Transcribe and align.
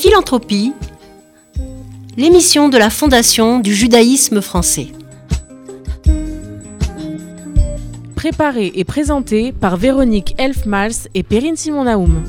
Philanthropie, 0.00 0.72
l'émission 2.16 2.70
de 2.70 2.78
la 2.78 2.88
Fondation 2.88 3.58
du 3.58 3.74
judaïsme 3.74 4.40
français. 4.40 4.86
Préparée 8.16 8.72
et 8.76 8.84
présentée 8.84 9.52
par 9.52 9.76
Véronique 9.76 10.34
Elfmals 10.38 11.10
et 11.14 11.22
Perrine 11.22 11.56
Simon-Naoum. 11.56 12.24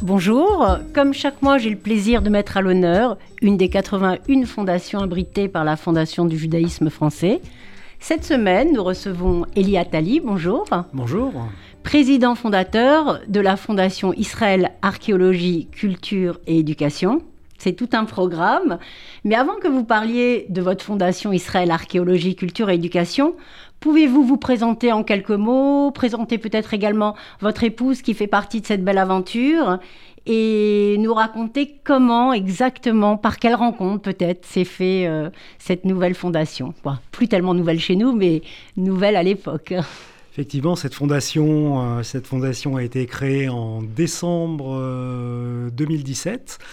Bonjour, 0.00 0.78
comme 0.94 1.12
chaque 1.12 1.42
mois 1.42 1.58
j'ai 1.58 1.68
le 1.68 1.76
plaisir 1.76 2.22
de 2.22 2.30
mettre 2.30 2.56
à 2.56 2.62
l'honneur 2.62 3.18
une 3.42 3.58
des 3.58 3.68
81 3.68 4.46
fondations 4.46 5.00
abritées 5.00 5.48
par 5.48 5.64
la 5.64 5.76
Fondation 5.76 6.24
du 6.24 6.38
judaïsme 6.38 6.88
français. 6.88 7.42
Cette 8.02 8.24
semaine, 8.24 8.72
nous 8.72 8.82
recevons 8.82 9.46
Elie 9.56 9.78
Attali, 9.78 10.18
bonjour. 10.18 10.64
Bonjour. 10.92 11.32
Président 11.84 12.34
fondateur 12.34 13.20
de 13.28 13.38
la 13.38 13.56
Fondation 13.56 14.12
Israël 14.14 14.72
Archéologie, 14.82 15.68
Culture 15.70 16.40
et 16.48 16.58
Éducation. 16.58 17.22
C'est 17.58 17.74
tout 17.74 17.90
un 17.92 18.04
programme. 18.04 18.80
Mais 19.22 19.36
avant 19.36 19.54
que 19.54 19.68
vous 19.68 19.84
parliez 19.84 20.46
de 20.48 20.60
votre 20.60 20.84
fondation 20.84 21.32
Israël 21.32 21.70
Archéologie, 21.70 22.34
Culture 22.34 22.70
et 22.70 22.74
Éducation, 22.74 23.36
pouvez-vous 23.78 24.24
vous 24.24 24.36
présenter 24.36 24.90
en 24.90 25.04
quelques 25.04 25.30
mots, 25.30 25.92
présenter 25.92 26.38
peut-être 26.38 26.74
également 26.74 27.14
votre 27.38 27.62
épouse 27.62 28.02
qui 28.02 28.14
fait 28.14 28.26
partie 28.26 28.60
de 28.60 28.66
cette 28.66 28.82
belle 28.82 28.98
aventure 28.98 29.78
et 30.26 30.96
nous 30.98 31.14
raconter 31.14 31.74
comment 31.84 32.32
exactement, 32.32 33.16
par 33.16 33.38
quelle 33.38 33.54
rencontre 33.54 34.02
peut-être 34.02 34.46
s'est 34.46 34.64
fait 34.64 35.06
euh, 35.06 35.30
cette 35.58 35.84
nouvelle 35.84 36.14
fondation. 36.14 36.74
plus 37.10 37.28
tellement 37.28 37.54
nouvelle 37.54 37.80
chez 37.80 37.96
nous, 37.96 38.12
mais 38.12 38.42
nouvelle 38.76 39.16
à 39.16 39.22
l'époque. 39.22 39.74
Effectivement, 40.32 40.76
cette 40.76 40.94
fondation, 40.94 41.98
euh, 41.98 42.02
cette 42.02 42.26
fondation 42.26 42.76
a 42.76 42.82
été 42.82 43.04
créée 43.06 43.48
en 43.48 43.82
décembre 43.82 45.70
2017 45.72 46.58
euh, 46.60 46.66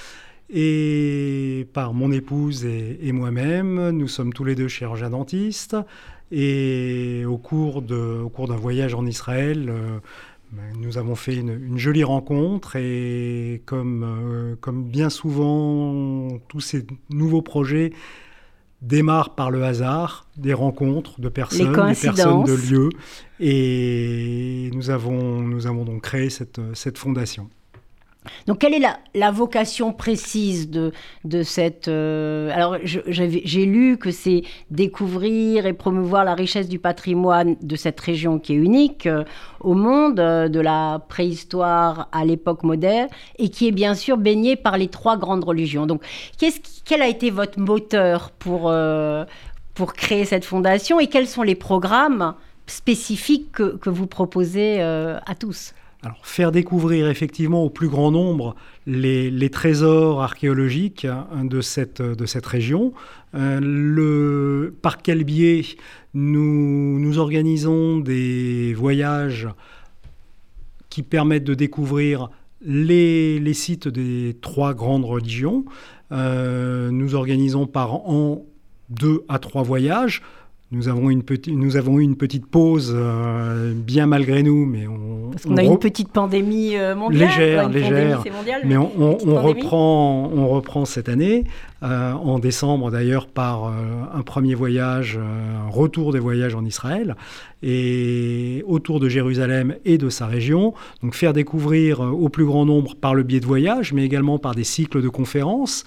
et 0.51 1.67
par 1.73 1.93
mon 1.93 2.11
épouse 2.11 2.65
et, 2.65 3.11
moi-même. 3.11 3.89
Nous 3.89 4.07
sommes 4.07 4.31
tous 4.31 4.43
les 4.43 4.55
deux 4.55 4.67
chirurgiens 4.67 5.09
dentistes 5.09 5.75
et 6.31 7.25
au 7.25 7.37
cours 7.37 7.81
d'un 7.81 8.55
voyage 8.55 8.93
en 8.93 9.05
Israël, 9.05 9.73
nous 10.77 10.97
avons 10.97 11.15
fait 11.15 11.35
une, 11.35 11.77
jolie 11.77 12.03
rencontre 12.03 12.75
et 12.75 13.61
comme, 13.65 14.03
euh, 14.03 14.55
comme 14.59 14.83
bien 14.83 15.09
souvent, 15.09 16.39
tous 16.47 16.61
ces 16.61 16.85
nouveaux 17.09 17.41
projets 17.41 17.91
démarrent 18.81 19.35
par 19.35 19.51
le 19.51 19.63
hasard, 19.63 20.27
des 20.37 20.53
rencontres 20.53 21.19
de 21.19 21.29
personnes, 21.29 21.73
des 21.73 22.01
personnes 22.01 22.45
de 22.45 22.53
lieux. 22.53 22.89
Et 23.39 24.71
nous 24.73 24.89
avons, 24.89 25.41
nous 25.41 25.67
avons 25.67 25.83
donc 25.83 26.01
créé 26.01 26.29
cette, 26.29 26.61
cette 26.73 26.97
fondation. 26.97 27.49
Donc, 28.47 28.59
quelle 28.59 28.73
est 28.73 28.85
la, 29.13 29.31
vocation 29.31 29.93
précise 29.93 30.69
de, 30.69 30.91
cette... 31.43 31.87
Euh, 31.87 32.51
alors, 32.53 32.77
j'ai 32.83 33.65
lu 33.65 33.97
que 33.97 34.11
c'est 34.11 34.43
découvrir 34.71 35.65
et 35.65 35.73
promouvoir 35.73 36.25
la 36.25 36.35
richesse 36.35 36.67
du 36.67 36.79
patrimoine 36.79 37.55
de 37.61 37.75
cette 37.75 37.99
région 37.99 38.39
qui 38.39 38.53
est 38.53 38.57
unique 38.57 39.05
euh, 39.05 39.23
au 39.61 39.73
monde, 39.73 40.19
euh, 40.19 40.49
de 40.49 40.59
la 40.59 41.01
préhistoire 41.07 42.09
à 42.11 42.25
l'époque 42.25 42.63
moderne, 42.63 43.07
et 43.37 43.49
qui 43.49 43.67
est 43.67 43.71
bien 43.71 43.95
sûr 43.95 44.17
baignée 44.17 44.55
par 44.55 44.77
les 44.77 44.89
trois 44.89 45.17
grandes 45.17 45.43
religions. 45.43 45.85
Donc, 45.85 46.03
quel 46.85 47.01
a 47.01 47.07
été 47.07 47.29
votre 47.29 47.59
moteur 47.59 48.31
pour, 48.31 48.73
pour 49.73 49.93
créer 49.93 50.25
cette 50.25 50.45
fondation 50.45 50.99
et 50.99 51.07
quels 51.07 51.27
sont 51.27 51.43
les 51.43 51.55
programmes 51.55 52.33
spécifiques 52.67 53.51
que, 53.51 53.77
que 53.77 53.89
vous 53.89 54.07
proposez 54.07 54.81
à 54.81 55.35
tous? 55.39 55.73
Alors, 56.01 56.25
faire 56.25 56.53
découvrir 56.53 57.09
effectivement 57.09 57.63
au 57.65 57.69
plus 57.69 57.89
grand 57.89 58.09
nombre 58.09 58.55
les, 58.87 59.49
trésors 59.49 60.21
archéologiques 60.21 61.03
hein, 61.03 61.43
de, 61.43 61.59
cette, 61.59 62.01
région. 62.45 62.93
Euh, 63.35 64.71
par 64.81 65.01
quel 65.01 65.25
biais 65.25 65.65
nous, 66.13 67.19
organisons 67.19 67.97
des 67.97 68.73
voyages 68.75 69.49
qui 70.89 71.03
permettent 71.03 71.43
de 71.43 71.53
découvrir 71.53 72.29
les, 72.61 73.39
les 73.39 73.53
sites 73.53 73.89
des 73.89 74.37
trois 74.41 74.73
grandes 74.73 75.05
religions. 75.05 75.65
Euh, 76.13 76.91
nous 76.91 77.13
organisons 77.13 77.67
par 77.67 77.93
an 78.09 78.45
deux 78.89 79.23
à 79.27 79.37
trois 79.37 79.63
voyages. 79.63 80.21
Nous 80.71 80.87
avons, 80.87 81.09
une 81.09 81.23
petite, 81.23 81.55
nous 81.55 81.77
avons 81.77 81.97
eu 81.97 82.03
une 82.03 82.15
petite 82.15 82.45
pause, 82.45 82.93
euh, 82.95 83.73
bien 83.73 84.05
malgré 84.05 84.43
nous, 84.43 84.67
mais 84.67 84.85
on... 84.85 85.31
Parce 85.31 85.43
qu'on 85.43 85.57
a 85.57 85.63
une 85.63 85.79
petite 85.79 86.09
pandémie 86.09 86.77
euh, 86.77 86.93
mondiale. 86.93 87.27
Légère, 87.27 87.69
légère. 87.69 88.23
mais, 88.65 88.77
on, 88.77 88.91
on, 88.99 89.41
reprend, 89.41 90.29
on 90.31 90.47
reprend 90.47 90.85
cette 90.85 91.09
année, 91.09 91.45
euh, 91.81 92.13
en 92.13 92.37
décembre 92.37 92.91
d'ailleurs, 92.91 93.25
par 93.25 93.73
un 94.13 94.21
premier 94.21 94.53
voyage, 94.53 95.17
un 95.17 95.71
retour 95.71 96.13
des 96.13 96.19
voyages 96.19 96.53
en 96.53 96.63
Israël, 96.63 97.15
et 97.63 98.63
autour 98.67 98.99
de 98.99 99.09
Jérusalem 99.09 99.73
et 99.85 99.97
de 99.97 100.09
sa 100.09 100.27
région. 100.27 100.75
Donc 101.01 101.15
faire 101.15 101.33
découvrir 101.33 102.01
au 102.01 102.29
plus 102.29 102.45
grand 102.45 102.65
nombre 102.65 102.95
par 102.95 103.15
le 103.15 103.23
biais 103.23 103.39
de 103.39 103.47
voyages, 103.47 103.91
mais 103.91 104.05
également 104.05 104.37
par 104.37 104.53
des 104.53 104.63
cycles 104.63 105.01
de 105.01 105.09
conférences 105.09 105.83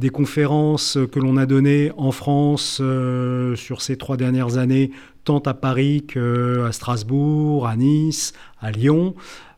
des 0.00 0.08
conférences 0.08 0.98
que 1.12 1.20
l'on 1.20 1.36
a 1.36 1.46
données 1.46 1.92
en 1.96 2.10
France 2.10 2.78
euh, 2.80 3.54
sur 3.54 3.82
ces 3.82 3.96
trois 3.96 4.16
dernières 4.16 4.56
années, 4.56 4.90
tant 5.24 5.38
à 5.40 5.54
Paris 5.54 6.04
qu'à 6.08 6.72
Strasbourg, 6.72 7.68
à 7.68 7.76
Nice, 7.76 8.32
à 8.60 8.72
Lyon. 8.72 9.14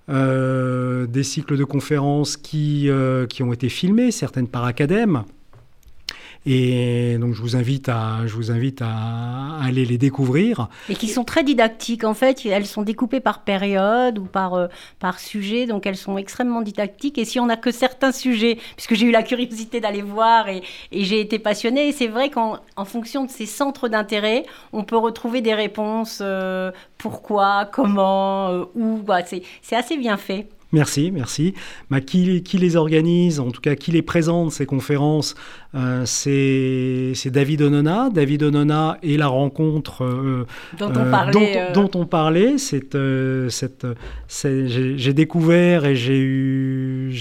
Euh, 0.09 1.07
des 1.07 1.23
cycles 1.23 1.57
de 1.57 1.63
conférences 1.63 2.37
qui, 2.37 2.91
euh, 2.91 3.27
qui 3.27 3.45
ont 3.45 3.53
été 3.53 3.69
filmés, 3.69 4.11
certaines 4.11 4.49
par 4.49 4.65
acadèmes, 4.65 5.23
et 6.45 7.19
donc 7.19 7.35
je 7.35 7.41
vous 7.41 7.55
invite 7.55 7.89
à, 7.89 8.27
je 8.27 8.35
vous 8.35 8.51
invite 8.51 8.83
à 8.83 9.61
aller 9.63 9.85
les 9.85 9.99
découvrir. 9.99 10.69
Et 10.89 10.95
qui 10.95 11.09
sont 11.09 11.25
très 11.25 11.45
didactiques 11.45 12.05
en 12.05 12.15
fait. 12.15 12.45
Elles 12.45 12.67
sont 12.67 12.83
découpées 12.83 13.21
par 13.21 13.43
période 13.43 14.19
ou 14.19 14.25
par, 14.25 14.55
euh, 14.55 14.67
par 14.99 15.21
sujet, 15.21 15.67
donc 15.67 15.87
elles 15.87 15.97
sont 15.97 16.19
extrêmement 16.19 16.63
didactiques. 16.63 17.19
Et 17.19 17.25
si 17.25 17.39
on 17.39 17.47
n'a 17.47 17.57
que 17.57 17.71
certains 17.71 18.13
sujets, 18.13 18.59
puisque 18.77 18.95
j'ai 18.95 19.07
eu 19.07 19.13
la 19.13 19.23
curiosité 19.23 19.81
d'aller 19.81 20.03
voir 20.03 20.49
et, 20.49 20.63
j'ai 20.93 21.21
été 21.21 21.39
passionnée, 21.39 21.93
c'est 21.93 22.07
vrai 22.07 22.31
qu'en 22.31 22.59
en 22.77 22.85
fonction 22.85 23.25
de 23.25 23.31
ces 23.31 23.47
centres 23.47 23.89
d'intérêt, 23.89 24.45
on 24.73 24.85
peut 24.85 24.97
retrouver 24.97 25.41
des 25.41 25.55
réponses 25.55 26.19
euh, 26.21 26.71
pourquoi, 26.99 27.69
comment, 27.73 28.49
euh, 28.49 28.65
où. 28.75 29.01
C'est 29.63 29.77
assez 29.77 29.97
bien 29.97 30.17
fait. 30.17 30.49
Merci, 30.73 31.11
merci. 31.11 31.53
Bah, 31.91 32.01
qui, 32.01 32.43
les 32.55 32.77
organise, 32.77 33.41
en 33.41 33.51
tout 33.51 33.61
cas 33.61 33.75
qui 33.75 33.91
les 33.93 34.01
présente, 34.01 34.53
ces 34.53 34.65
conférences 34.65 35.35
euh, 35.75 36.05
C'est 36.07 37.31
David 37.31 37.63
Onona. 37.63 38.09
David 38.11 38.43
Onona 38.45 38.97
et 39.03 39.19
la 39.19 39.29
rencontre 39.29 40.05
euh, 40.05 40.47
dont, 40.79 40.89
on 40.89 41.11
parlait, 41.11 41.73
dont, 41.75 41.91
on 41.95 42.07
parlait. 42.07 42.57
J'ai 44.29 45.13
découvert 45.13 45.85
et 45.85 45.95
j'ai 45.95 46.19
eu... 46.19 47.13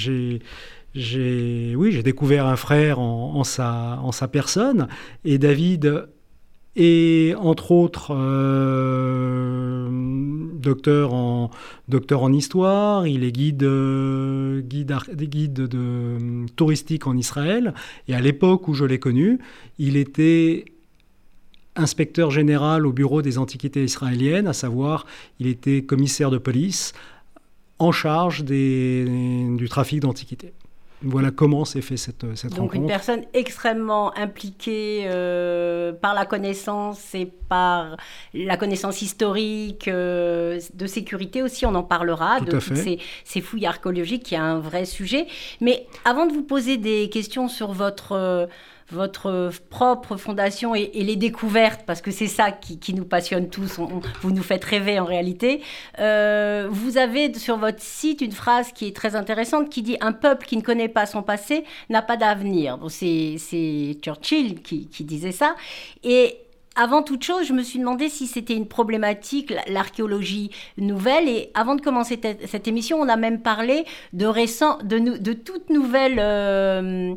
J'ai, 0.94 1.74
oui, 1.76 1.94
j'ai 1.94 2.04
découvert 2.04 2.48
un 2.48 2.58
frère 2.58 3.00
en, 3.00 3.44
sa, 3.46 4.00
en 4.02 4.12
sa 4.12 4.28
personne. 4.28 4.88
Et 5.24 5.38
David 5.38 6.08
et 6.76 7.34
entre 7.38 7.72
autres 7.72 8.12
euh, 8.16 9.90
docteur, 10.54 11.14
en, 11.14 11.50
histoire, 12.34 13.08
il 13.08 13.24
est 13.24 13.32
guide, 13.32 13.64
euh, 13.64 14.62
guide, 14.62 15.54
de, 15.54 16.46
touristique 16.56 17.08
en 17.08 17.18
Israël, 17.18 17.74
et 18.08 18.16
à 18.16 18.22
l'époque 18.22 18.68
où 18.68 18.74
je 18.74 18.86
l'ai 18.86 19.00
connu, 19.00 19.40
il 19.80 19.98
était 19.98 20.66
inspecteur 21.76 22.32
général 22.32 22.86
au 22.86 22.94
bureau 22.94 23.22
des 23.22 23.38
antiquités 23.38 23.84
israéliennes, 23.84 24.48
à 24.48 24.54
savoir 24.54 25.06
il 25.40 25.48
était 25.48 25.82
commissaire 25.84 26.30
de 26.30 26.38
police 26.38 26.94
en 27.80 27.92
charge 27.92 28.46
du 28.46 29.68
trafic 29.70 30.00
d'antiquités. 30.02 30.54
Voilà 31.04 31.32
comment 31.32 31.66
s'est 31.66 31.82
fait 31.82 31.98
cette, 31.98 32.26
cette 32.36 32.54
Donc 32.54 32.76
une 32.76 32.86
personne 32.86 33.24
extrêmement 33.34 34.16
impliquée 34.18 35.06
euh, 35.06 35.94
par 35.94 36.14
la 36.14 36.26
connaissance 36.26 37.16
et 37.16 37.26
par 37.26 37.98
la 38.34 38.56
connaissance 38.56 39.02
historique, 39.02 39.88
euh, 39.88 40.60
de 40.74 40.86
sécurité 40.86 41.42
aussi, 41.42 41.66
on 41.66 41.74
en 41.74 41.84
parlera, 41.84 42.40
de 42.40 42.60
ces, 42.60 43.00
ces, 43.24 43.42
fouilles 43.42 43.66
archéologiques 43.66 44.24
qui 44.24 44.36
est 44.36 44.40
un 44.40 44.60
vrai 44.60 44.86
sujet. 44.86 45.26
Mais 45.60 45.88
avant 46.06 46.28
de 46.28 46.34
vous 46.34 46.44
poser 46.44 46.78
des 46.78 47.10
questions 47.10 47.48
sur 47.48 47.72
votre 47.72 48.48
votre 48.92 49.52
propre 49.70 50.18
fondation 50.18 50.76
et, 50.76 50.90
les 50.94 51.16
découvertes, 51.16 51.82
parce 51.86 52.02
que 52.02 52.12
c'est 52.12 52.28
ça 52.28 52.52
qui, 52.52 52.94
nous 52.94 53.06
passionne 53.06 53.50
tous, 53.50 53.80
vous 54.22 54.32
nous 54.32 54.44
faites 54.44 54.64
rêver 54.64 55.00
en 55.00 55.06
réalité. 55.06 55.62
Euh, 56.00 56.68
vous 56.70 56.98
avez 56.98 57.34
sur 57.34 57.58
votre 57.58 57.82
site 57.82 58.22
une 58.22 58.32
phrase 58.32 58.72
qui 58.74 58.88
est 58.88 58.96
très 58.96 59.16
intéressante 59.16 59.70
qui 59.70 59.82
dit 59.82 59.98
Un 60.02 60.12
peuple 60.12 60.46
qui 60.46 60.58
ne 60.58 60.62
connaît 60.62 60.90
pas 60.90 61.06
son 61.06 61.24
passé 61.24 61.64
n'a 61.90 62.02
pas 62.02 62.18
d'avenir. 62.18 62.78
c'est 62.90 63.98
Churchill 64.02 64.62
qui, 64.62 64.88
disait 65.04 65.32
ça. 65.32 65.56
Et 66.04 66.38
avant 66.76 67.04
toute 67.04 67.24
chose, 67.24 67.46
je 67.46 67.54
me 67.54 67.64
suis 67.64 67.80
demandé 67.80 68.08
si 68.08 68.28
c'était 68.28 68.56
une 68.56 68.68
problématique, 68.68 69.54
l'archéologie 69.68 70.52
nouvelle. 70.78 71.28
Et 71.28 71.52
avant 71.54 71.76
de 71.76 71.82
commencer 71.82 72.20
cette 72.46 72.68
émission, 72.68 73.00
on 73.00 73.10
a 73.10 73.18
même 73.18 73.42
parlé 73.42 73.86
de, 74.14 74.26
récent, 74.26 74.78
de, 74.84 75.00
de 75.00 75.34
toutes 75.34 75.70
nouvelles 75.70 76.20
euh, 76.20 77.14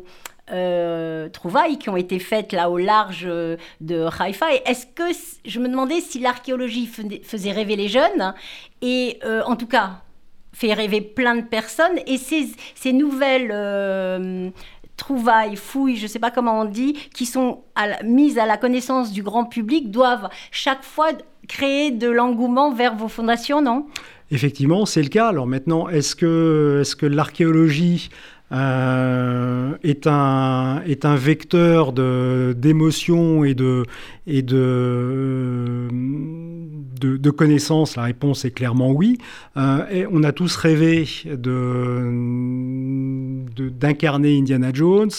euh, 0.51 1.29
trouvailles 1.29 1.77
qui 1.77 1.89
ont 1.89 1.97
été 1.97 2.19
faites 2.19 2.51
là 2.51 2.69
au 2.69 2.77
large 2.77 3.25
de 3.25 4.07
Haïfa. 4.19 4.47
Est-ce 4.65 4.85
que 4.85 5.03
je 5.45 5.59
me 5.59 5.67
demandais 5.67 6.01
si 6.01 6.19
l'archéologie 6.19 6.89
faisait 7.23 7.51
rêver 7.51 7.75
les 7.75 7.87
jeunes 7.87 8.33
et 8.81 9.19
euh, 9.25 9.41
en 9.45 9.55
tout 9.55 9.67
cas 9.67 10.01
fait 10.53 10.73
rêver 10.73 11.01
plein 11.01 11.35
de 11.35 11.41
personnes 11.41 11.99
et 12.07 12.17
ces, 12.17 12.93
nouvelles 12.93 14.53
trouvailles, 14.95 15.55
fouilles, 15.55 15.97
je 15.97 16.03
ne 16.03 16.07
sais 16.07 16.19
pas 16.19 16.31
comment 16.31 16.61
on 16.61 16.65
dit, 16.65 16.93
qui 17.13 17.25
sont 17.25 17.63
mises 18.03 18.37
à 18.37 18.45
la 18.45 18.57
connaissance 18.57 19.11
du 19.11 19.23
grand 19.23 19.45
public 19.45 19.91
doivent 19.91 20.29
chaque 20.51 20.83
fois 20.83 21.09
créer 21.47 21.91
de 21.91 22.09
l'engouement 22.09 22.71
vers 22.73 22.95
vos 22.95 23.07
fondations, 23.07 23.61
non? 23.61 23.85
Effectivement, 24.31 24.85
c'est 24.85 25.03
le 25.03 25.09
cas. 25.09 25.27
Alors 25.27 25.45
maintenant, 25.45 25.87
est-ce 25.87 26.15
que, 26.15 26.79
est 26.81 26.89
-ce 26.89 26.95
que 26.95 27.05
l'archéologie 27.05 28.09
euh, 28.55 29.75
est, 29.83 30.07
un, 30.07 30.81
est 30.87 31.03
un 31.03 31.15
vecteur 31.15 31.91
d'émotion 31.91 33.43
et, 33.43 33.53
de, 33.53 33.83
et 34.27 34.41
de, 34.43 35.89
de, 37.01 37.29
connaissances 37.31 37.97
La 37.97 38.03
réponse 38.03 38.45
est 38.45 38.51
clairement 38.51 38.91
oui. 38.91 39.17
Euh, 39.57 40.07
on 40.11 40.23
a 40.23 40.31
tous 40.31 40.55
rêvé 40.55 41.05
d'incarner 43.55 44.37
Indiana 44.37 44.71
Jones, 44.73 45.11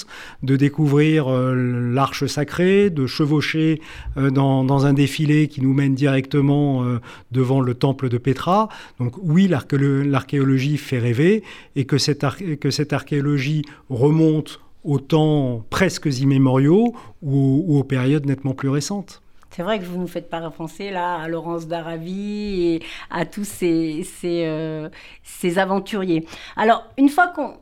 de 0.43 0.56
découvrir 0.56 1.28
euh, 1.28 1.55
l'arche 1.93 2.26
sacrée, 2.26 2.90
de 2.90 3.06
chevaucher 3.06 3.81
dans, 4.17 4.64
dans, 4.64 4.87
un 4.87 4.93
défilé 4.93 5.49
qui 5.49 5.61
nous 5.61 5.73
mène 5.73 5.94
directement 5.94 6.84
devant 7.32 7.61
le 7.61 7.75
temple 7.75 8.08
de 8.08 8.19
Petra. 8.19 8.69
Donc 8.99 9.14
oui, 9.23 9.49
l'archéologie 9.49 10.76
fait 10.76 10.99
rêver 10.99 11.43
et 11.75 11.84
que 11.84 11.99
cette, 11.99 12.25
que 12.61 12.70
cette 12.70 12.93
archéologie 12.93 13.64
remonte 13.88 14.61
aux 14.87 15.00
temps 15.00 15.64
presque 15.69 16.06
immémoriaux 16.06 16.94
ou, 17.22 17.79
aux 17.79 17.84
périodes 17.84 18.25
nettement 18.25 18.55
plus 18.55 18.69
récentes. 18.69 19.20
C'est 19.50 19.62
vrai 19.62 19.79
que 19.79 19.84
vous 19.84 19.99
nous 19.99 20.06
faites 20.06 20.31
penser 20.56 20.90
là 20.90 21.17
à 21.17 21.29
Laurence 21.29 21.67
d'Arabie 21.67 22.62
et 22.62 22.82
à 23.11 23.25
tous 23.25 23.44
ces, 23.44 24.06
euh, 24.25 24.88
ces 25.22 25.58
aventuriers. 25.58 26.26
Alors, 26.56 26.84
une 26.99 27.08
fois 27.08 27.29
qu'on 27.29 27.55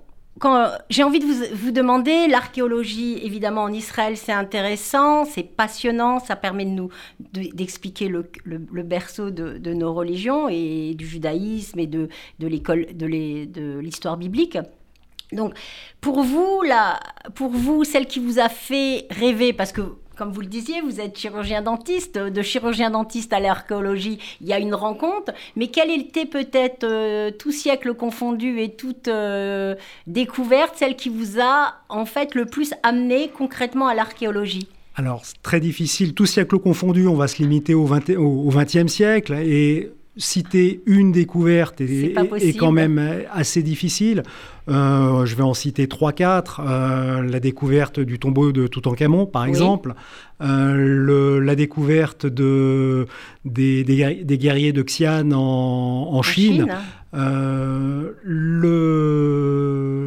j'ai 0.91 1.03
envie 1.03 1.21
de 1.21 1.25
vous, 1.25 1.45
vous 1.55 1.71
demander, 1.71 2.27
l'archéologie, 2.27 3.19
évidemment, 3.23 3.63
en 3.63 3.73
Israël, 3.73 4.17
c'est 4.17 4.33
intéressant, 4.33 5.25
c'est 5.25 5.45
passionnant, 5.45 6.19
ça 6.19 6.37
permet 6.37 6.65
de 6.65 6.71
nous 6.71 6.89
d'expliquer 7.33 8.09
le, 8.09 8.31
le, 8.45 8.83
berceau 8.83 9.31
de, 9.31 9.59
de, 9.59 9.75
nos 9.75 9.95
religions 9.95 10.49
et 10.49 10.95
du 10.95 11.07
judaïsme 11.07 11.79
et 11.79 11.87
de, 11.87 12.09
de 12.41 12.47
l'école, 12.47 12.87
de 12.95 13.07
l'histoire 13.79 14.17
biblique. 14.17 14.59
Donc, 15.33 15.55
pour 16.01 16.23
vous, 16.23 16.63
là, 16.63 17.01
pour 17.35 17.51
vous, 17.51 17.85
celle 17.85 18.07
qui 18.07 18.19
vous 18.19 18.39
a 18.39 18.49
fait 18.49 19.07
rêver, 19.11 19.53
parce 19.53 19.73
que 19.73 19.83
comme 20.17 20.33
vous 20.33 20.41
le 20.41 20.47
disiez, 20.47 20.81
vous 20.81 21.01
êtes 21.01 21.19
chirurgien-dentiste, 21.19 22.19
de 22.19 22.43
chirurgien-dentiste 22.43 23.33
à 23.33 23.41
l'archéologie, 23.41 24.19
il 24.41 24.47
y 24.47 24.53
a 24.53 24.59
une 24.59 24.75
rencontre, 24.75 25.33
mais 25.57 25.69
quelle 25.69 25.91
était 25.91 26.27
peut-être, 26.27 26.85
euh, 26.85 27.31
tout 27.31 27.53
siècle 27.53 27.95
confondu 27.95 28.61
et 28.61 28.71
toute 28.71 29.09
euh, 29.09 29.75
découverte, 30.07 30.75
celle 30.77 30.97
qui 30.97 31.09
vous 31.09 31.41
a 31.41 31.75
en 31.89 32.07
fait 32.07 32.35
le 32.35 32.47
plus 32.47 32.75
amené 32.83 33.29
concrètement 33.29 33.89
à 33.89 33.95
l'archéologie? 33.95 34.69
Alors, 34.97 35.23
très 35.43 35.59
difficile, 35.61 36.15
tout 36.15 36.27
siècle 36.27 36.59
confondu, 36.59 37.07
on 37.09 37.15
va 37.15 37.27
se 37.27 37.43
limiter 37.43 37.75
au 37.75 37.85
XXe 37.85 38.87
siècle, 38.87 39.35
et 39.35 39.91
citer 40.17 40.83
une 40.87 41.13
découverte 41.13 41.81
est, 41.81 42.57
quand 42.57 42.73
même 42.73 43.01
assez 43.33 43.63
difficile. 43.63 44.23
Euh, 44.69 45.27
je 45.27 45.35
vais 45.35 45.43
en 45.43 45.53
citer 45.55 45.87
3-4. 45.87 46.61
Euh, 46.61 47.23
la 47.23 47.41
découverte 47.41 48.01
du 48.01 48.19
tombeau 48.19 48.53
de 48.53 48.67
Toutankhamon, 48.67 49.27
par 49.27 49.45
exemple. 49.45 49.95
Euh, 50.41 51.41
la 51.41 51.55
découverte 51.55 52.27
de, 52.27 53.07
des, 53.45 53.85
guerriers 53.85 54.73
de 54.73 54.83
Xi'an 54.83 55.33
en, 55.33 56.23
Chine. 56.23 56.67
le, 57.13 58.15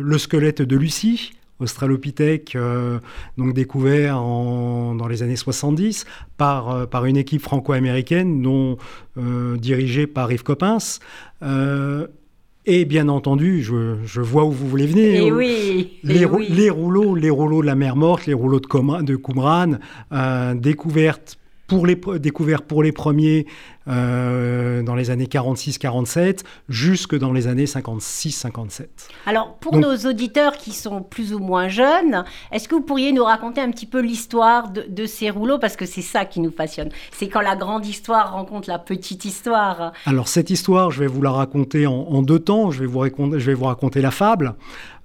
le, 0.03 0.18
squelette 0.18 0.62
de 0.62 0.75
Lucie. 0.75 1.33
Australopithèque, 1.59 2.56
euh, 2.56 3.00
donc 3.38 3.54
découvert 3.54 4.15
dans 4.18 5.07
les 5.09 5.24
années 5.24 5.36
70 5.36 6.06
par, 6.38 6.69
euh, 6.69 6.86
par 6.86 7.06
une 7.06 7.18
équipe 7.18 7.42
franco-américaine 7.42 8.42
dont, 8.42 8.77
euh, 9.18 9.57
dirigée 9.57 10.06
par 10.06 10.31
Yves 10.31 10.44
Coppens. 10.44 11.00
et 12.69 12.86
bien 12.86 13.07
entendu, 13.07 13.63
je, 13.63 14.21
vois 14.21 14.44
où 14.44 14.51
vous 14.51 14.68
voulez 14.68 14.88
venir. 14.88 15.06
Et 15.06 15.27
eh 15.27 15.31
oui, 15.31 16.00
eh 16.04 16.07
les, 16.07 16.25
les, 16.50 16.69
rouleaux, 16.69 17.15
les 17.15 17.30
rouleaux 17.30 17.62
de 17.62 17.68
la 17.68 17.75
mer 17.75 17.95
morte, 17.95 18.25
les 18.25 18.33
rouleaux 18.33 18.60
de, 18.60 19.01
de 19.03 19.15
Qumran, 19.15 19.77
découvertes 20.56 21.39
pour 21.67 21.85
les, 21.85 21.99
découvert 22.19 22.61
pour 22.61 22.81
les 22.81 22.91
premiers 22.91 23.45
euh, 23.89 24.83
dans 24.83 24.95
les 24.95 25.11
années 25.11 25.27
46-47 25.27 26.39
jusque 26.67 27.17
dans 27.17 27.31
les 27.31 27.47
années 27.47 27.65
56-57. 27.65 28.87
Alors 29.25 29.55
pour 29.55 29.77
nos 29.77 29.95
auditeurs 29.95 30.57
qui 30.57 30.71
sont 30.71 31.01
plus 31.01 31.33
ou 31.33 31.39
moins 31.39 31.67
jeunes, 31.67 32.23
est-ce 32.51 32.67
que 32.67 32.75
vous 32.75 32.81
pourriez 32.81 33.11
nous 33.11 33.23
raconter 33.23 33.61
un 33.61 33.71
petit 33.71 33.85
peu 33.85 34.01
l'histoire 34.01 34.71
de, 34.71 35.05
ces 35.05 35.29
rouleaux? 35.29 35.57
Parce 35.57 35.75
que 35.75 35.85
c'est 35.85 36.01
ça 36.01 36.25
qui 36.25 36.39
nous 36.39 36.51
passionne. 36.51 36.89
C'est 37.11 37.27
quand 37.27 37.41
la 37.41 37.55
grande 37.55 37.85
histoire 37.85 38.33
rencontre 38.33 38.69
la 38.69 38.79
petite 38.79 39.25
histoire. 39.25 39.93
Alors 40.05 40.27
cette 40.27 40.49
histoire, 40.49 40.91
je 40.91 41.01
vais 41.01 41.07
vous 41.07 41.21
la 41.21 41.31
raconter 41.31 41.87
en, 41.87 42.21
deux 42.21 42.39
temps. 42.39 42.71
Je 42.71 42.79
vais 42.79 42.87
vous 42.87 42.99
raconter, 42.99 43.39
je 43.39 43.45
vais 43.45 43.53
vous 43.53 43.65
raconter 43.65 44.01
la 44.01 44.11
fable. 44.11 44.55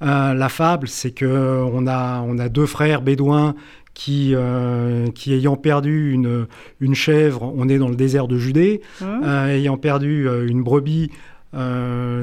Euh, 0.03 0.35
la 0.35 0.49
fable, 0.49 0.89
c'est 0.89 1.13
que 1.13 1.65
on 1.73 1.87
a, 1.87 2.21
on 2.23 2.39
a 2.39 2.49
deux 2.49 2.67
frères 2.67 3.03
bédouins 3.03 3.55
qui, 3.95 4.33
euh, 4.35 5.09
qui 5.09 5.33
ayant 5.33 5.57
perdu 5.57 6.13
une, 6.13 6.47
une, 6.81 6.95
chèvre, 6.95 7.53
on 7.57 7.69
est 7.69 7.79
dans 7.79 7.89
le 7.89 7.97
désert 7.97 8.29
de 8.29 8.37
Judée, 8.37 8.81
mmh. 9.01 9.05
euh, 9.05 9.47
ayant 9.49 9.77
perdu 9.77 10.29
euh, 10.29 10.49
une 10.49 10.63
brebis, 10.63 11.11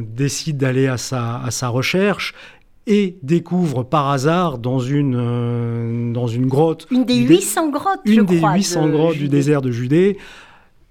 décide 0.01 0.57
d'aller 0.57 0.87
à 0.87 0.97
sa, 0.97 1.39
à 1.39 1.51
sa 1.51 1.67
recherche 1.67 2.33
et 2.87 3.19
découvre 3.21 3.83
par 3.83 4.09
hasard 4.09 4.57
dans 4.57 4.79
une, 4.79 6.11
dans 6.11 6.25
une 6.25 6.47
grotte... 6.47 6.87
Une 6.89 7.05
des 7.05 7.17
800 7.17 7.69
grottes, 7.69 7.99
Une 8.05 8.25
des 8.25 8.41
800 8.41 8.89
grottes 8.89 9.17
du 9.17 9.29
désert 9.29 9.61
de 9.61 9.69
Judée, 9.69 10.17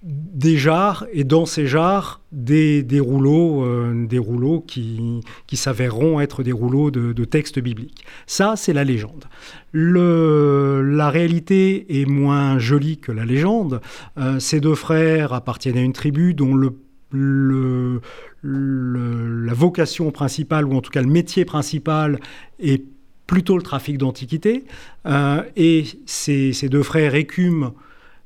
des 0.03 0.57
jarres 0.57 1.07
et 1.13 1.25
dans 1.25 1.45
ces 1.45 1.67
jarres 1.67 2.21
des, 2.31 2.85
rouleaux, 3.01 3.65
des 4.07 4.19
rouleaux 4.19 4.61
qui, 4.61 5.21
qui 5.47 5.57
s'avéreront 5.57 6.21
être 6.21 6.43
des 6.45 6.53
rouleaux 6.53 6.91
de, 6.91 7.25
textes 7.25 7.59
bibliques. 7.59 8.05
Ça, 8.27 8.55
c'est 8.57 8.73
la 8.73 8.85
légende. 8.85 9.25
Le, 9.73 10.83
la 10.83 11.11
réalité 11.11 12.01
est 12.01 12.07
moins 12.07 12.59
jolie 12.59 12.99
que 12.99 13.13
la 13.13 13.25
légende. 13.25 13.81
Euh, 14.19 14.39
ces 14.39 14.61
deux 14.61 14.75
frères 14.75 15.33
appartiennent 15.33 15.79
à 15.79 15.83
une 15.83 15.93
tribu 15.93 16.33
dont 16.33 16.55
le, 16.55 16.75
le, 17.11 18.01
la 18.43 19.55
vocation 19.55 20.11
principale, 20.11 20.65
ou 20.65 20.75
en 20.75 20.81
tout 20.81 20.91
cas 20.91 21.03
le 21.03 21.09
métier 21.09 21.45
principal, 21.45 22.21
est 22.61 22.85
plutôt 23.27 23.57
le 23.57 23.63
trafic 23.63 23.99
d'antiquités. 23.99 24.65
Euh, 25.07 25.43
et 25.57 25.85
ces, 26.07 26.53
ces, 26.53 26.69
deux 26.69 26.83
frères 26.83 27.15
écument 27.15 27.75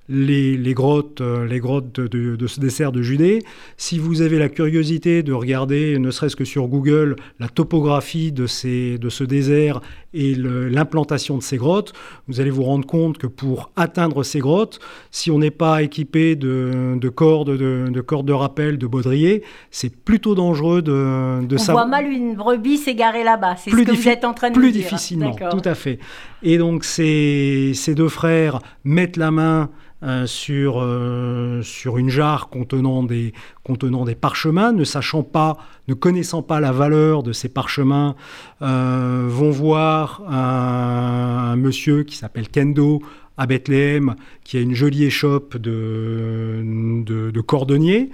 les, 0.08 0.74
grottes, 0.74 1.20
euh, 1.20 1.46
les 1.46 1.60
grottes 1.60 2.00
de, 2.00 2.46
ce 2.46 2.60
dessert 2.60 2.92
de 2.92 3.02
Judée. 3.02 3.42
Si 3.76 3.98
vous 3.98 4.20
avez 4.20 4.38
la 4.38 4.48
curiosité 4.48 5.22
de 5.22 5.32
regarder, 5.32 5.98
ne 5.98 6.10
serait-ce 6.10 6.36
que 6.36 6.44
sur 6.44 6.66
Google, 6.68 7.16
la 7.38 7.48
topographie 7.48 8.32
de, 8.32 8.46
ces, 8.46 8.98
de 8.98 9.08
ce 9.08 9.24
désert 9.24 9.80
et 10.14 10.34
l'implantation 10.34 11.38
de 11.38 11.42
ces 11.42 11.56
grottes, 11.56 11.92
vous 12.28 12.40
allez 12.40 12.50
vous 12.50 12.64
rendre 12.64 12.86
compte 12.86 13.16
que 13.16 13.26
pour 13.26 13.70
atteindre 13.76 14.22
ces 14.22 14.40
grottes, 14.40 14.80
si 15.10 15.30
on 15.30 15.38
n'est 15.38 15.50
pas 15.50 15.82
équipé 15.82 16.36
de, 16.36 17.08
cordes, 17.08 17.56
de, 17.56 18.00
cordes 18.00 18.26
de 18.26 18.32
rappel, 18.32 18.76
de 18.78 18.86
baudriers, 18.86 19.42
c'est 19.70 19.94
plutôt 19.94 20.34
dangereux 20.34 20.82
de, 20.82 21.46
de 21.46 21.56
On 21.70 21.72
voit 21.72 21.86
mal 21.86 22.06
une 22.06 22.34
brebis 22.34 22.76
s'égarer 22.76 23.24
là-bas, 23.24 23.56
c'est 23.56 23.70
ce 23.70 23.76
que 23.76 23.90
vous 23.90 24.08
êtes 24.08 24.24
en 24.24 24.34
train 24.34 24.50
de 24.50 24.54
plus 24.54 24.72
dire. 24.72 24.82
Plus 24.82 24.90
difficilement, 24.90 25.34
tout 25.50 25.62
à 25.64 25.74
fait. 25.74 25.98
Et 26.42 26.58
donc 26.58 26.84
ces, 26.84 27.72
ces 27.74 27.94
deux 27.94 28.08
frères 28.08 28.58
mettent 28.84 29.16
la 29.16 29.30
main 29.30 29.70
euh, 30.04 30.26
sur, 30.26 30.80
euh, 30.80 31.62
sur 31.62 31.96
une 31.96 32.08
jarre 32.08 32.48
contenant 32.48 33.04
des, 33.04 33.32
contenant 33.62 34.04
des 34.04 34.16
parchemins, 34.16 34.72
ne 34.72 34.82
sachant 34.82 35.22
pas, 35.22 35.58
ne 35.86 35.94
connaissant 35.94 36.42
pas 36.42 36.58
la 36.58 36.72
valeur 36.72 37.22
de 37.22 37.32
ces 37.32 37.48
parchemins, 37.48 38.16
euh, 38.62 39.26
vont 39.28 39.52
voir 39.52 40.22
un, 40.28 41.54
monsieur 41.54 42.02
qui 42.02 42.16
s'appelle 42.16 42.48
Kendo 42.48 43.00
à 43.36 43.46
Bethléem, 43.46 44.16
qui 44.42 44.56
a 44.56 44.60
une 44.60 44.74
jolie 44.74 45.04
échoppe 45.04 45.56
de, 45.56 46.62
de, 47.04 47.40
cordonnier. 47.40 48.10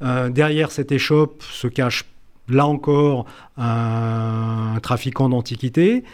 derrière 0.00 0.70
cette 0.70 0.92
échoppe 0.92 1.42
se 1.42 1.66
cache 1.66 2.04
là 2.48 2.66
encore 2.66 3.26
un, 3.56 4.74
un 4.76 4.80
trafiquant 4.80 5.28
d'antiquités. 5.28 6.04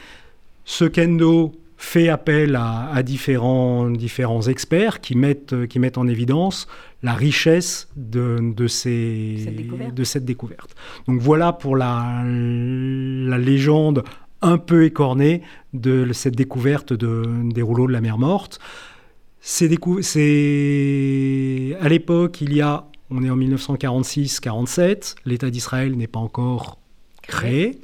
Ce 0.65 0.87
Kendo 0.87 1.53
fait 1.81 2.09
appel 2.09 2.57
à, 2.57 3.03
différents, 3.05 3.89
différents 3.89 4.43
experts 4.43 5.01
qui 5.01 5.17
mettent, 5.17 5.67
qui 5.69 5.79
mettent 5.79 5.97
en 5.97 6.09
évidence 6.09 6.67
la 7.03 7.15
richesse 7.15 7.89
de, 7.97 8.39
de, 8.55 8.67
ces, 8.67 9.37
cette 9.45 9.95
de 9.95 10.05
cette 10.05 10.25
découverte. 10.25 10.75
Donc 11.07 11.21
voilà 11.21 11.53
pour 11.53 11.77
la, 11.77 12.25
la 12.25 13.39
légende 13.39 14.03
un 14.43 14.59
peu 14.59 14.85
écornée 14.85 15.43
de 15.73 16.13
cette 16.13 16.35
découverte 16.37 16.93
de, 16.93 17.25
des 17.53 17.63
rouleaux 17.63 17.87
de 17.87 17.93
la 17.93 18.01
mer 18.01 18.19
morte. 18.19 18.59
C'est 19.41 19.67
à 21.81 21.89
l'époque, 21.89 22.41
il 22.41 22.55
y 22.55 22.61
a, 22.61 22.87
on 23.11 23.23
est 23.23 23.31
en 23.31 23.37
1946-47, 23.37 25.15
l'État 25.25 25.51
d'Israël 25.51 25.97
n'est 25.97 26.09
pas 26.09 26.19
encore 26.19 26.79
créé. 27.23 27.79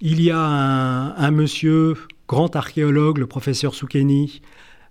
Il 0.00 0.22
y 0.22 0.30
a 0.30 0.40
un, 0.40 1.30
monsieur, 1.30 1.94
grand 2.28 2.54
archéologue, 2.54 3.18
le 3.18 3.26
professeur 3.26 3.74
Soukeni, 3.74 4.42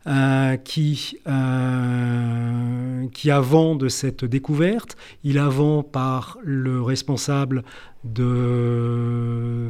euh, 0.07 0.57
qui, 0.57 1.17
euh, 1.27 3.07
qui, 3.13 3.29
avant 3.29 3.75
de 3.75 3.87
cette 3.89 4.25
découverte, 4.25 4.95
il 5.23 5.37
avant 5.37 5.83
par 5.83 6.37
le 6.43 6.81
responsable 6.81 7.63
d'un 8.03 9.69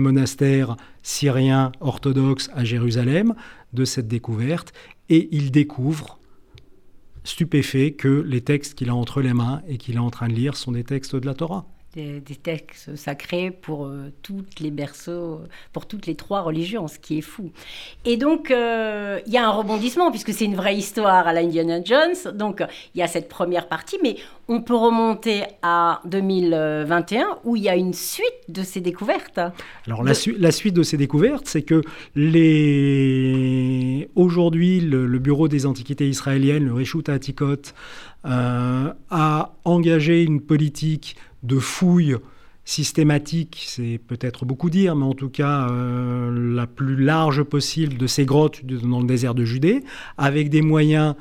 monastère 0.00 0.76
syrien 1.02 1.72
orthodoxe 1.80 2.50
à 2.54 2.64
Jérusalem, 2.64 3.34
de 3.72 3.84
cette 3.84 4.08
découverte, 4.08 4.72
et 5.08 5.28
il 5.30 5.50
découvre, 5.52 6.18
stupéfait, 7.22 7.92
que 7.92 8.08
les 8.08 8.40
textes 8.40 8.74
qu'il 8.74 8.90
a 8.90 8.94
entre 8.94 9.22
les 9.22 9.32
mains 9.32 9.62
et 9.68 9.78
qu'il 9.78 9.94
est 9.94 10.00
en 10.00 10.10
train 10.10 10.28
de 10.28 10.34
lire 10.34 10.56
sont 10.56 10.72
des 10.72 10.84
textes 10.84 11.14
de 11.14 11.26
la 11.26 11.34
Torah 11.34 11.66
des, 12.20 12.36
textes 12.36 12.96
sacrés 12.96 13.50
pour 13.50 13.86
euh, 13.86 14.12
toutes 14.22 14.60
les 14.60 14.70
berceaux, 14.70 15.42
pour 15.72 15.86
toutes 15.86 16.06
les 16.06 16.14
trois 16.14 16.42
religions, 16.42 16.88
ce 16.88 16.98
qui 16.98 17.18
est 17.18 17.22
fou. 17.22 17.50
Et 18.04 18.16
donc, 18.16 18.50
euh, 18.50 19.20
il 19.26 19.32
y 19.32 19.38
a 19.38 19.46
un 19.46 19.50
rebondissement, 19.50 20.10
puisque 20.10 20.32
c'est 20.32 20.44
une 20.44 20.56
vraie 20.56 20.76
histoire 20.76 21.26
à 21.26 21.32
la 21.32 21.40
Indiana 21.40 21.82
Jones. 21.82 22.34
Donc, 22.34 22.62
il 22.94 22.98
y 22.98 23.02
a 23.02 23.08
cette 23.08 23.28
première 23.28 23.68
partie, 23.68 23.98
mais 24.02 24.16
on 24.48 24.62
peut 24.62 24.74
remonter 24.74 25.42
à 25.62 26.00
2021, 26.06 27.38
où 27.44 27.54
il 27.56 27.62
y 27.62 27.68
a 27.68 27.76
une 27.76 27.92
suite 27.92 28.24
de 28.48 28.62
ces 28.62 28.80
découvertes. 28.80 29.38
Alors, 29.86 30.02
la, 30.02 30.12
la, 30.38 30.52
suite 30.52 30.74
de 30.74 30.82
ces 30.82 30.96
découvertes, 30.96 31.46
c'est 31.46 31.62
que 31.62 31.82
les... 32.16 34.08
aujourd'hui, 34.14 34.80
le, 34.80 35.18
Bureau 35.18 35.48
des 35.48 35.66
Antiquités 35.66 36.08
israéliennes, 36.08 36.64
le 36.64 36.72
Reshut 36.72 37.08
Atikot, 37.10 37.56
euh, 38.24 38.92
a 39.10 39.52
engagé 39.64 40.22
une 40.22 40.40
politique 40.40 41.16
de 41.42 41.58
fouilles 41.58 42.16
systématiques, 42.64 43.64
c'est 43.66 43.98
peut-être 44.06 44.44
beaucoup 44.44 44.68
dire, 44.68 44.94
mais 44.94 45.06
en 45.06 45.14
tout 45.14 45.30
cas 45.30 45.70
euh, 45.70 46.54
la 46.54 46.66
plus 46.66 46.96
large 46.96 47.42
possible 47.42 47.96
de 47.96 48.06
ces 48.06 48.26
grottes 48.26 48.64
dans 48.64 49.00
le 49.00 49.06
désert 49.06 49.34
de 49.34 49.44
Judée, 49.44 49.82
avec 50.18 50.50
des 50.50 50.60
moyens 50.60 51.14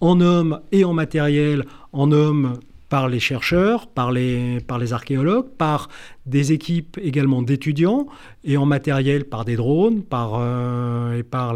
en 0.00 0.20
hommes 0.20 0.60
et 0.72 0.84
en 0.84 0.92
matériel, 0.92 1.64
en 1.92 2.12
hommes 2.12 2.58
par 2.88 3.08
les 3.08 3.20
chercheurs, 3.20 3.86
par 3.86 4.12
les, 4.12 4.62
archéologues, 4.92 5.48
par 5.58 5.88
des 6.24 6.52
équipes 6.52 6.98
également 7.02 7.42
d'étudiants, 7.42 8.06
et 8.44 8.56
en 8.56 8.64
matériel 8.64 9.26
par 9.26 9.44
des 9.44 9.56
drones, 9.56 10.02
par, 10.02 10.36
euh, 10.36 11.18
et 11.18 11.22
par, 11.22 11.54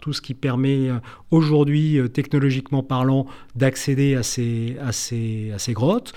tout 0.00 0.12
ce 0.12 0.20
qui 0.20 0.34
permet 0.34 0.88
euh, 0.88 0.98
aujourd'hui, 1.30 2.00
technologiquement 2.12 2.82
parlant, 2.82 3.26
d'accéder 3.54 4.16
à 4.16 4.24
ces, 4.24 4.76
à, 4.80 4.90
ces, 4.90 5.52
à 5.54 5.58
ces 5.58 5.72
grottes. 5.72 6.12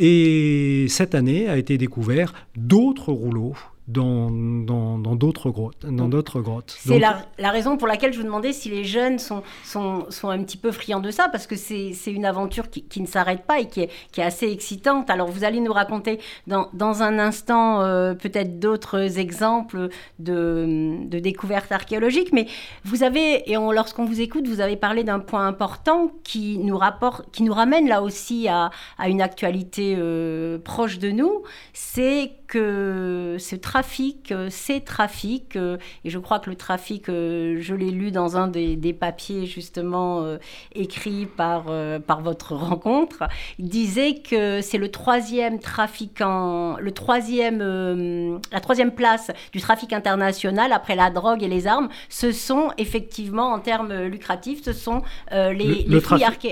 Et 0.00 0.86
cette 0.88 1.14
année 1.14 1.48
a 1.48 1.56
été 1.56 1.78
découvert 1.78 2.32
d'autres 2.56 3.12
rouleaux 3.12 3.54
dans 3.88 4.30
d'autres 4.30 5.46
dans, 5.46 5.50
grottes. 5.50 5.86
Dans 5.86 6.08
d'autres 6.08 6.40
grottes. 6.40 6.76
C'est 6.78 7.00
la, 7.00 7.26
la, 7.38 7.50
raison 7.50 7.76
pour 7.76 7.88
laquelle 7.88 8.12
je 8.12 8.18
vous 8.18 8.24
demandais 8.24 8.52
si 8.52 8.68
les 8.70 8.84
jeunes 8.84 9.18
sont, 9.18 9.42
sont, 9.64 10.06
sont 10.08 10.30
un 10.30 10.42
petit 10.44 10.56
peu 10.56 10.70
friands 10.70 11.00
de 11.00 11.10
ça, 11.10 11.28
parce 11.28 11.48
que 11.48 11.56
c'est 11.56 11.92
une 12.06 12.24
aventure 12.24 12.70
qui, 12.70 12.84
qui 12.84 13.00
ne 13.00 13.06
s'arrête 13.06 13.42
pas 13.44 13.58
et 13.58 13.66
qui 13.66 13.80
est, 13.80 13.90
qui 14.12 14.20
est, 14.20 14.24
assez 14.24 14.48
excitante. 14.48 15.10
Alors 15.10 15.28
vous 15.28 15.42
allez 15.42 15.58
nous 15.58 15.72
raconter 15.72 16.20
dans, 16.46 16.68
dans 16.72 17.02
un 17.02 17.18
instant 17.18 17.82
euh, 17.82 18.14
peut-être 18.14 18.60
d'autres 18.60 19.18
exemples 19.18 19.88
de, 20.20 20.98
de, 21.04 21.18
découvertes 21.18 21.72
archéologiques, 21.72 22.32
mais 22.32 22.46
vous 22.84 23.02
avez, 23.02 23.50
et 23.50 23.54
lorsqu'on 23.54 24.04
vous 24.04 24.20
écoute, 24.20 24.46
vous 24.46 24.60
avez 24.60 24.76
parlé 24.76 25.02
d'un 25.02 25.18
point 25.18 25.46
important 25.46 26.12
qui 26.22 26.58
nous, 26.58 26.78
rapporte, 26.78 27.28
qui 27.32 27.42
nous 27.42 27.52
ramène 27.52 27.88
là 27.88 28.02
aussi 28.02 28.46
à, 28.46 28.70
à 28.96 29.08
une 29.08 29.20
actualité 29.20 29.96
euh, 29.98 30.58
proche 30.58 30.98
de 30.98 31.10
nous, 31.10 31.42
c'est 31.72 32.32
que 32.52 33.36
ce 33.38 33.56
trafic, 33.56 34.30
euh, 34.30 34.48
ces 34.50 34.82
trafics, 34.82 35.56
euh, 35.56 35.78
et 36.04 36.10
je 36.10 36.18
crois 36.18 36.38
que 36.38 36.50
le 36.50 36.56
trafic, 36.56 37.08
euh, 37.08 37.56
je 37.60 37.74
l'ai 37.74 37.90
lu 37.90 38.10
dans 38.10 38.36
un 38.36 38.46
des, 38.46 38.92
papiers 38.92 39.46
justement 39.46 40.26
écrits 40.74 41.24
par, 41.24 41.64
par 42.06 42.20
votre 42.20 42.54
rencontre, 42.54 43.24
disait 43.58 44.16
que 44.16 44.60
c'est 44.60 44.76
le 44.76 44.90
troisième 44.90 45.60
trafiquant, 45.60 46.76
le 46.78 46.92
troisième, 46.92 48.38
la 48.52 48.60
troisième 48.60 48.90
place 48.92 49.30
du 49.52 49.60
trafic 49.60 49.94
international 49.94 50.72
après 50.72 50.94
la 50.94 51.10
drogue 51.10 51.42
et 51.42 51.48
les 51.48 51.66
armes. 51.66 51.88
Ce 52.10 52.32
sont 52.32 52.70
effectivement, 52.76 53.52
en 53.52 53.60
termes 53.60 53.94
lucratifs, 54.04 54.62
ce 54.62 54.74
sont 54.74 55.00
les, 55.30 55.52
le, 55.52 55.64
les 55.64 55.84
le, 55.86 56.00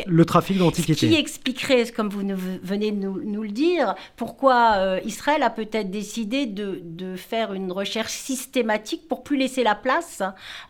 le 0.06 0.24
trafic 0.24 0.56
d'antiquité. 0.56 1.08
Qui 1.08 1.16
expliquerait, 1.16 1.84
comme 1.94 2.08
vous 2.08 2.22
venez 2.62 2.90
de 2.90 2.96
nous, 2.96 3.20
nous 3.22 3.42
le 3.42 3.50
dire, 3.50 3.94
pourquoi 4.16 4.98
Israël 5.04 5.42
a 5.42 5.50
peut-être 5.50 5.89
décidé 5.90 6.46
de, 6.46 6.80
de, 6.82 7.16
faire 7.16 7.52
une 7.52 7.72
recherche 7.72 8.12
systématique 8.12 9.08
pour 9.08 9.22
plus 9.22 9.36
laisser 9.36 9.62
la 9.62 9.74
place 9.74 10.22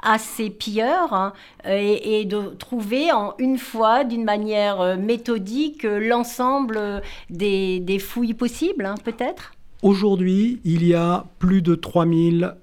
à 0.02 0.18
ces 0.18 0.50
pilleurs 0.50 1.12
hein, 1.12 1.32
et, 1.64 2.24
de 2.24 2.54
trouver 2.58 3.12
en 3.12 3.34
une 3.38 3.58
fois, 3.58 4.04
d'une 4.04 4.24
manière 4.24 4.80
euh, 4.80 4.96
méthodique, 4.96 5.84
l'ensemble 5.84 7.02
des, 7.28 7.80
des, 7.80 7.98
fouilles 7.98 8.34
possibles, 8.34 8.84
hein, 8.84 8.96
peut-être? 9.04 9.52
Aujourd'hui, 9.82 10.60
il 10.64 10.86
y 10.86 10.94
a 10.94 11.24
plus 11.38 11.62
de 11.62 11.74
3000 11.74 12.54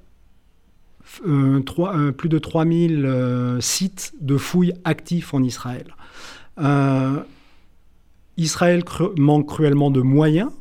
euh, 1.26 1.62
3, 1.62 1.96
euh, 1.96 2.12
plus 2.12 2.30
de 2.30 2.38
3000 2.38 3.06
euh, 3.06 3.62
sites 3.62 4.14
de 4.22 4.38
fouilles 4.38 4.74
actifs 4.84 5.34
en 5.34 5.42
Israël. 5.42 5.96
Israël 8.38 8.84
manque 9.18 9.48
cruellement 9.48 9.92
de 9.92 10.02
moyens 10.02 10.52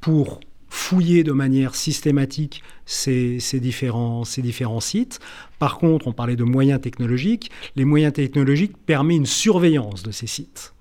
pour 0.00 0.40
fouiller 0.72 1.22
de 1.22 1.32
manière 1.32 1.74
systématique 1.74 2.62
ces, 2.86 3.38
différents, 3.60 4.24
ces 4.24 4.40
différents 4.40 4.80
sites. 4.80 5.20
Par 5.58 5.76
contre, 5.76 6.06
on 6.08 6.12
parlait 6.12 6.34
de 6.34 6.44
moyens 6.44 6.80
technologiques. 6.80 7.50
Les 7.76 7.84
moyens 7.84 8.14
technologiques 8.14 8.78
permettent 8.86 9.18
une 9.18 9.26
surveillance 9.26 10.02
de 10.02 10.10
ces 10.10 10.26
sites. 10.26 10.72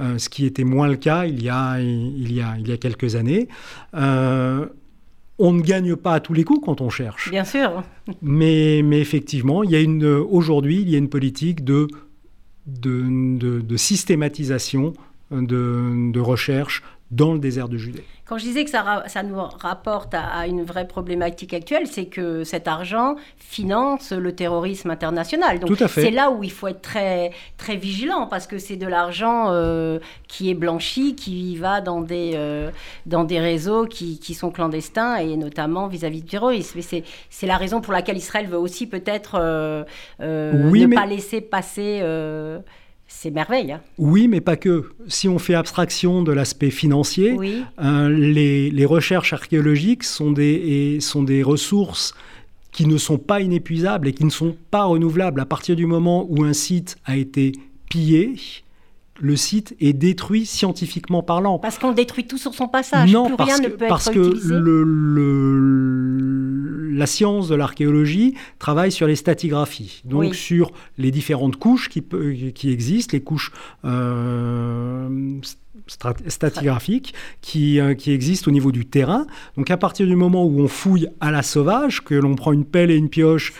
Euh, 0.00 0.16
ce 0.16 0.30
qui 0.30 0.46
était 0.46 0.64
moins 0.64 0.88
le 0.88 0.96
cas 0.96 1.26
il 1.26 1.42
y 1.42 1.50
a, 1.50 1.78
il 1.80 2.32
y 2.32 2.40
a, 2.40 2.56
il 2.58 2.66
y 2.66 2.72
a 2.72 2.78
quelques 2.78 3.14
années. 3.14 3.48
Euh, 3.94 4.66
on 5.38 5.52
ne 5.52 5.60
gagne 5.60 5.96
pas 5.96 6.14
à 6.14 6.20
tous 6.20 6.32
les 6.32 6.44
coups 6.44 6.64
quand 6.64 6.80
on 6.80 6.88
cherche. 6.88 7.30
Bien 7.30 7.44
sûr. 7.44 7.82
Mais, 8.22 8.80
mais 8.82 9.00
effectivement, 9.00 9.62
il 9.62 9.70
y 9.70 9.76
a 9.76 9.80
une, 9.80 10.06
aujourd'hui, 10.06 10.80
il 10.80 10.88
y 10.88 10.94
a 10.94 10.98
une 10.98 11.10
politique 11.10 11.62
de, 11.62 11.88
de, 12.66 13.60
de 13.60 13.76
systématisation 13.76 14.94
de, 15.30 16.10
de, 16.12 16.20
recherche 16.20 16.82
dans 17.10 17.32
le 17.32 17.38
désert 17.38 17.68
de 17.68 17.78
Judée. 17.78 18.04
Quand 18.24 18.38
je 18.38 18.44
disais 18.44 18.64
que 18.64 18.70
ça, 18.70 19.04
ça 19.06 19.22
nous 19.22 19.36
rapporte 19.36 20.12
à, 20.12 20.48
une 20.48 20.64
vraie 20.64 20.88
problématique 20.88 21.54
actuelle, 21.54 21.86
c'est 21.86 22.06
que 22.06 22.42
cet 22.42 22.66
argent 22.66 23.14
finance 23.38 24.10
le 24.10 24.34
terrorisme 24.34 24.90
international. 24.90 25.60
Donc 25.60 25.78
c'est 25.88 26.10
là 26.10 26.32
où 26.32 26.42
il 26.42 26.50
faut 26.50 26.66
être 26.66 26.82
très, 26.82 27.30
très 27.56 27.76
vigilant 27.76 28.26
parce 28.26 28.48
que 28.48 28.58
c'est 28.58 28.74
de 28.74 28.86
l'argent 28.88 29.46
euh, 29.50 30.00
qui 30.26 30.50
est 30.50 30.54
blanchi, 30.54 31.14
qui 31.14 31.56
va 31.56 31.80
dans 31.80 32.00
des, 32.00 32.32
euh, 32.34 32.72
dans 33.06 33.22
des 33.22 33.38
réseaux 33.38 33.86
qui, 33.86 34.18
qui, 34.18 34.34
sont 34.34 34.50
clandestins 34.50 35.18
et 35.18 35.36
notamment 35.36 35.86
vis-à-vis 35.86 36.22
du 36.22 36.28
terrorisme. 36.28 36.80
C'est 37.30 37.46
la 37.46 37.56
raison 37.56 37.80
pour 37.80 37.92
laquelle 37.92 38.16
Israël 38.16 38.48
veut 38.48 38.58
aussi 38.58 38.88
peut-être 38.88 39.36
euh, 39.38 39.84
ne 40.18 40.94
pas 40.94 41.06
laisser 41.06 41.40
passer 41.40 42.00
c'est 43.08 43.30
merveille. 43.30 43.72
Hein. 43.72 43.80
Oui, 43.98 44.28
mais 44.28 44.40
pas 44.40 44.56
que. 44.56 44.90
Si 45.08 45.28
on 45.28 45.38
fait 45.38 45.54
abstraction 45.54 46.22
de 46.22 46.32
l'aspect 46.32 46.70
financier, 46.70 47.36
euh, 47.80 48.08
les, 48.08 48.84
recherches 48.84 49.32
archéologiques 49.32 50.04
sont 50.04 50.32
des, 50.32 50.98
sont 51.00 51.22
des 51.22 51.42
ressources 51.42 52.14
qui 52.72 52.86
ne 52.86 52.98
sont 52.98 53.18
pas 53.18 53.40
inépuisables 53.40 54.08
et 54.08 54.12
qui 54.12 54.24
ne 54.24 54.30
sont 54.30 54.56
pas 54.70 54.84
renouvelables. 54.84 55.40
À 55.40 55.46
partir 55.46 55.76
du 55.76 55.86
moment 55.86 56.26
où 56.28 56.44
un 56.44 56.52
site 56.52 56.96
a 57.06 57.16
été 57.16 57.52
pillé, 57.88 58.34
le 59.20 59.36
site 59.36 59.74
est 59.80 59.92
détruit 59.92 60.44
scientifiquement 60.44 61.22
parlant. 61.22 61.58
Parce 61.58 61.78
qu'on 61.78 61.92
détruit 61.92 62.26
tout 62.26 62.38
sur 62.38 62.54
son 62.54 62.68
passage. 62.68 63.10
Non, 63.10 63.34
Plus 63.34 63.44
rien 63.44 63.58
ne 63.60 63.68
peut 63.68 63.86
parce 63.88 64.10
que 64.10 64.18
la 66.96 67.06
science 67.06 67.48
de 67.48 67.54
l'archéologie 67.54 68.34
travaille 68.58 68.90
sur 68.90 69.06
les 69.06 69.16
stratigraphies, 69.16 70.02
donc 70.04 70.34
sur 70.34 70.72
les 70.96 71.10
différentes 71.10 71.56
couches 71.56 71.88
qui, 71.88 72.02
qui 72.54 72.70
existent, 72.70 73.12
les 73.12 73.22
couches 73.22 73.52
euh, 73.84 75.38
stratigraphiques 75.86 77.14
qui, 77.42 77.80
euh, 77.80 77.94
qui 77.94 78.12
existent 78.12 78.48
au 78.50 78.52
niveau 78.52 78.72
du 78.72 78.86
terrain. 78.86 79.26
Donc 79.56 79.70
à 79.70 79.76
partir 79.76 80.06
du 80.06 80.16
moment 80.16 80.44
où 80.44 80.60
on 80.60 80.68
fouille 80.68 81.08
à 81.20 81.30
la 81.30 81.42
sauvage, 81.42 82.02
que 82.02 82.14
l'on 82.14 82.34
prend 82.34 82.52
une 82.52 82.64
pelle 82.64 82.90
et 82.90 82.96
une 82.96 83.10
pioche, 83.10 83.52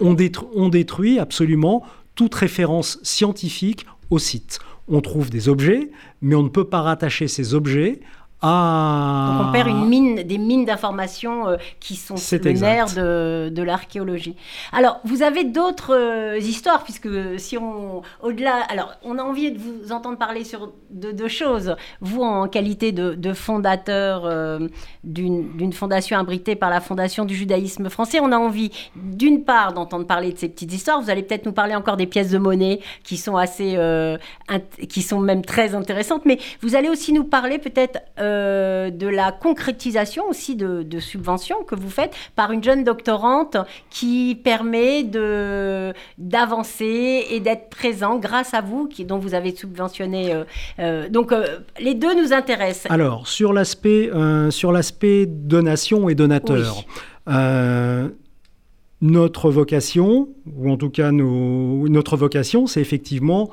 on, 0.00 0.14
on 0.54 0.68
détruit 0.68 1.18
absolument 1.18 1.84
toute 2.14 2.34
référence 2.34 2.98
scientifique 3.02 3.86
au 4.10 4.18
site. 4.18 4.58
On 4.88 5.00
trouve 5.00 5.30
des 5.30 5.48
objets, 5.48 5.90
mais 6.20 6.34
on 6.34 6.42
ne 6.42 6.48
peut 6.50 6.68
pas 6.68 6.82
rattacher 6.82 7.28
ces 7.28 7.54
objets 7.54 8.00
ah. 8.46 9.38
Donc 9.38 9.48
on 9.48 9.52
perd 9.52 9.68
une 9.68 9.86
mine, 9.88 10.16
des 10.22 10.36
mines 10.36 10.66
d'informations 10.66 11.48
euh, 11.48 11.56
qui 11.80 11.96
sont 11.96 12.14
le 12.14 12.52
nerf 12.52 12.94
de, 12.94 13.48
de 13.50 13.62
l'archéologie. 13.62 14.36
Alors, 14.70 15.00
vous 15.04 15.22
avez 15.22 15.44
d'autres 15.44 15.94
euh, 15.94 16.38
histoires, 16.38 16.84
puisque 16.84 17.08
si 17.38 17.56
on, 17.56 18.02
au-delà, 18.22 18.56
alors 18.68 18.92
on 19.02 19.18
a 19.18 19.22
envie 19.22 19.50
de 19.50 19.58
vous 19.58 19.92
entendre 19.92 20.18
parler 20.18 20.44
sur 20.44 20.72
deux 20.90 21.28
choses. 21.28 21.74
Vous, 22.02 22.20
en 22.20 22.46
qualité 22.46 22.92
de, 22.92 23.32
fondateur 23.32 24.24
euh, 24.26 24.68
d'une 25.04 25.56
d'une 25.56 25.72
fondation 25.72 26.18
abritée 26.18 26.54
par 26.54 26.68
la 26.68 26.80
Fondation 26.80 27.24
du 27.24 27.34
judaïsme 27.34 27.88
français, 27.88 28.18
on 28.20 28.30
a 28.30 28.36
envie, 28.36 28.70
d'une 28.94 29.44
part, 29.44 29.72
d'entendre 29.72 30.06
parler 30.06 30.32
de 30.32 30.38
ces 30.38 30.50
petites 30.50 30.72
histoires. 30.72 31.00
Vous 31.00 31.08
allez 31.08 31.22
peut-être 31.22 31.46
nous 31.46 31.52
parler 31.52 31.74
encore 31.74 31.96
des 31.96 32.06
pièces 32.06 32.30
de 32.30 32.38
monnaie 32.38 32.80
qui 33.04 33.16
sont 33.16 33.36
assez, 33.36 33.78
qui 34.88 35.02
sont 35.02 35.20
même 35.20 35.44
très 35.44 35.74
intéressantes, 35.74 36.26
mais 36.26 36.38
vous 36.60 36.76
allez 36.76 36.90
aussi 36.90 37.12
nous 37.12 37.24
parler 37.24 37.58
peut-être 37.58 38.00
euh, 38.34 38.90
de 38.90 39.06
la 39.06 39.32
concrétisation 39.32 40.24
aussi 40.28 40.56
de, 40.56 40.84
subventions 41.00 41.64
que 41.64 41.74
vous 41.74 41.90
faites 41.90 42.14
par 42.36 42.52
une 42.52 42.62
jeune 42.62 42.84
doctorante 42.84 43.56
qui 43.90 44.38
permet 44.42 45.02
de 45.02 45.92
d'avancer 46.18 47.26
et 47.30 47.40
d'être 47.40 47.68
présent 47.68 48.18
grâce 48.18 48.54
à 48.54 48.60
vous, 48.60 48.86
qui, 48.86 49.04
dont 49.04 49.18
vous 49.18 49.34
avez 49.34 49.54
subventionné. 49.54 50.32
Euh, 50.32 50.44
euh, 50.78 51.08
donc 51.08 51.32
les 51.80 51.94
deux 51.94 52.14
nous 52.20 52.32
intéressent. 52.32 52.90
Alors 52.90 53.26
sur 53.26 53.52
l'aspect 53.52 54.10
sur 54.50 54.72
l'aspect 54.72 55.26
donation 55.26 56.08
et 56.08 56.14
donateur. 56.14 56.84
notre 59.00 59.50
vocation, 59.50 60.28
ou 60.56 60.70
en 60.70 60.76
tout 60.76 60.90
cas 60.90 61.10
notre 61.12 62.16
vocation, 62.16 62.66
c'est 62.66 62.80
effectivement 62.80 63.50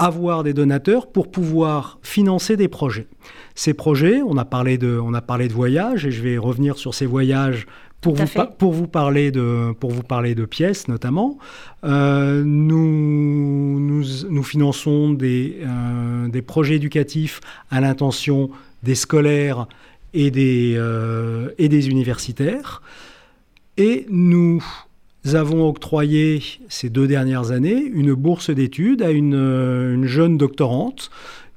avoir 0.00 0.42
des 0.42 0.54
donateurs 0.54 1.06
pour 1.06 1.30
pouvoir 1.30 1.98
financer 2.02 2.56
des 2.56 2.68
projets. 2.68 3.06
Ces 3.54 3.74
projets, 3.74 4.22
on 4.22 4.36
a 4.38 4.44
parlé 4.44 4.78
de, 4.78 4.98
on 4.98 5.12
a 5.14 5.20
parlé 5.20 5.46
de 5.46 5.52
voyages 5.52 6.06
et 6.06 6.10
je 6.10 6.22
vais 6.22 6.38
revenir 6.38 6.78
sur 6.78 6.94
ces 6.94 7.06
voyages 7.06 7.66
pour 8.00 8.14
vous, 8.14 8.24
pour, 8.58 8.72
vous 8.72 8.86
parler 8.86 9.30
de, 9.30 9.72
pour 9.78 9.90
vous 9.90 10.02
parler 10.02 10.34
de 10.34 10.46
pièces 10.46 10.88
notamment. 10.88 11.38
Euh, 11.84 12.42
nous, 12.42 13.78
nous, 13.78 14.04
nous, 14.30 14.42
finançons 14.42 15.10
des, 15.10 15.58
euh, 15.60 16.28
des 16.28 16.40
projets 16.40 16.76
éducatifs 16.76 17.40
à 17.70 17.82
l'intention 17.82 18.50
des 18.82 18.94
scolaires 18.94 19.66
et 20.14 20.30
des, 20.30 20.74
euh, 20.76 21.50
et 21.58 21.68
des 21.68 21.90
universitaires. 21.90 22.80
Et 23.76 24.06
nous 24.08 24.40
nous 24.50 24.64
avons 25.24 25.68
octroyé 25.68 26.42
ces 26.68 26.88
deux 26.88 27.06
dernières 27.06 27.50
années 27.50 27.82
une 27.82 28.14
bourse 28.14 28.50
d'études 28.50 29.02
à 29.02 29.10
une, 29.10 29.34
une, 29.34 30.06
jeune 30.06 30.38
doctorante 30.38 31.10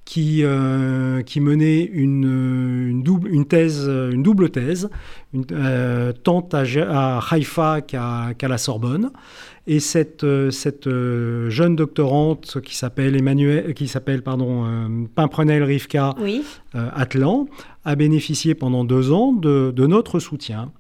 qui, 0.06 0.42
euh, 0.44 1.22
qui 1.22 1.40
menait 1.40 1.84
une, 1.84 2.90
une, 2.90 3.04
double, 3.04 3.30
une, 3.30 3.46
thèse, 3.46 3.88
une 3.88 4.22
double 4.22 4.50
thèse, 4.50 4.90
une, 5.34 5.46
euh, 5.52 6.12
tant 6.12 6.48
à, 6.52 6.64
à 6.90 7.20
Haïfa 7.32 7.82
qu'à 7.82 8.36
la 8.42 8.58
Sorbonne. 8.58 9.12
Et 9.66 9.80
cette, 9.80 10.26
cette 10.52 10.88
euh, 10.88 11.50
jeune 11.50 11.78
doctorante 11.78 12.60
qui 12.62 12.76
s'appelle 12.76 13.16
Emmanuel, 13.16 13.74
qui 13.74 13.88
s'appelle 13.88 14.22
pardon 14.22 15.08
Pimprenel 15.16 15.64
Rivka 15.64 16.16
Atlan 16.74 17.48
a 17.86 17.96
bénéficié 17.96 18.56
pendant 18.56 18.84
deux 18.84 19.12
ans 19.14 19.32
de, 19.32 19.72
de 19.74 19.88
notre 19.88 20.20
soutien 20.20 20.72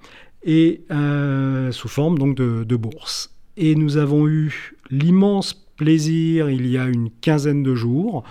et 0.43 0.81
euh, 0.91 1.71
sous 1.71 1.87
forme 1.87 2.17
donc 2.17 2.35
de, 2.35 2.75
bourse. 2.75 3.33
Et 3.57 3.75
nous 3.75 3.97
avons 3.97 4.27
eu 4.27 4.73
l'immense 4.89 5.53
plaisir, 5.53 6.49
il 6.49 6.67
y 6.67 6.77
a 6.77 6.85
une 6.85 7.09
quinzaine 7.21 7.63
de 7.63 7.75
jours, 7.75 8.23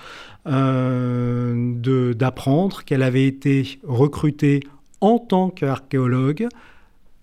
euh, 0.47 2.13
d'apprendre 2.15 2.85
qu'elle 2.85 3.03
avait 3.03 3.27
été 3.27 3.79
recrutée 3.85 4.61
en 5.01 5.19
tant 5.19 5.51
qu'archéologue 5.51 6.49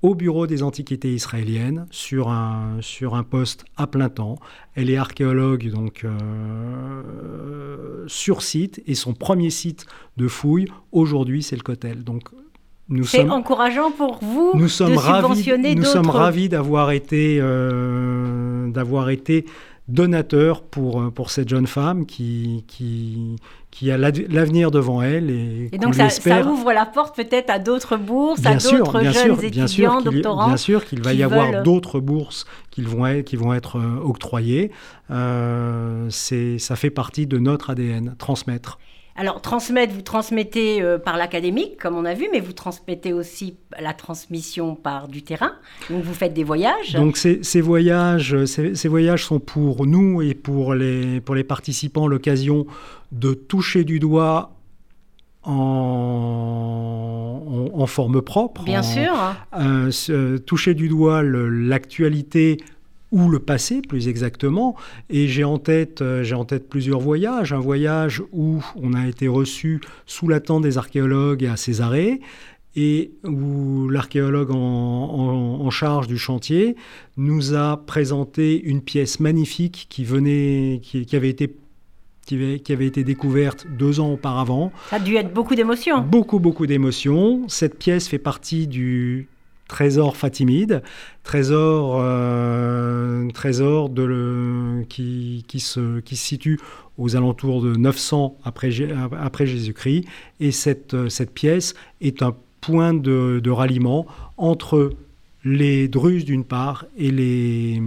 au 0.01 0.15
Bureau 0.15 0.47
des 0.47 0.63
Antiquités 0.63 1.13
israéliennes 1.13 1.85
sur 1.91 2.29
un, 2.29 2.77
sur 2.79 3.15
un 3.15 3.23
poste 3.23 3.65
à 3.75 3.85
plein 3.85 4.07
temps. 4.09 4.39
Elle 4.75 4.89
est 4.89 4.95
archéologue 4.95 5.69
donc 5.69 6.05
euh, 6.05 7.03
sur 8.07 8.41
site 8.41 8.81
et 8.87 8.95
son 8.95 9.13
premier 9.13 9.49
site 9.49 9.85
de 10.15 10.29
fouille 10.29 10.67
aujourd'hui 10.91 11.43
c'est 11.43 11.57
le 11.57 11.63
Cotel. 11.63 12.05
C'est 13.03 13.29
encourageant 13.29 13.91
pour 13.91 14.19
vous 14.21 14.51
nous 14.55 14.67
sommes 14.67 14.95
de 14.95 14.99
subventionner 14.99 15.75
Nous 15.75 15.83
sommes 15.83 16.09
ravis 16.09 16.49
d'avoir 16.49 16.91
été, 16.91 17.39
euh, 17.41 18.69
d'avoir 18.69 19.09
été 19.09 19.45
donateur 19.89 20.61
pour, 20.61 21.01
euh, 21.01 21.09
pour 21.09 21.31
cette 21.31 21.49
jeune 21.49 21.67
femme 21.67 22.05
qui, 22.05 22.63
qui, 22.67 23.35
qui 23.71 23.91
a 23.91 23.97
l'avenir 23.97 24.71
devant 24.71 25.01
elle. 25.01 25.29
Et, 25.29 25.69
et 25.71 25.77
donc 25.77 25.95
ça, 25.95 26.09
ça, 26.09 26.45
ouvre 26.45 26.71
la 26.71 26.85
porte 26.85 27.15
peut-être 27.15 27.49
à 27.49 27.59
d'autres 27.59 27.97
bourses, 27.97 28.45
à 28.45 28.55
d'autres 28.55 29.01
jeunes 29.01 29.13
sûr, 29.13 29.43
étudiants, 29.43 29.49
bien 29.51 29.67
sûr 29.67 30.01
doctorants. 30.03 30.47
Bien 30.47 30.57
sûr 30.57 30.85
qu'il 30.85 31.01
va 31.01 31.13
y 31.13 31.23
avoir 31.23 31.63
d'autres 31.63 31.99
bourses 31.99 32.45
qui 32.71 32.81
vont 32.81 33.05
être, 33.05 33.25
qui 33.25 33.35
vont 33.35 33.53
être 33.53 33.77
euh, 33.77 33.99
octroyées. 34.03 34.71
Euh, 35.11 36.09
ça 36.09 36.75
fait 36.75 36.91
partie 36.91 37.27
de 37.27 37.37
notre 37.39 37.71
ADN, 37.71 38.15
transmettre. 38.17 38.79
Alors, 39.15 39.41
transmettre, 39.41 39.93
vous 39.93 40.01
transmettez 40.01 40.81
euh, 40.81 40.97
par 40.97 41.17
l'académique, 41.17 41.77
comme 41.77 41.95
on 41.95 42.05
a 42.05 42.13
vu, 42.13 42.27
mais 42.31 42.39
vous 42.39 42.53
transmettez 42.53 43.11
aussi 43.11 43.57
la 43.79 43.93
transmission 43.93 44.75
par 44.75 45.07
du 45.07 45.23
terrain. 45.23 45.53
Donc, 45.89 46.03
vous 46.03 46.13
faites 46.13 46.33
des 46.33 46.43
voyages. 46.43 46.93
Donc, 46.93 47.17
ces, 47.17 47.61
voyages, 47.61 48.45
ces, 48.45 48.87
voyages 48.87 49.25
sont 49.25 49.39
pour 49.39 49.85
nous 49.85 50.21
et 50.21 50.33
pour 50.33 50.73
les, 50.73 51.19
pour 51.21 51.35
les 51.35 51.43
participants 51.43 52.07
l'occasion 52.07 52.65
de 53.11 53.33
toucher 53.33 53.83
du 53.83 53.99
doigt 53.99 54.55
en, 55.43 57.41
en, 57.73 57.85
forme 57.87 58.21
propre. 58.21 58.63
Bien 58.63 58.83
sûr. 58.83 59.13
Euh, 59.57 60.37
toucher 60.37 60.73
du 60.73 60.87
doigt 60.87 61.23
l'actualité 61.23 62.57
ou 63.11 63.29
le 63.29 63.39
passé 63.39 63.81
plus 63.81 64.07
exactement. 64.07 64.75
Et 65.09 65.27
j'ai 65.27 65.43
en 65.43 65.57
tête, 65.57 66.01
euh, 66.01 66.23
j'ai 66.23 66.35
en 66.35 66.45
tête 66.45 66.69
plusieurs 66.69 66.99
voyages. 66.99 67.53
Un 67.53 67.59
voyage 67.59 68.21
où 68.31 68.63
on 68.75 68.93
a 68.93 69.07
été 69.07 69.27
reçu 69.27 69.81
sous 70.05 70.27
la 70.27 70.39
tente 70.39 70.63
des 70.63 70.77
archéologues 70.77 71.45
à 71.45 71.57
Césarée 71.57 72.21
et 72.75 73.11
où 73.23 73.89
l'archéologue 73.89 74.51
en, 74.51 75.69
charge 75.71 76.07
du 76.07 76.17
chantier 76.17 76.75
nous 77.15 77.53
a 77.53 77.77
présenté 77.77 78.61
une 78.61 78.81
pièce 78.81 79.19
magnifique 79.19 79.87
qui 79.89 80.03
venait, 80.03 80.81
qui, 80.81 81.15
avait 81.15 81.29
été 81.29 81.55
qui 82.25 82.73
avait, 82.73 82.85
été 82.85 83.03
découverte 83.03 83.65
deux 83.77 83.99
ans 83.99 84.13
auparavant. 84.13 84.71
Ça 84.89 84.97
a 84.97 84.99
dû 84.99 85.15
être 85.15 85.33
beaucoup 85.33 85.55
d'émotions. 85.55 86.01
Beaucoup, 86.01 86.39
beaucoup 86.39 86.67
d'émotions. 86.67 87.47
Cette 87.47 87.77
pièce 87.77 88.07
fait 88.07 88.19
partie 88.19 88.67
du 88.67 89.27
trésor 89.69 90.17
fatimide, 90.17 90.83
trésor, 91.23 91.99
euh, 92.01 93.29
trésor 93.29 93.89
qui, 94.89 95.45
se, 95.59 96.01
situe 96.11 96.59
aux 96.97 97.15
alentours 97.15 97.61
de 97.61 97.75
900 97.75 98.37
après, 98.43 98.71
Jésus-Christ. 98.71 100.05
Et 100.41 100.51
cette, 100.51 101.07
cette 101.07 101.33
pièce 101.33 101.75
est 102.01 102.21
un 102.21 102.35
point 102.59 102.93
de, 102.93 103.39
de 103.41 103.51
ralliement 103.51 104.05
entre 104.35 104.91
les 105.45 105.87
Druzes 105.87 106.25
d'une 106.25 106.43
part 106.43 106.85
et 106.97 107.11
les, 107.11 107.81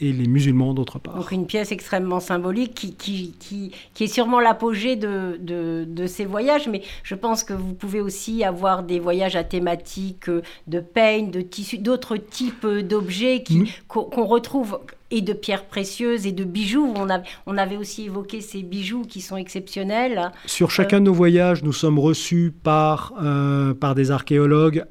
et 0.00 0.12
les 0.12 0.26
musulmans 0.26 0.74
d'autre 0.74 0.98
part. 0.98 1.16
Donc 1.16 1.32
une 1.32 1.46
pièce 1.46 1.72
extrêmement 1.72 2.20
symbolique 2.20 2.74
qui, 2.74 2.94
qui, 2.94 3.34
qui, 3.38 3.72
qui 3.94 4.04
est 4.04 4.08
sûrement 4.08 4.40
l'apogée 4.40 4.96
de, 4.96 5.38
de, 5.40 5.84
de, 5.86 6.06
ces 6.06 6.24
voyages, 6.24 6.68
mais 6.68 6.82
je 7.02 7.14
pense 7.14 7.44
que 7.44 7.52
vous 7.52 7.74
pouvez 7.74 8.00
aussi 8.00 8.44
avoir 8.44 8.82
des 8.82 9.00
voyages 9.00 9.36
à 9.36 9.44
thématique 9.44 10.30
de 10.66 10.80
peigne, 10.80 11.30
de 11.30 11.40
tissus, 11.40 11.78
d'autres 11.78 12.16
types 12.16 12.66
d'objets 12.66 13.44
qu'on 13.88 14.24
retrouve 14.24 14.78
et 15.10 15.22
de 15.22 15.32
pierres 15.32 15.64
précieuses 15.64 16.26
et 16.26 16.32
de 16.32 16.44
bijoux. 16.44 16.92
On, 16.96 17.10
a, 17.10 17.22
on 17.46 17.56
avait 17.56 17.76
aussi 17.76 18.04
évoqué 18.04 18.40
ces 18.40 18.62
bijoux 18.62 19.02
qui 19.02 19.20
sont 19.20 19.36
exceptionnels. 19.36 20.30
Sur 20.46 20.70
chacun 20.70 21.00
de 21.00 21.06
nos 21.06 21.14
voyages, 21.14 21.62
nous 21.62 21.72
sommes 21.72 21.98
reçus 21.98 22.52
par, 22.62 23.14
euh, 23.22 23.74
par 23.74 23.94
des 23.94 24.10
archéologues 24.10 24.84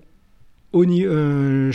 au, 0.78 0.86
euh, 0.86 1.72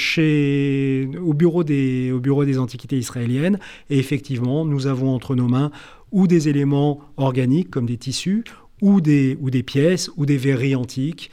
au 1.20 1.34
bureau 1.34 1.64
des 1.64 2.58
antiquités 2.58 2.98
israéliennes. 2.98 3.58
Et 3.90 3.98
effectivement, 3.98 4.64
nous 4.64 4.86
avons 4.86 5.14
entre 5.14 5.34
nos 5.34 5.48
mains 5.48 5.70
ou 6.10 6.26
des 6.26 6.48
éléments 6.48 7.00
organiques 7.16 7.70
comme 7.70 7.86
des 7.86 7.96
tissus, 7.96 8.44
ou 8.80 9.00
des, 9.00 9.38
ou 9.40 9.50
des 9.50 9.62
pièces, 9.62 10.10
ou 10.16 10.26
des 10.26 10.36
verreries 10.36 10.74
antiques, 10.74 11.30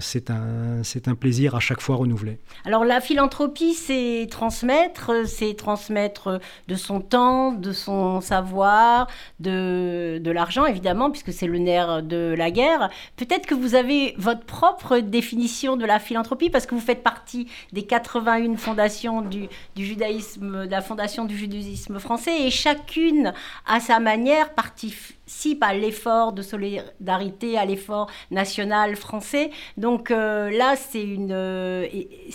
c'est 0.00 0.30
un, 0.30 0.82
un 1.06 1.14
plaisir 1.14 1.54
à 1.54 1.60
chaque 1.60 1.80
fois 1.80 1.96
renouvelé. 1.96 2.38
Alors 2.64 2.84
la 2.84 3.00
philanthropie, 3.00 3.74
c'est 3.74 4.26
transmettre, 4.30 5.26
c'est 5.26 5.54
transmettre 5.54 6.40
de 6.68 6.74
son 6.74 7.00
temps, 7.00 7.52
de 7.52 7.72
son 7.72 8.20
savoir, 8.20 9.06
de, 9.40 10.18
de 10.22 10.30
l'argent 10.30 10.66
évidemment, 10.66 11.10
puisque 11.10 11.32
c'est 11.32 11.46
le 11.46 11.58
nerf 11.58 12.02
de 12.02 12.34
la 12.36 12.50
guerre. 12.50 12.90
Peut-être 13.16 13.46
que 13.46 13.54
vous 13.54 13.74
avez 13.74 14.14
votre 14.18 14.44
propre 14.44 14.98
définition 14.98 15.76
de 15.76 15.84
la 15.84 15.98
philanthropie, 15.98 16.50
parce 16.50 16.66
que 16.66 16.74
vous 16.74 16.80
faites 16.80 17.02
partie 17.02 17.48
des 17.72 17.84
81 17.84 18.56
fondations 18.56 19.22
du, 19.22 19.48
du 19.74 19.84
judaïsme, 19.84 20.66
de 20.66 20.70
la 20.70 20.82
fondation 20.82 21.24
du 21.24 21.36
judaïsme 21.36 21.98
français, 21.98 22.46
et 22.46 22.50
chacune, 22.50 23.32
à 23.66 23.80
sa 23.80 24.00
manière, 24.00 24.50
participe 25.26 25.62
à 25.64 25.74
l'effort 25.74 26.32
de 26.32 26.40
solidarité, 26.40 27.58
à 27.58 27.64
l'effort 27.64 28.08
national 28.30 28.94
français. 28.94 29.50
Donc 29.76 30.12
euh, 30.12 30.50
là, 30.56 30.76
c'est 30.76 31.02
une, 31.02 31.32
euh, 31.32 31.86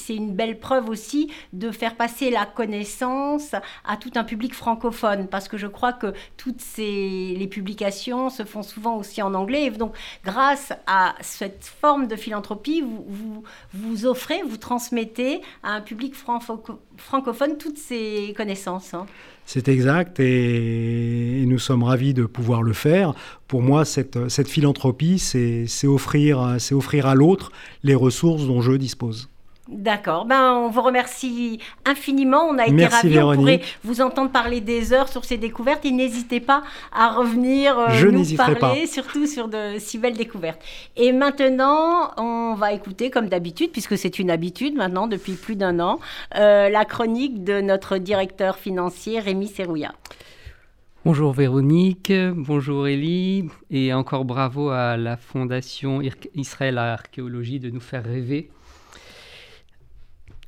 une 0.10 0.34
belle 0.34 0.60
preuve 0.60 0.90
aussi 0.90 1.32
de 1.54 1.72
faire 1.72 1.96
passer 1.96 2.30
la 2.30 2.46
connaissance 2.46 3.56
à 3.86 3.96
tout 3.96 4.12
un 4.16 4.26
public 4.26 4.54
francophone, 4.54 5.28
parce 5.28 5.48
que 5.48 5.58
je 5.58 5.68
crois 5.68 5.94
que 5.94 6.14
toutes 6.36 6.60
ces, 6.60 7.34
les 7.38 7.48
publications 7.48 8.30
se 8.30 8.44
font 8.44 8.64
souvent 8.64 8.98
aussi 8.98 9.22
en 9.22 9.34
anglais. 9.36 9.70
Donc, 9.72 9.96
grâce 10.26 10.74
à 10.86 11.16
cette 11.22 11.64
forme 11.64 12.08
de 12.08 12.18
philanthropie, 12.18 12.82
vous, 12.82 13.06
vous, 13.08 13.44
vous 13.74 14.06
offrez, 14.06 14.42
vous 14.44 14.58
transmettez 14.58 15.42
à 15.64 15.76
un 15.76 15.82
public 15.82 16.14
francophone 16.14 17.58
toutes 17.58 17.78
ces 17.78 18.34
connaissances. 18.36 18.94
Hein. 18.94 19.06
C'est 19.46 19.68
exact 19.68 20.20
et, 20.20 21.44
nous 21.46 21.60
sommes 21.60 21.84
ravis 21.84 22.14
de 22.14 22.26
pouvoir 22.26 22.64
le 22.64 22.72
faire. 22.74 22.81
Pour 23.48 23.62
moi, 23.62 23.86
cette, 23.86 24.30
cette 24.30 24.48
philanthropie, 24.48 25.20
c'est 25.20 25.88
offrir, 25.88 26.58
offrir 26.72 27.08
à 27.08 27.16
l'autre 27.16 27.52
les 27.84 27.96
ressources 27.96 28.46
dont 28.46 28.62
je 28.62 28.74
dispose. 28.74 29.30
D'accord. 29.72 30.26
Ben, 30.26 30.54
on 30.54 30.70
vous 30.70 30.82
remercie 30.82 31.60
infiniment. 31.86 32.46
On 32.50 32.58
a 32.58 32.68
été 32.68 32.86
ravis. 32.86 33.20
On 33.20 33.36
pourrait 33.36 33.62
vous 33.84 34.02
entendre 34.02 34.30
parler 34.30 34.60
des 34.60 34.92
heures 34.92 35.08
sur 35.08 35.24
ces 35.24 35.38
découvertes. 35.38 35.86
Et 35.86 35.92
n'hésitez 35.92 36.42
pas 36.42 36.64
à 36.92 37.12
revenir 37.12 37.80
euh, 37.80 38.12
nous 38.12 38.36
parler, 38.36 38.86
surtout 38.86 39.26
sur 39.28 39.48
de 39.48 39.78
si 39.78 39.98
belles 39.98 40.18
découvertes. 40.18 40.62
Et 40.98 41.14
maintenant, 41.14 42.12
on 42.18 42.54
va 42.56 42.74
écouter, 42.74 43.10
comme 43.10 43.30
d'habitude, 43.30 43.72
puisque 43.72 43.98
c'est 43.98 44.20
une 44.20 44.30
habitude 44.30 44.76
maintenant 44.76 45.08
depuis 45.08 45.34
plus 45.34 45.56
d'un 45.56 45.80
an, 45.80 46.00
euh, 46.36 46.68
la 46.68 46.84
chronique 46.84 47.44
de 47.46 47.62
notre 47.62 47.98
directeur 47.98 48.58
financier, 48.58 49.20
Rémi 49.20 49.48
Serrouillat. 49.48 49.94
Bonjour 51.04 51.34
Véronique, 51.34 52.14
bonjour 52.36 52.86
Elie, 52.86 53.50
et 53.72 53.92
encore 53.92 54.24
bravo 54.24 54.70
à 54.70 54.98
la 54.98 55.18
Fondation 55.18 56.00
Israël 56.36 56.78
Archéologie 56.78 57.60
de 57.60 57.72
nous 57.72 57.80
faire 57.80 58.04
rêver 58.04 58.52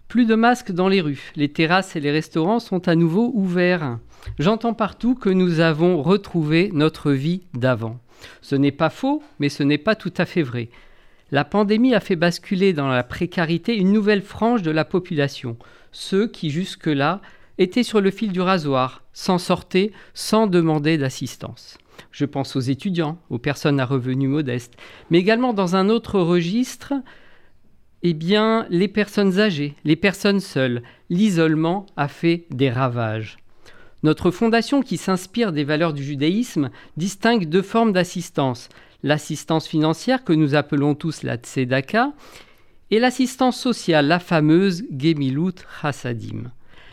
plus 0.08 0.28
de 0.28 0.36
masques 0.36 0.72
dans 0.72 0.90
les 0.90 1.02
rues. 1.02 1.32
Les 1.36 1.50
terrasses 1.50 1.96
et 1.96 2.00
les 2.00 2.12
restaurants 2.12 2.60
sont 2.60 2.88
à 2.88 2.94
nouveau 2.94 3.32
ouverts. 3.34 3.98
J'entends 4.38 4.76
partout 4.76 5.16
que 5.16 5.30
nous 5.30 5.60
avons 5.60 6.04
retrouvé 6.04 6.70
notre 6.72 7.12
vie 7.12 7.42
d'avant. 7.56 7.98
Ce 8.44 8.56
n'est 8.56 8.72
pas 8.72 8.92
faux, 8.92 9.24
mais 9.40 9.50
ce 9.50 9.64
n'est 9.64 9.80
pas 9.80 9.96
tout 9.96 10.14
à 10.18 10.28
fait 10.28 10.44
vrai. 10.44 10.70
La 11.32 11.46
pandémie 11.46 11.96
a 11.96 12.00
fait 12.00 12.16
basculer 12.16 12.74
dans 12.74 12.90
la 12.90 13.02
précarité 13.02 13.76
une 13.76 13.92
nouvelle 13.92 14.22
frange 14.22 14.62
de 14.62 14.70
la 14.70 14.86
population, 14.86 15.58
ceux 15.92 16.28
qui 16.28 16.52
jusque-là 16.52 17.22
étaient 17.58 17.84
sur 17.84 18.02
le 18.02 18.12
fil 18.12 18.32
du 18.32 18.42
rasoir, 18.42 19.04
s'en 19.14 19.38
sortaient 19.38 19.92
sans 20.14 20.48
demander 20.48 20.98
d'assistance. 20.98 21.78
Je 22.12 22.26
pense 22.26 22.56
aux 22.56 22.62
étudiants, 22.62 23.18
aux 23.30 23.38
personnes 23.38 23.80
à 23.80 23.86
revenus 23.86 24.30
modestes, 24.30 24.76
mais 25.10 25.20
également 25.20 25.54
dans 25.54 25.76
un 25.76 25.90
autre 25.90 26.20
registre, 26.20 26.94
eh 28.04 28.14
bien, 28.14 28.68
les 28.70 28.88
personnes 28.88 29.40
âgées, 29.40 29.76
les 29.86 29.96
personnes 29.96 30.42
seules, 30.42 30.84
l'isolement 31.10 31.86
a 31.96 32.08
fait 32.08 32.46
des 32.52 32.70
ravages. 32.70 33.38
Notre 34.04 34.32
fondation, 34.32 34.82
qui 34.82 34.98
s'inspire 34.98 35.54
des 35.54 35.64
valeurs 35.64 35.94
du 35.94 36.04
judaïsme, 36.04 36.70
distingue 36.98 37.48
deux 37.48 37.62
formes 37.62 37.94
d'assistance. 37.94 38.68
L'assistance 39.02 39.68
financière, 39.68 40.26
que 40.26 40.34
nous 40.34 40.56
appelons 40.56 40.94
tous 40.96 41.24
la 41.24 41.38
tzedaka, 41.38 42.12
et 42.92 43.00
l'assistance 43.00 43.58
sociale, 43.58 44.08
la 44.08 44.20
fameuse 44.20 44.84
Gemilut 44.92 45.66
Chassadim. 45.82 46.52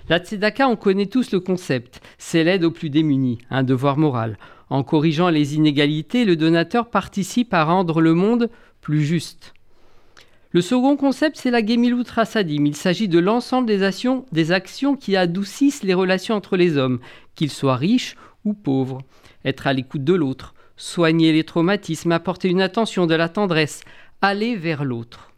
La 0.09 0.19
tzedaka, 0.19 0.69
on 0.69 0.77
connaît 0.77 1.07
tous 1.07 1.31
le 1.33 1.41
concept, 1.41 2.01
c'est 2.19 2.45
l'aide 2.45 2.65
aux 2.65 2.71
plus 2.71 2.91
démunis, 2.91 3.39
un 3.51 3.63
devoir 3.63 3.97
moral. 3.97 4.39
En 4.69 4.83
corrigeant 4.83 5.29
les 5.29 5.57
inégalités, 5.57 6.25
le 6.25 6.37
donateur 6.37 6.91
participe 6.91 7.53
à 7.55 7.65
rendre 7.65 8.01
le 8.01 8.15
monde 8.15 8.51
plus 8.81 9.03
juste. 9.03 9.55
Le 10.53 10.63
second 10.63 10.97
concept, 10.97 11.37
c'est 11.37 11.53
la 11.53 11.65
Gemilut 11.65 12.03
Rasadim. 12.09 12.65
Il 12.65 12.75
s'agit 12.75 13.07
de 13.07 13.21
l'ensemble 13.21 13.69
des 13.69 13.85
actions, 13.85 14.27
des 14.33 14.51
actions 14.51 14.97
qui 14.97 15.17
adoucissent 15.17 15.85
les 15.85 15.95
relations 15.95 16.35
entre 16.35 16.57
les 16.57 16.77
hommes, 16.77 16.99
qu'ils 17.37 17.51
soient 17.51 17.77
riches 17.77 18.17
ou 18.45 18.53
pauvres. 18.53 19.03
Être 19.45 19.69
à 19.69 19.73
l'écoute 19.73 20.03
de 20.03 20.15
l'autre, 20.15 20.55
soigner 20.77 21.33
les 21.33 21.45
traumatismes, 21.45 22.11
apporter 22.11 22.49
une 22.49 22.63
attention, 22.63 23.07
de 23.07 23.15
la 23.15 23.29
tendresse, 23.29 23.83
aller 24.23 24.57
vers 24.57 24.85
l'autre. 24.85 25.30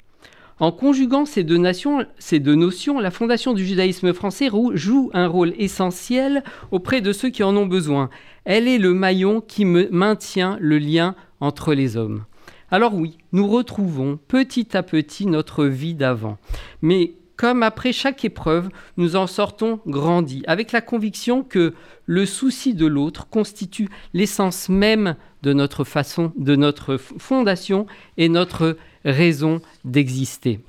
En 0.62 0.70
conjuguant 0.70 1.27
ces 1.27 1.42
deux, 1.42 1.57
notions, 1.57 3.01
la 3.01 3.11
Fondation 3.11 3.53
du 3.53 3.66
judaïsme 3.66 4.12
français 4.12 4.48
joue 4.75 5.11
un 5.12 5.27
rôle 5.27 5.55
essentiel 5.59 6.44
auprès 6.70 7.01
de 7.01 7.12
ceux 7.12 7.31
qui 7.31 7.42
en 7.42 7.57
ont 7.57 7.66
besoin. 7.66 8.11
Elle 8.44 8.68
est 8.68 8.79
le 8.79 8.94
maillon 8.94 9.40
qui 9.40 9.64
maintient 9.64 10.57
le 10.61 10.79
lien 10.79 11.16
entre 11.40 11.75
les 11.75 11.96
hommes. 11.96 12.27
Alors 12.70 12.94
oui, 12.94 13.18
nous 13.33 13.48
retrouvons 13.48 14.20
petit 14.29 14.77
à 14.77 14.85
petit 14.85 15.27
notre 15.27 15.64
vie 15.64 15.94
d'avant. 15.94 16.38
Mais 16.81 17.14
comme 17.35 17.64
après 17.64 17.92
chaque 17.92 18.25
épreuve, 18.25 18.68
nous 18.96 19.16
en 19.16 19.27
sortons 19.27 19.81
grandis, 19.88 20.44
avec 20.46 20.70
la 20.70 20.81
conviction 20.81 21.42
que 21.42 21.75
le 22.07 22.25
souci 22.25 22.75
de 22.75 22.87
l'autre 22.87 23.27
constitue 23.29 23.88
l'essence 24.14 24.68
même 24.68 25.16
de 25.42 25.53
notre 25.53 25.83
façon, 25.83 26.33
de 26.37 26.55
notre 26.55 26.98
fondation 26.98 27.87
et 28.16 28.29
notre 28.29 28.77
raison 29.04 29.60
d'exister. 29.84 30.60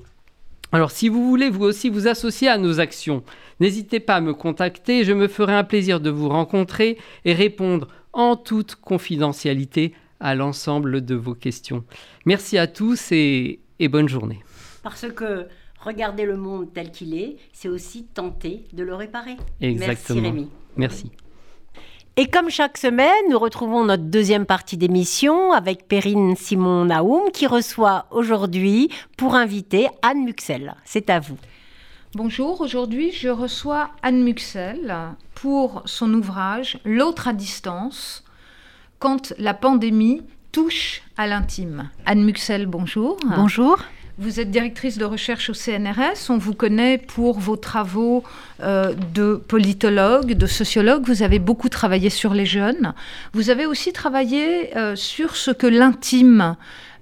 Alors 0.72 0.92
si 0.92 1.08
vous 1.08 1.28
voulez 1.28 1.50
vous 1.50 1.64
aussi 1.64 1.90
vous 1.90 2.08
associer 2.08 2.48
à 2.48 2.58
nos 2.58 2.80
actions, 2.80 3.24
n'hésitez 3.60 4.00
pas 4.00 4.16
à 4.16 4.22
me 4.22 4.34
contacter, 4.34 5.04
je 5.04 5.14
me 5.14 5.28
ferai 5.28 5.54
un 5.54 5.64
plaisir 5.64 6.00
de 6.00 6.10
vous 6.10 6.30
rencontrer 6.30 6.98
et 7.26 7.34
répondre 7.34 7.88
en 8.12 8.36
toute 8.36 8.76
confidentialité 8.76 9.94
à 10.20 10.34
l'ensemble 10.36 11.06
de 11.06 11.16
vos 11.16 11.36
questions. 11.36 11.84
Merci 12.26 12.58
à 12.58 12.66
tous 12.66 13.12
et, 13.12 13.60
bonne 13.90 14.10
journée. 14.10 14.40
Parce 14.82 15.06
que 15.12 15.48
regarder 15.80 16.26
le 16.26 16.38
monde 16.38 16.74
tel 16.74 16.92
qu'il 16.92 17.14
est, 17.14 17.36
c'est 17.52 17.68
aussi 17.68 18.06
tenter 18.06 18.64
de 18.74 18.84
le 18.84 18.96
réparer. 18.96 19.38
Exactement. 19.62 20.22
Merci 20.22 20.32
Rémi. 20.32 20.50
Merci. 20.78 21.12
Et 22.16 22.28
comme 22.28 22.52
chaque 22.52 22.78
semaine, 22.78 23.26
nous 23.32 23.40
retrouvons 23.40 23.86
notre 23.86 24.04
deuxième 24.04 24.46
partie 24.46 24.78
d'émission 24.78 25.52
avec 25.52 25.88
Perrine 25.88 26.36
Simon 26.36 26.86
Naoum 26.86 27.32
qui 27.32 27.48
reçoit 27.48 28.06
aujourd'hui 28.12 28.90
pour 29.18 29.34
inviter 29.34 29.88
Anne 30.04 30.24
Muxel. 30.24 30.76
C'est 30.86 31.10
à 31.10 31.20
vous. 31.20 31.40
Bonjour, 32.14 32.62
aujourd'hui 32.62 33.12
je 33.12 33.30
reçois 33.30 33.90
Anne 34.04 34.24
Muxel 34.24 34.96
pour 35.34 35.82
son 35.86 36.14
ouvrage 36.14 36.78
L'autre 36.86 37.30
à 37.30 37.34
distance, 37.34 38.24
quand 39.00 39.34
la 39.40 39.56
pandémie 39.56 40.22
touche 40.52 41.02
à 41.18 41.26
l'intime. 41.26 41.90
Anne 42.06 42.24
Muxel, 42.26 42.68
bonjour. 42.68 43.18
Bonjour. 43.36 43.80
Vous 44.20 44.40
êtes 44.40 44.52
directrice 44.52 44.98
de 44.98 45.06
recherche 45.06 45.50
au 45.50 45.54
CNRS. 45.54 46.30
On 46.30 46.38
vous 46.38 46.54
connaît 46.54 46.98
pour 47.00 47.40
vos 47.40 47.56
travaux 47.56 48.24
euh, 48.62 48.94
de 49.14 49.36
politologue, 49.36 50.34
de 50.34 50.46
sociologue. 50.46 51.04
Vous 51.06 51.24
avez 51.24 51.40
beaucoup 51.40 51.70
travaillé 51.70 52.10
sur 52.10 52.34
les 52.34 52.46
jeunes. 52.46 52.94
Vous 53.34 53.50
avez 53.50 53.66
aussi 53.66 53.92
travaillé 53.92 54.78
euh, 54.78 54.96
sur 54.96 55.36
ce 55.36 55.50
que 55.52 55.68
l'intime 55.68 56.56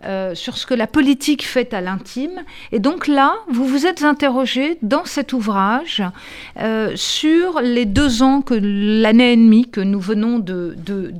euh, 0.03 0.33
sur 0.33 0.57
ce 0.57 0.65
que 0.65 0.73
la 0.73 0.87
politique 0.87 1.45
fait 1.45 1.75
à 1.75 1.81
l'intime. 1.81 2.43
Et 2.71 2.79
donc 2.79 3.05
là, 3.05 3.35
vous 3.47 3.67
vous 3.67 3.85
êtes 3.85 4.03
interrogé 4.03 4.79
dans 4.81 5.05
cet 5.05 5.31
ouvrage 5.31 6.01
euh, 6.59 6.93
sur 6.95 7.61
les 7.61 7.85
deux 7.85 8.23
ans, 8.23 8.41
que 8.41 8.55
l'année 8.55 9.33
et 9.33 9.37
demie 9.37 9.69
que 9.69 9.79
nous 9.79 9.99
venons 9.99 10.39
de, 10.39 10.75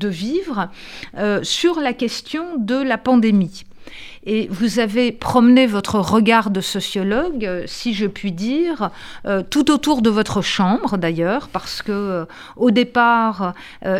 vivre, 0.07 0.69
euh, 1.15 1.43
sur 1.43 1.79
la 1.79 1.93
question 1.93 2.57
de 2.57 2.75
la 2.75 2.97
pandémie 2.97 3.65
et 4.23 4.47
vous 4.51 4.79
avez 4.79 5.11
promené 5.11 5.65
votre 5.65 5.95
regard 5.99 6.51
de 6.51 6.61
sociologue, 6.61 7.45
euh, 7.45 7.63
si 7.65 7.93
je 7.93 8.05
puis 8.05 8.31
dire, 8.31 8.91
euh, 9.25 9.41
tout 9.47 9.71
autour 9.71 10.01
de 10.01 10.09
votre 10.09 10.41
chambre 10.41 10.97
d'ailleurs, 10.97 11.47
parce 11.47 11.81
que 11.81 11.91
euh, 11.91 12.25
au 12.55 12.71
départ, 12.71 13.53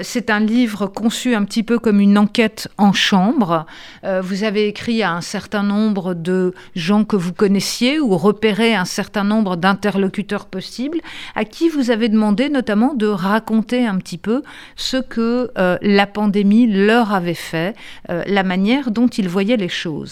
c'est 0.04 0.30
un 0.30 0.40
livre 0.40 0.88
conçu 0.88 1.36
un 1.36 1.44
petit 1.44 1.64
peu 1.64 1.80
comme 1.80 2.00
une 2.00 2.18
enquête 2.18 2.68
en 2.78 2.94
chambre. 2.94 3.66
vous 4.04 4.44
avez 4.44 4.68
écrit 4.68 5.04
à 5.04 5.12
un 5.12 5.22
certain 5.22 5.64
nombre 5.64 6.14
de 6.14 6.54
gens 6.76 7.04
que 7.04 7.16
vous 7.16 7.34
connaissiez 7.34 8.00
ou 8.00 8.18
repéré 8.18 8.76
un 8.76 8.86
certain 8.86 9.24
nombre 9.24 9.56
d'interlocuteurs 9.56 10.46
possibles, 10.46 11.00
à 11.36 11.46
qui 11.46 11.70
vous 11.70 11.92
avez 11.92 12.10
demandé 12.10 12.50
notamment 12.50 12.94
de 12.94 13.08
raconter 13.08 13.86
un 13.86 13.98
petit 13.98 14.18
peu 14.18 14.44
ce 14.76 14.98
que 14.98 15.50
la 15.56 16.08
pandémie 16.08 16.68
leur 16.68 17.14
avait 17.14 17.34
fait, 17.34 17.76
la 18.08 18.44
manière 18.44 18.92
dont 18.92 19.08
ils 19.08 19.30
voyaient 19.30 19.58
les 19.58 19.70
choses. 19.70 20.11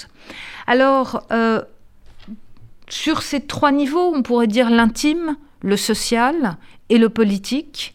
Alors, 0.68 1.26
sur 2.90 3.22
ces 3.22 3.42
trois 3.42 3.72
niveaux, 3.72 4.14
on 4.14 4.24
pourrait 4.24 4.48
dire 4.48 4.70
l'intime, 4.70 5.38
le 5.62 5.78
social 5.78 6.58
et 6.90 6.98
le 6.98 7.10
politique, 7.10 7.94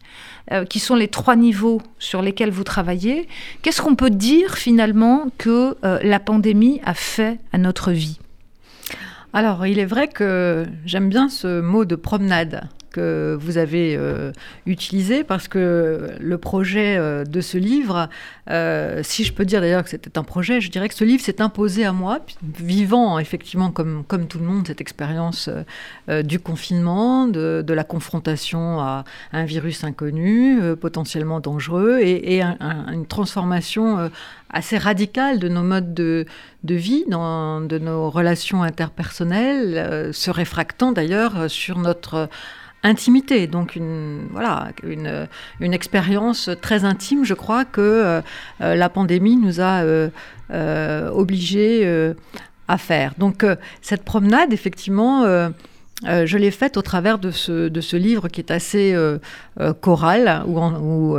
euh, 0.52 0.64
qui 0.64 0.78
sont 0.78 0.94
les 0.94 1.08
trois 1.08 1.36
niveaux 1.36 1.80
sur 1.98 2.22
lesquels 2.22 2.50
vous 2.50 2.64
travaillez. 2.64 3.28
Qu'est-ce 3.62 3.80
qu'on 3.80 3.96
peut 3.96 4.10
dire 4.10 4.56
finalement 4.56 5.26
que 5.38 5.76
euh, 5.84 5.98
la 6.02 6.20
pandémie 6.20 6.80
a 6.84 6.94
fait 6.94 7.40
à 7.52 7.58
notre 7.58 7.92
vie? 7.92 8.18
Alors, 9.32 9.66
il 9.66 9.78
est 9.78 9.86
vrai 9.86 10.06
que 10.06 10.66
j'aime 10.84 11.08
bien 11.08 11.28
ce 11.28 11.60
mot 11.60 11.84
de 11.84 11.96
promenade 11.96 12.68
que 12.94 13.36
vous 13.40 13.58
avez 13.58 13.96
euh, 13.96 14.30
utilisé 14.66 15.24
parce 15.24 15.48
que 15.48 16.10
le 16.20 16.38
projet 16.38 16.96
euh, 16.96 17.24
de 17.24 17.40
ce 17.40 17.58
livre, 17.58 18.08
euh, 18.50 19.00
si 19.02 19.24
je 19.24 19.32
peux 19.32 19.44
dire 19.44 19.60
d'ailleurs 19.60 19.82
que 19.82 19.90
c'était 19.90 20.16
un 20.16 20.22
projet, 20.22 20.60
je 20.60 20.70
dirais 20.70 20.88
que 20.88 20.94
ce 20.94 21.02
livre 21.02 21.20
s'est 21.20 21.42
imposé 21.42 21.84
à 21.84 21.92
moi, 21.92 22.20
vivant 22.56 23.18
effectivement 23.18 23.72
comme, 23.72 24.04
comme 24.04 24.28
tout 24.28 24.38
le 24.38 24.44
monde 24.44 24.68
cette 24.68 24.80
expérience 24.80 25.50
du 26.08 26.38
confinement, 26.38 27.26
de, 27.26 27.64
la 27.74 27.84
confrontation 27.84 28.80
à 28.80 29.04
un 29.32 29.44
virus 29.44 29.82
inconnu, 29.82 30.60
potentiellement 30.80 31.40
dangereux, 31.40 31.98
et, 32.00 32.42
une 32.42 33.06
transformation 33.08 34.10
assez 34.50 34.78
radicale 34.78 35.40
de 35.40 35.48
nos 35.48 35.62
modes 35.62 35.94
de, 35.94 36.26
vie, 36.62 37.04
de 37.08 37.78
nos 37.78 38.10
relations 38.10 38.62
interpersonnelles, 38.62 40.12
se 40.12 40.30
réfractant 40.30 40.92
d'ailleurs 40.92 41.50
sur 41.50 41.78
notre 41.78 42.28
intimité. 42.84 43.46
Donc 43.48 43.74
une, 43.74 44.28
voilà, 44.30 44.68
une, 44.84 45.26
une 45.58 45.74
expérience 45.74 46.50
très 46.60 46.84
intime, 46.84 47.24
je 47.24 47.34
crois, 47.34 47.64
que 47.64 47.80
euh, 47.80 48.20
euh, 48.60 48.74
la 48.76 48.88
pandémie 48.88 49.36
nous 49.36 49.60
a 49.60 49.82
euh, 49.82 50.10
obligés 51.10 52.14
à 52.68 52.78
faire. 52.78 53.14
Donc 53.18 53.44
cette 53.80 54.04
promenade, 54.04 54.52
effectivement, 54.52 55.24
je 56.04 56.38
l'ai 56.38 56.50
faite 56.50 56.76
au 56.76 56.82
travers 56.82 57.18
de 57.18 57.30
ce, 57.30 57.68
de 57.68 57.80
ce 57.80 57.96
livre 57.96 58.28
qui 58.28 58.40
est 58.40 58.50
assez 58.50 58.94
choral, 59.80 60.42
où, 60.46 60.60
où, 60.60 61.18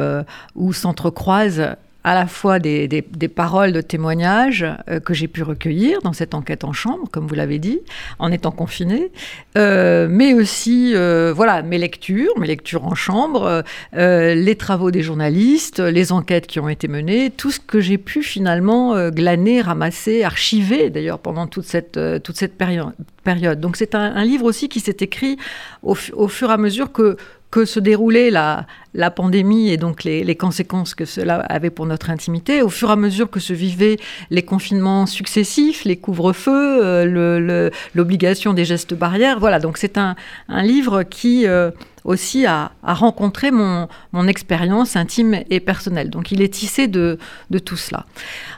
où 0.56 0.74
s'entrecroisent 0.74 1.76
à 2.06 2.14
la 2.14 2.28
fois 2.28 2.60
des, 2.60 3.04
paroles 3.36 3.72
de 3.72 3.82
témoignages 3.82 4.64
euh, 4.90 5.00
que 5.00 5.16
j'ai 5.16 5.28
pu 5.28 5.42
recueillir 5.42 6.02
dans 6.04 6.14
cette 6.14 6.36
enquête 6.36 6.64
en 6.64 6.72
chambre, 6.72 7.10
comme 7.12 7.26
vous 7.26 7.34
l'avez 7.34 7.58
dit, 7.58 7.80
en 8.20 8.32
étant 8.32 8.52
confiné, 8.52 9.12
euh, 9.58 10.08
mais 10.08 10.36
aussi 10.36 10.94
euh, 10.94 11.34
voilà 11.36 11.64
mes 11.64 11.80
lectures, 11.80 12.32
mes 12.38 12.46
lectures 12.46 12.86
en 12.86 12.94
chambre, 12.94 13.64
les 13.94 14.56
travaux 14.56 14.92
des 14.92 15.02
journalistes, 15.02 15.80
les 15.80 16.12
enquêtes 16.12 16.46
qui 16.46 16.60
ont 16.60 16.70
été 16.70 16.88
menées, 16.88 17.32
tout 17.32 17.50
ce 17.50 17.60
que 17.60 17.80
j'ai 17.80 17.98
pu 17.98 18.22
finalement 18.22 19.10
glaner, 19.10 19.62
ramasser, 19.62 20.24
archiver 20.24 20.92
d'ailleurs 20.92 21.18
pendant 21.18 21.48
toute 21.48 21.66
cette, 21.66 22.00
toute 22.24 22.38
cette 22.38 22.56
période. 22.56 23.60
Donc 23.60 23.78
c'est 23.78 23.96
un, 23.96 24.24
livre 24.24 24.46
aussi 24.46 24.70
qui 24.70 24.80
s'est 24.80 24.98
écrit 25.00 25.38
au 25.82 25.96
fur 25.96 26.50
et 26.52 26.54
à 26.54 26.58
mesure 26.58 26.92
que 26.92 27.18
que 27.56 27.64
se 27.64 27.80
déroulait 27.80 28.32
la, 28.32 28.66
pandémie 29.12 29.70
et 29.70 29.78
donc 29.78 30.04
les, 30.04 30.36
conséquences 30.36 30.94
que 30.94 31.06
cela 31.06 31.36
avait 31.36 31.70
pour 31.70 31.86
notre 31.86 32.10
intimité, 32.10 32.62
au 32.62 32.68
fur 32.68 32.90
et 32.90 32.92
à 32.92 32.98
mesure 32.98 33.30
que 33.30 33.40
se 33.40 33.54
vivaient 33.54 33.96
les 34.30 34.44
confinements 34.44 35.06
successifs, 35.06 35.86
les 35.86 35.96
couvre-feux, 35.96 36.84
euh, 36.84 37.70
l'obligation 37.94 38.54
des 38.54 38.66
gestes 38.66 38.94
barrières. 38.94 39.40
Voilà, 39.40 39.60
donc 39.60 39.78
c'est 39.78 39.98
un, 39.98 40.18
livre 40.50 41.04
qui 41.04 41.48
euh, 41.48 41.72
aussi 42.04 42.46
a, 42.46 42.72
rencontré 42.84 43.52
mon, 43.52 43.88
expérience 44.28 44.98
intime 44.98 45.40
et 45.50 45.62
personnelle. 45.62 46.10
Donc 46.10 46.34
il 46.34 46.42
est 46.42 46.54
tissé 46.54 46.90
de, 46.90 47.18
de 47.52 47.60
tout 47.60 47.78
cela. 47.78 48.06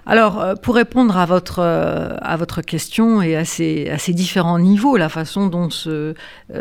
Alors, 0.08 0.42
euh, 0.42 0.56
pour 0.56 0.74
répondre 0.74 1.18
à 1.18 1.28
votre, 1.28 1.60
à 1.60 2.36
votre 2.36 2.64
question 2.64 3.22
et 3.22 3.36
à 3.36 3.46
ces, 3.46 3.92
à 3.92 4.00
ces 4.00 4.14
différents 4.14 4.58
niveaux, 4.58 4.98
la 4.98 5.10
façon 5.10 5.46
dont 5.46 5.70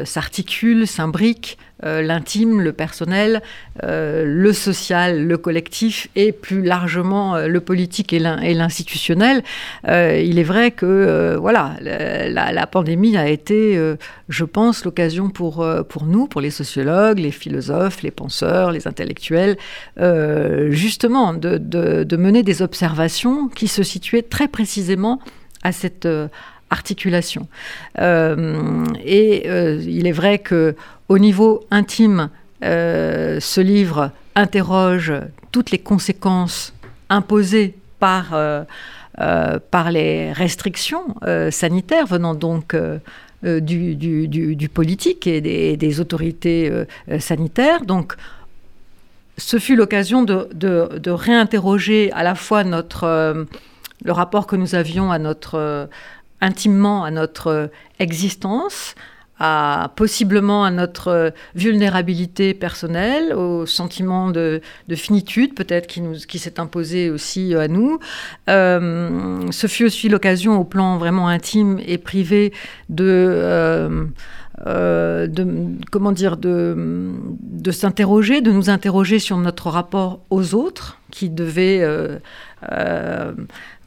s'articule, 0.05 0.87
s'imbrique 0.87 1.57
euh, 1.85 2.01
l'intime, 2.01 2.63
le 2.63 2.73
personnel, 2.73 3.43
euh, 3.85 4.25
le 4.25 4.55
social, 4.55 5.27
le 5.27 5.37
collectif 5.37 6.09
et 6.17 6.33
plus 6.33 6.63
largement 6.63 7.37
euh, 7.37 7.49
le 7.49 7.61
politique 7.61 8.15
et 8.15 8.19
l'institutionnel. 8.19 9.43
il 9.87 10.39
est 10.39 10.43
vrai 10.43 10.71
que 10.71 11.37
voilà, 11.39 11.77
la, 11.83 12.67
pandémie 12.67 13.17
a 13.17 13.29
été, 13.29 13.79
je 14.29 14.45
pense, 14.45 14.85
l'occasion 14.85 15.29
pour, 15.29 15.67
pour 15.89 16.07
nous, 16.07 16.27
pour 16.27 16.41
les 16.41 16.51
sociologues, 16.51 17.19
les 17.19 17.31
philosophes, 17.31 18.03
les 18.03 18.11
penseurs, 18.11 18.73
les 18.73 18.89
intellectuels, 18.89 19.57
justement 20.71 21.35
de, 21.35 21.59
de, 21.59 22.17
mener 22.17 22.43
des 22.43 22.63
observations 22.63 23.49
qui 23.49 23.69
se 23.69 23.83
situaient 23.83 24.23
très 24.23 24.49
précisément 24.49 25.21
à 25.63 25.73
cette 25.73 26.09
articulation. 26.71 27.49
et 27.99 29.47
il 29.47 30.07
est 30.07 30.13
vrai 30.13 30.39
que 30.39 30.75
au 31.09 31.19
niveau 31.19 31.65
intime, 31.71 32.31
euh, 32.65 33.39
ce 33.41 33.61
livre 33.61 34.11
interroge 34.35 35.13
toutes 35.53 35.71
les 35.71 35.79
conséquences 35.79 36.73
imposées 37.09 37.75
par, 38.01 38.35
euh, 38.35 38.65
euh, 39.21 39.59
les 39.91 40.33
restrictions 40.33 41.15
sanitaires 41.51 42.07
venant 42.07 42.35
donc 42.35 42.77
du, 43.43 44.69
politique 44.73 45.27
et 45.27 45.77
des, 45.77 46.01
autorités 46.01 46.71
sanitaires. 47.19 47.85
Donc, 47.85 48.15
ce 49.39 49.59
fut 49.59 49.77
l'occasion 49.77 50.23
de, 50.23 51.11
réinterroger 51.11 52.11
à 52.13 52.23
la 52.23 52.35
fois 52.35 52.63
le 52.63 54.13
rapport 54.13 54.47
que 54.47 54.57
nous 54.57 54.75
avions 54.75 55.11
à 55.11 55.19
notre, 55.19 55.89
intimement 56.41 57.05
à 57.05 57.11
notre 57.11 57.71
existence, 57.99 58.95
à 59.39 59.93
possiblement 59.97 60.65
à 60.65 60.71
notre 60.71 61.33
vulnérabilité 61.55 62.55
personnelle, 62.55 63.35
au 63.35 63.67
sentiment 63.67 64.31
de, 64.31 64.63
finitude 64.95 65.55
peut-être 65.55 65.87
qui, 65.87 66.03
qui 66.27 66.39
s'est 66.39 66.59
imposé 66.59 67.11
aussi 67.11 67.55
à 67.55 67.69
nous. 67.69 67.99
Euh, 68.49 69.41
ce 69.51 69.67
fut 69.67 69.85
aussi 69.85 70.09
l'occasion 70.09 70.59
au 70.59 70.65
plan 70.65 70.97
vraiment 70.97 71.29
intime 71.29 71.81
et 71.87 71.99
privé 71.99 72.53
de... 72.89 73.05
Euh, 73.07 74.05
euh, 74.67 75.27
de, 75.27 75.47
comment 75.93 76.13
dire, 76.13 76.39
de, 76.39 77.13
de 77.43 77.71
s'interroger, 77.71 78.41
de 78.41 78.51
nous 78.51 78.71
interroger 78.71 79.19
sur 79.19 79.37
notre 79.37 79.69
rapport 79.69 80.21
aux 80.31 80.55
autres, 80.55 80.99
qui 81.11 81.29
devait, 81.29 81.87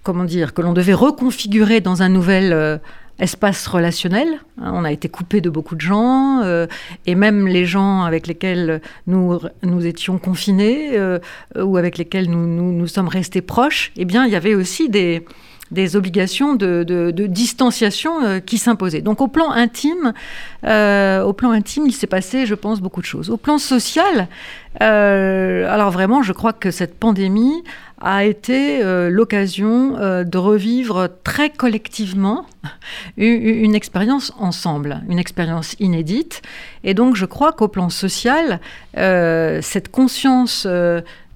comment 0.03 0.23
dire, 0.23 0.53
que 0.53 0.61
l'on 0.61 0.73
devait 0.73 0.93
reconfigurer 0.93 1.81
dans 1.81 2.01
un 2.01 2.09
nouvel 2.09 2.79
espace 3.19 3.67
relationnel. 3.67 4.27
Hein, 4.61 4.71
on 4.73 4.83
a 4.83 4.91
été 4.91 5.09
coupé 5.09 5.41
de 5.41 5.49
beaucoup 5.49 5.75
de 5.75 5.81
gens, 5.81 6.41
euh, 6.41 6.67
et 7.05 7.15
même 7.15 7.47
les 7.47 7.65
gens 7.65 8.03
avec 8.03 8.27
lesquels 8.27 8.81
nous, 9.07 9.39
nous 9.63 9.85
étions 9.85 10.17
confinés 10.17 10.97
euh, 10.97 11.19
ou 11.57 11.77
avec 11.77 11.97
lesquels 11.97 12.29
nous, 12.29 12.73
nous, 12.73 12.87
sommes 12.87 13.07
restés 13.07 13.41
proches, 13.41 13.91
eh 13.97 14.05
bien, 14.05 14.25
il 14.25 14.31
y 14.31 14.35
avait 14.35 14.55
aussi 14.55 14.89
des, 14.89 15.25
des 15.71 15.95
obligations 15.95 16.55
de, 16.55 17.11
distanciation 17.27 18.23
euh, 18.23 18.39
qui 18.39 18.57
s'imposaient. 18.57 19.01
Donc 19.01 19.21
au 19.21 19.27
plan 19.27 19.51
intime, 19.51 20.13
au 20.63 21.33
plan 21.33 21.51
intime, 21.51 21.85
il 21.87 21.93
s'est 21.93 22.07
passé, 22.07 22.45
je 22.45 22.55
pense, 22.55 22.81
beaucoup 22.81 23.01
de 23.01 23.05
choses. 23.05 23.29
Au 23.29 23.37
plan 23.37 23.57
social, 23.57 24.27
alors 24.79 25.91
vraiment, 25.91 26.21
je 26.21 26.33
crois 26.33 26.53
que 26.53 26.71
cette 26.71 26.97
pandémie 26.99 27.63
a 28.01 28.23
été 28.23 28.81
euh, 28.81 29.09
l'occasion 29.09 29.97
euh, 29.97 30.23
de 30.23 30.37
revivre 30.37 31.09
très 31.23 31.49
collectivement 31.49 32.45
une, 33.17 33.75
expérience 33.75 34.31
ensemble, 34.39 35.01
une 35.09 35.19
expérience 35.19 35.75
inédite. 35.79 36.41
Et 36.83 36.93
donc 36.93 37.15
je 37.15 37.25
crois 37.25 37.51
qu'au 37.51 37.67
plan 37.67 37.89
social, 37.89 38.59
euh, 38.97 39.59
cette 39.61 39.89
conscience 39.89 40.65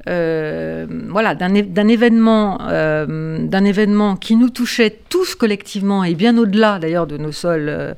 euh, 0.08 0.86
voilà, 1.10 1.34
d'un 1.34 1.88
événement, 1.88 2.58
euh, 2.70 3.38
d'un 3.39 3.63
événement 3.63 4.16
qui 4.16 4.36
nous 4.36 4.50
touchait 4.50 5.00
tous 5.10 5.36
collectivement 5.36 6.04
et 6.04 6.13
bien 6.13 6.38
au-delà 6.38 6.80
d'ailleurs 6.80 7.08
de 7.08 7.18
nos 7.18 7.32
seuls, 7.32 7.96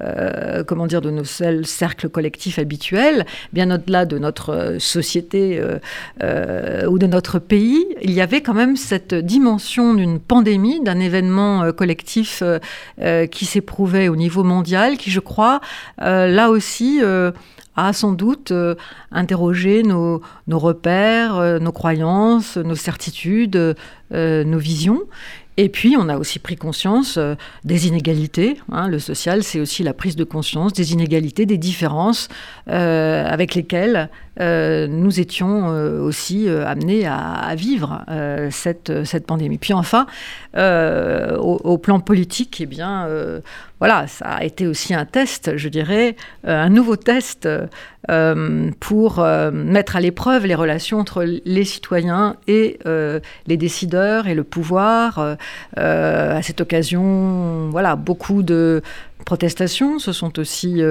euh, 0.00 0.64
comment 0.64 0.86
dire, 0.86 1.00
de 1.00 1.10
nos 1.10 1.24
seuls 1.24 1.66
cercles 1.66 2.08
collectifs 2.08 2.58
habituels, 2.58 3.26
bien 3.52 3.70
au-delà 3.70 4.06
de 4.06 4.18
notre 4.18 4.76
société 4.78 5.60
ou 6.22 6.98
de 6.98 7.06
notre 7.06 7.38
pays, 7.38 7.84
il 8.02 8.12
y 8.12 8.20
avait 8.20 8.40
quand 8.40 8.54
même 8.54 8.76
cette 8.76 9.14
dimension 9.14 9.94
d'une 9.94 10.18
pandémie, 10.18 10.80
d'un 10.82 11.00
événement 11.00 11.72
collectif 11.72 12.42
qui 13.30 13.44
s'éprouvait 13.44 14.08
au 14.08 14.16
niveau 14.16 14.44
mondial, 14.44 14.96
qui, 14.96 15.10
je 15.10 15.20
crois, 15.20 15.60
là 15.98 16.50
aussi 16.50 17.00
a 17.76 17.92
sans 17.92 18.12
doute 18.12 18.52
euh, 18.52 18.74
interrogé 19.10 19.82
nos, 19.82 20.20
repères, 20.48 21.36
euh, 21.36 21.58
nos 21.58 21.72
croyances, 21.72 22.56
nos 22.56 22.76
certitudes, 22.76 23.76
euh, 24.12 24.44
nos 24.44 24.58
visions. 24.58 25.02
Et 25.56 25.68
puis, 25.68 25.96
on 25.98 26.08
a 26.08 26.18
aussi 26.18 26.38
pris 26.38 26.56
conscience 26.56 27.18
des 27.64 27.86
inégalités. 27.86 28.58
Hein. 28.72 28.88
le 28.88 28.98
social, 28.98 29.42
c'est 29.42 29.60
aussi 29.60 29.82
la 29.82 29.94
prise 29.94 30.16
de 30.16 30.24
conscience 30.24 30.72
des 30.72 30.92
inégalités, 30.92 31.46
des 31.46 31.58
différences 31.58 32.28
avec 32.66 33.54
lesquelles 33.54 34.10
nous 34.38 35.20
étions 35.20 35.68
aussi 36.02 36.48
amenés 36.48 37.06
à, 37.06 37.54
vivre 37.56 38.04
cette, 38.50 39.04
cette 39.04 39.26
pandémie. 39.26 39.58
Puis 39.58 39.72
enfin, 39.72 40.06
au, 40.56 41.78
plan 41.78 42.00
politique, 42.00 42.60
eh 42.60 42.66
bien, 42.66 43.08
voilà, 43.78 44.06
ça 44.06 44.26
a 44.26 44.44
été 44.44 44.66
aussi 44.66 44.94
un 44.94 45.04
test, 45.04 45.56
je 45.56 45.68
dirais, 45.68 46.16
un 46.44 46.68
nouveau 46.68 46.96
test 46.96 47.48
pour 48.80 49.26
mettre 49.52 49.96
à 49.96 50.00
l'épreuve 50.00 50.46
les 50.46 50.54
relations 50.54 50.98
entre 50.98 51.24
les 51.44 51.64
citoyens 51.64 52.36
et 52.46 52.78
les 53.46 53.56
décideurs 53.56 54.26
et 54.26 54.34
le 54.34 54.44
pouvoir. 54.44 55.36
à 55.76 56.42
cette 56.42 56.60
occasion, 56.60 57.70
voilà, 57.70 57.96
beaucoup 57.96 58.42
de 58.42 58.82
protestations 59.24 59.98
se 59.98 60.12
sont 60.12 60.38
aussi 60.38 60.82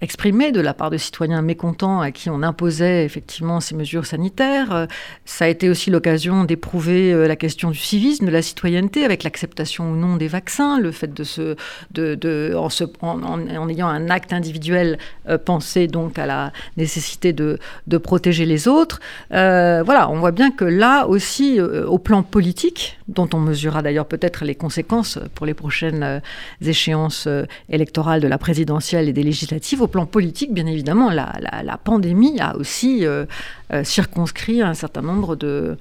euh, 0.00 0.04
exprimé 0.04 0.52
de 0.52 0.60
la 0.60 0.74
part 0.74 0.90
de 0.90 0.96
citoyens 0.96 1.42
mécontents 1.42 2.00
à 2.00 2.10
qui 2.10 2.30
on 2.30 2.42
imposait 2.42 3.04
effectivement 3.04 3.60
ces 3.60 3.74
mesures 3.74 4.06
sanitaires. 4.06 4.72
Euh, 4.72 4.86
ça 5.24 5.44
a 5.44 5.48
été 5.48 5.68
aussi 5.68 5.90
l'occasion 5.90 6.44
d'éprouver 6.44 7.12
euh, 7.12 7.26
la 7.26 7.36
question 7.36 7.70
du 7.70 7.78
civisme, 7.78 8.26
de 8.26 8.30
la 8.30 8.42
citoyenneté, 8.42 9.04
avec 9.04 9.22
l'acceptation 9.22 9.90
ou 9.90 9.96
non 9.96 10.16
des 10.16 10.28
vaccins, 10.28 10.78
le 10.78 10.92
fait 10.92 11.12
de 11.12 11.24
se, 11.24 11.56
de, 11.92 12.54
en, 12.54 13.68
ayant 13.68 13.88
un 13.88 14.10
acte 14.10 14.32
individuel, 14.32 14.98
euh, 15.28 15.38
penser 15.38 15.86
donc 15.86 16.18
à 16.18 16.26
la 16.26 16.52
nécessité 16.76 17.32
de, 17.32 17.58
de 17.86 17.98
protéger 17.98 18.46
les 18.46 18.68
autres. 18.68 19.00
Euh, 19.32 19.82
voilà, 19.84 20.10
on 20.10 20.18
voit 20.18 20.32
bien 20.32 20.50
que 20.50 20.64
là 20.64 21.06
aussi, 21.06 21.60
au 21.60 21.98
plan 21.98 22.22
politique, 22.22 22.98
dont 23.08 23.28
on 23.32 23.38
mesurera 23.38 23.82
d'ailleurs 23.82 24.06
peut-être 24.06 24.44
les 24.44 24.54
conséquences 24.54 25.18
pour 25.34 25.46
les 25.46 25.54
prochaines 25.54 26.20
échéances 26.60 27.28
électorales 27.68 28.20
de 28.20 28.28
la 28.28 28.38
présidentielle 28.38 29.08
et 29.08 29.12
des 29.12 29.22
législatives, 29.22 29.82
plan 29.88 30.06
politique, 30.06 30.52
bien 30.52 30.66
évidemment, 30.66 31.10
la, 31.10 31.78
pandémie 31.82 32.40
a 32.40 32.56
aussi 32.56 33.06
euh, 33.06 33.24
euh, 33.72 33.84
circonscrit 33.84 34.62
un 34.62 34.74
certain 34.74 35.02
nombre 35.02 35.36
de, 35.36 35.76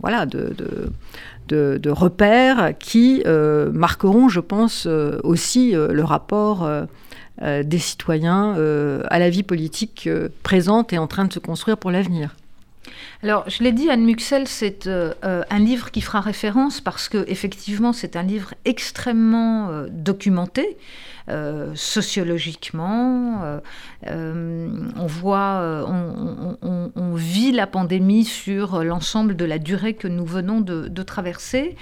voilà, 0.00 0.26
de, 0.26 0.54
de, 1.48 1.90
repères 1.90 2.72
qui 2.78 3.22
euh, 3.26 3.70
marqueront, 3.72 4.28
je 4.28 4.40
pense, 4.40 4.86
aussi 5.22 5.72
le 5.72 6.04
rapport 6.04 6.68
des 7.40 7.78
citoyens 7.78 8.54
à 9.08 9.18
la 9.18 9.30
vie 9.30 9.42
politique 9.42 10.08
présente 10.42 10.92
et 10.92 10.98
en 10.98 11.06
train 11.06 11.24
de 11.24 11.32
se 11.32 11.38
construire 11.38 11.78
pour 11.78 11.90
l'avenir. 11.90 12.34
Alors, 13.22 13.48
je 13.48 13.62
l'ai 13.62 13.72
dit, 13.72 13.88
Anne 13.88 14.04
Muxel, 14.04 14.46
c'est 14.46 14.88
un 14.88 15.58
livre 15.58 15.90
qui 15.90 16.00
fera 16.00 16.20
référence 16.20 16.80
parce 16.80 17.08
que 17.08 17.24
effectivement, 17.28 17.92
c'est 17.92 18.16
un 18.16 18.22
livre 18.22 18.54
extrêmement 18.64 19.84
documenté. 19.90 20.76
Euh, 21.30 21.72
sociologiquement. 21.74 23.44
Euh, 23.44 23.60
euh, 24.08 24.68
on 24.94 25.06
voit, 25.06 25.86
on, 25.88 27.14
vit 27.14 27.50
la 27.50 27.66
pandémie 27.66 28.26
sur 28.26 28.84
l'ensemble 28.84 29.34
de 29.34 29.46
la 29.46 29.58
durée 29.58 29.94
que 29.94 30.06
nous 30.06 30.26
venons 30.26 30.60
de, 30.60 31.02
traverser. 31.02 31.76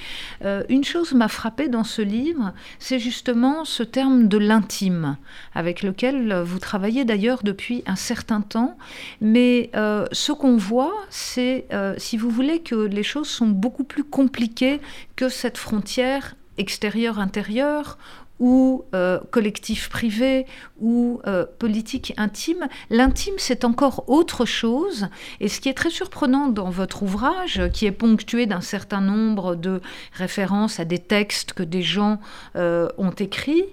une 0.68 0.84
chose 0.84 1.12
m'a 1.14 1.28
frappée 1.28 1.68
dans 1.68 1.82
ce 1.84 2.02
livre, 2.02 2.52
c'est 2.78 2.98
justement 2.98 3.64
ce 3.64 3.82
terme 3.82 4.28
de 4.28 4.38
l'intime, 4.38 5.16
avec 5.54 5.82
lequel 5.82 6.34
vous 6.42 6.58
travaillez 6.58 7.04
d'ailleurs 7.04 7.42
depuis 7.42 7.82
un 7.86 7.96
certain 7.96 8.42
temps. 8.42 8.76
Mais 9.20 9.70
ce 10.12 10.32
qu'on 10.32 10.56
voit, 10.56 10.94
c'est, 11.08 11.66
si 11.96 12.16
vous 12.16 12.30
voulez, 12.30 12.60
que 12.60 12.74
les 12.74 13.02
choses 13.02 13.28
sont 13.28 13.48
beaucoup 13.48 13.84
plus 13.84 14.04
compliquées 14.04 14.80
que 15.16 15.28
cette 15.28 15.58
frontière 15.58 16.34
extérieure-intérieure 16.58 17.98
ou 18.42 18.84
euh, 18.92 19.20
collectif 19.30 19.88
privé 19.88 20.46
ou 20.80 21.20
euh, 21.28 21.46
politique 21.60 22.12
intime. 22.16 22.66
L'intime, 22.90 23.36
c'est 23.38 23.64
encore 23.64 24.02
autre 24.08 24.44
chose. 24.44 25.06
Et 25.38 25.46
ce 25.46 25.60
qui 25.60 25.68
est 25.68 25.74
très 25.74 25.90
surprenant 25.90 26.48
dans 26.48 26.68
votre 26.68 27.04
ouvrage, 27.04 27.62
qui 27.72 27.86
est 27.86 27.92
ponctué 27.92 28.46
d'un 28.46 28.60
certain 28.60 29.00
nombre 29.00 29.54
de 29.54 29.80
références 30.12 30.80
à 30.80 30.84
des 30.84 30.98
textes 30.98 31.52
que 31.52 31.62
des 31.62 31.82
gens 31.82 32.18
euh, 32.56 32.88
ont 32.98 33.12
écrits, 33.12 33.64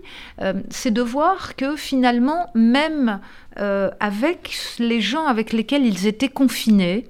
c'est 0.70 0.92
de 0.92 1.02
voir 1.02 1.56
que 1.56 1.76
finalement, 1.76 2.52
même 2.54 3.20
avec 3.56 4.56
les 4.78 5.02
gens 5.02 5.26
avec 5.26 5.54
lesquels 5.54 5.86
ils 5.86 6.06
étaient 6.06 6.30
confinés, 6.30 7.10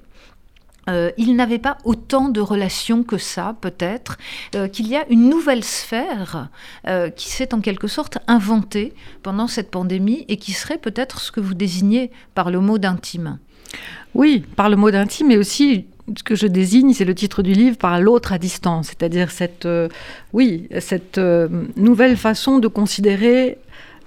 euh, 0.90 1.10
il 1.16 1.36
n'avait 1.36 1.58
pas 1.58 1.78
autant 1.84 2.28
de 2.28 2.40
relations 2.40 3.02
que 3.02 3.18
ça, 3.18 3.56
peut-être, 3.60 4.18
euh, 4.54 4.68
qu'il 4.68 4.88
y 4.88 4.96
a 4.96 5.04
une 5.08 5.28
nouvelle 5.28 5.64
sphère 5.64 6.48
euh, 6.86 7.10
qui 7.10 7.28
s'est 7.28 7.54
en 7.54 7.60
quelque 7.60 7.88
sorte 7.88 8.18
inventée 8.26 8.92
pendant 9.22 9.46
cette 9.46 9.70
pandémie 9.70 10.24
et 10.28 10.36
qui 10.36 10.52
serait 10.52 10.78
peut-être 10.78 11.20
ce 11.20 11.32
que 11.32 11.40
vous 11.40 11.54
désignez 11.54 12.10
par 12.34 12.50
le 12.50 12.60
mot 12.60 12.78
d'intime. 12.78 13.38
Oui, 14.14 14.44
par 14.56 14.68
le 14.68 14.76
mot 14.76 14.90
d'intime, 14.90 15.28
mais 15.28 15.36
aussi 15.36 15.86
ce 16.16 16.24
que 16.24 16.34
je 16.34 16.48
désigne, 16.48 16.92
c'est 16.92 17.04
le 17.04 17.14
titre 17.14 17.42
du 17.42 17.52
livre, 17.52 17.76
par 17.76 18.00
l'autre 18.00 18.32
à 18.32 18.38
distance, 18.38 18.88
c'est-à-dire 18.88 19.30
cette, 19.30 19.68
oui, 20.32 20.68
cette 20.80 21.20
nouvelle 21.76 22.16
façon 22.16 22.58
de 22.58 22.66
considérer 22.66 23.58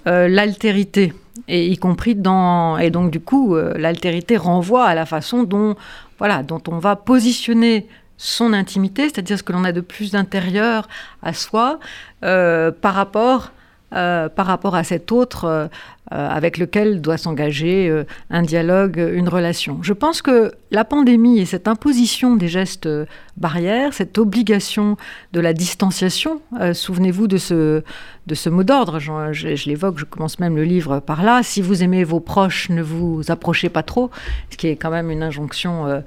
l'altérité 0.05 1.13
et 1.47 1.67
y 1.67 1.77
compris 1.77 2.15
dans 2.15 2.77
et 2.77 2.89
donc 2.89 3.09
du 3.09 3.19
coup 3.19 3.55
l'altérité 3.55 4.37
renvoie 4.37 4.85
à 4.85 4.95
la 4.95 5.05
façon 5.05 5.43
dont 5.43 5.75
voilà, 6.19 6.43
dont 6.43 6.61
on 6.67 6.79
va 6.79 6.95
positionner 6.95 7.87
son 8.17 8.53
intimité, 8.53 9.03
c'est-à-dire 9.03 9.37
ce 9.37 9.43
que 9.43 9.51
l'on 9.51 9.63
a 9.63 9.71
de 9.71 9.81
plus 9.81 10.15
intérieur 10.15 10.87
à 11.21 11.33
soi, 11.33 11.79
euh, 12.23 12.71
par, 12.71 12.93
rapport, 12.93 13.51
euh, 13.95 14.27
par 14.27 14.47
rapport 14.47 14.73
à 14.73 14.83
cet 14.83 15.11
autre 15.11 15.45
euh, 15.45 15.67
euh, 16.11 16.27
avec 16.27 16.57
lequel 16.57 16.99
doit 16.99 17.17
s'engager 17.17 18.03
un 18.29 18.41
dialogue, 18.41 18.97
une 18.97 19.29
relation. 19.29 19.79
Je 19.81 19.93
pense 19.93 20.21
que 20.21 20.51
la 20.71 20.83
pandémie 20.83 21.39
et 21.39 21.45
cette 21.45 21.67
imposition 21.67 22.35
des 22.35 22.47
gestes 22.47 22.89
barrières, 23.37 23.93
cette 23.93 24.17
obligation 24.17 24.97
de 25.31 25.39
la 25.39 25.53
distanciation, 25.53 26.41
souvenez-vous 26.73 27.27
de 27.27 27.37
ce, 27.37 27.83
de 28.27 28.35
ce 28.35 28.49
mot 28.49 28.63
d'ordre, 28.63 28.99
je, 28.99 29.31
je, 29.31 29.69
l'évoque, 29.69 29.97
je 29.97 30.05
commence 30.05 30.39
même 30.39 30.55
le 30.55 30.65
livre 30.65 30.99
par 30.99 31.23
là, 31.23 31.41
si 31.41 31.61
vous 31.61 31.83
aimez 31.83 32.03
vos 32.03 32.19
proches, 32.19 32.69
ne 32.69 32.81
vous 32.81 33.21
approchez 33.29 33.69
pas 33.69 33.83
trop, 33.83 34.11
ce 34.49 34.57
qui 34.57 34.67
est 34.67 34.75
quand 34.75 34.91
même 34.91 35.09
une 35.09 35.23
injonction 35.23 36.03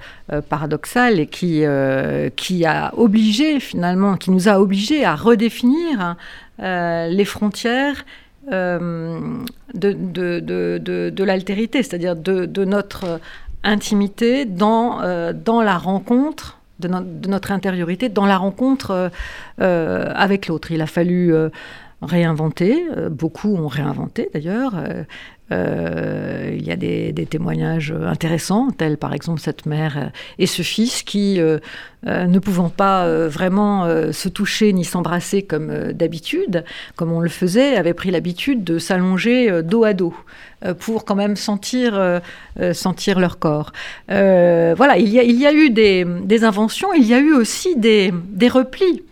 paradoxale 0.48 1.20
et 1.20 1.26
qui, 1.26 1.64
qui 2.36 2.66
a 2.66 2.92
obligé 2.96 3.60
finalement, 3.60 4.16
qui 4.16 4.30
nous 4.30 4.48
a 4.48 4.60
obligés 4.60 5.04
à 5.04 5.16
redéfinir 5.16 6.00
hein, 6.00 6.16
les 6.58 7.24
frontières 7.24 8.04
euh, 8.52 9.38
de, 9.74 11.24
l'altérité, 11.24 11.82
c'est-à-dire 11.82 12.14
de, 12.16 12.64
notre 12.64 13.20
intimité 13.64 14.44
dans, 14.44 15.02
euh, 15.02 15.32
la 15.64 15.76
rencontre, 15.76 16.58
de, 16.78 16.88
notre 17.28 17.50
intériorité, 17.50 18.08
dans 18.08 18.26
la 18.26 18.36
rencontre 18.36 19.10
euh, 19.60 20.12
avec 20.14 20.46
l'autre. 20.46 20.70
Il 20.70 20.80
a 20.80 20.86
fallu 20.86 21.34
réinventer, 22.02 22.84
beaucoup 23.10 23.56
ont 23.56 23.68
réinventé 23.68 24.28
d'ailleurs, 24.32 24.74
euh, 25.52 26.50
il 26.58 26.66
y 26.66 26.72
a 26.72 26.76
des, 26.76 27.26
témoignages 27.28 27.92
intéressants, 27.92 28.70
tels 28.70 28.96
par 28.96 29.12
exemple 29.14 29.40
cette 29.40 29.66
mère 29.66 30.10
et 30.38 30.46
ce 30.46 30.62
fils 30.62 31.02
qui, 31.02 31.40
euh, 31.40 31.58
euh, 32.06 32.26
ne 32.26 32.38
pouvant 32.40 32.68
pas 32.68 33.08
vraiment 33.28 33.86
se 34.12 34.28
toucher 34.28 34.72
ni 34.72 34.84
s'embrasser 34.84 35.42
comme 35.42 35.92
d'habitude, 35.92 36.64
comme 36.96 37.12
on 37.12 37.20
le 37.20 37.28
faisait, 37.28 37.76
avaient 37.76 37.94
pris 37.94 38.10
l'habitude 38.10 38.64
de 38.64 38.78
s'allonger 38.78 39.62
dos 39.62 39.84
à 39.84 39.92
dos 39.92 40.14
pour 40.78 41.04
quand 41.04 41.14
même 41.14 41.36
sentir, 41.36 42.20
sentir 42.72 43.18
leur 43.18 43.38
corps. 43.38 43.72
voilà, 44.08 44.98
il 44.98 45.08
y, 45.08 45.18
a, 45.18 45.22
il 45.22 45.38
y 45.38 45.46
a 45.46 45.52
eu 45.52 45.70
des, 45.70 46.04
des, 46.04 46.44
inventions, 46.44 46.92
il 46.94 47.06
y 47.06 47.14
a 47.14 47.18
eu 47.18 47.32
aussi 47.32 47.76
des, 47.76 48.12
des 48.30 48.48
replis. 48.48 49.02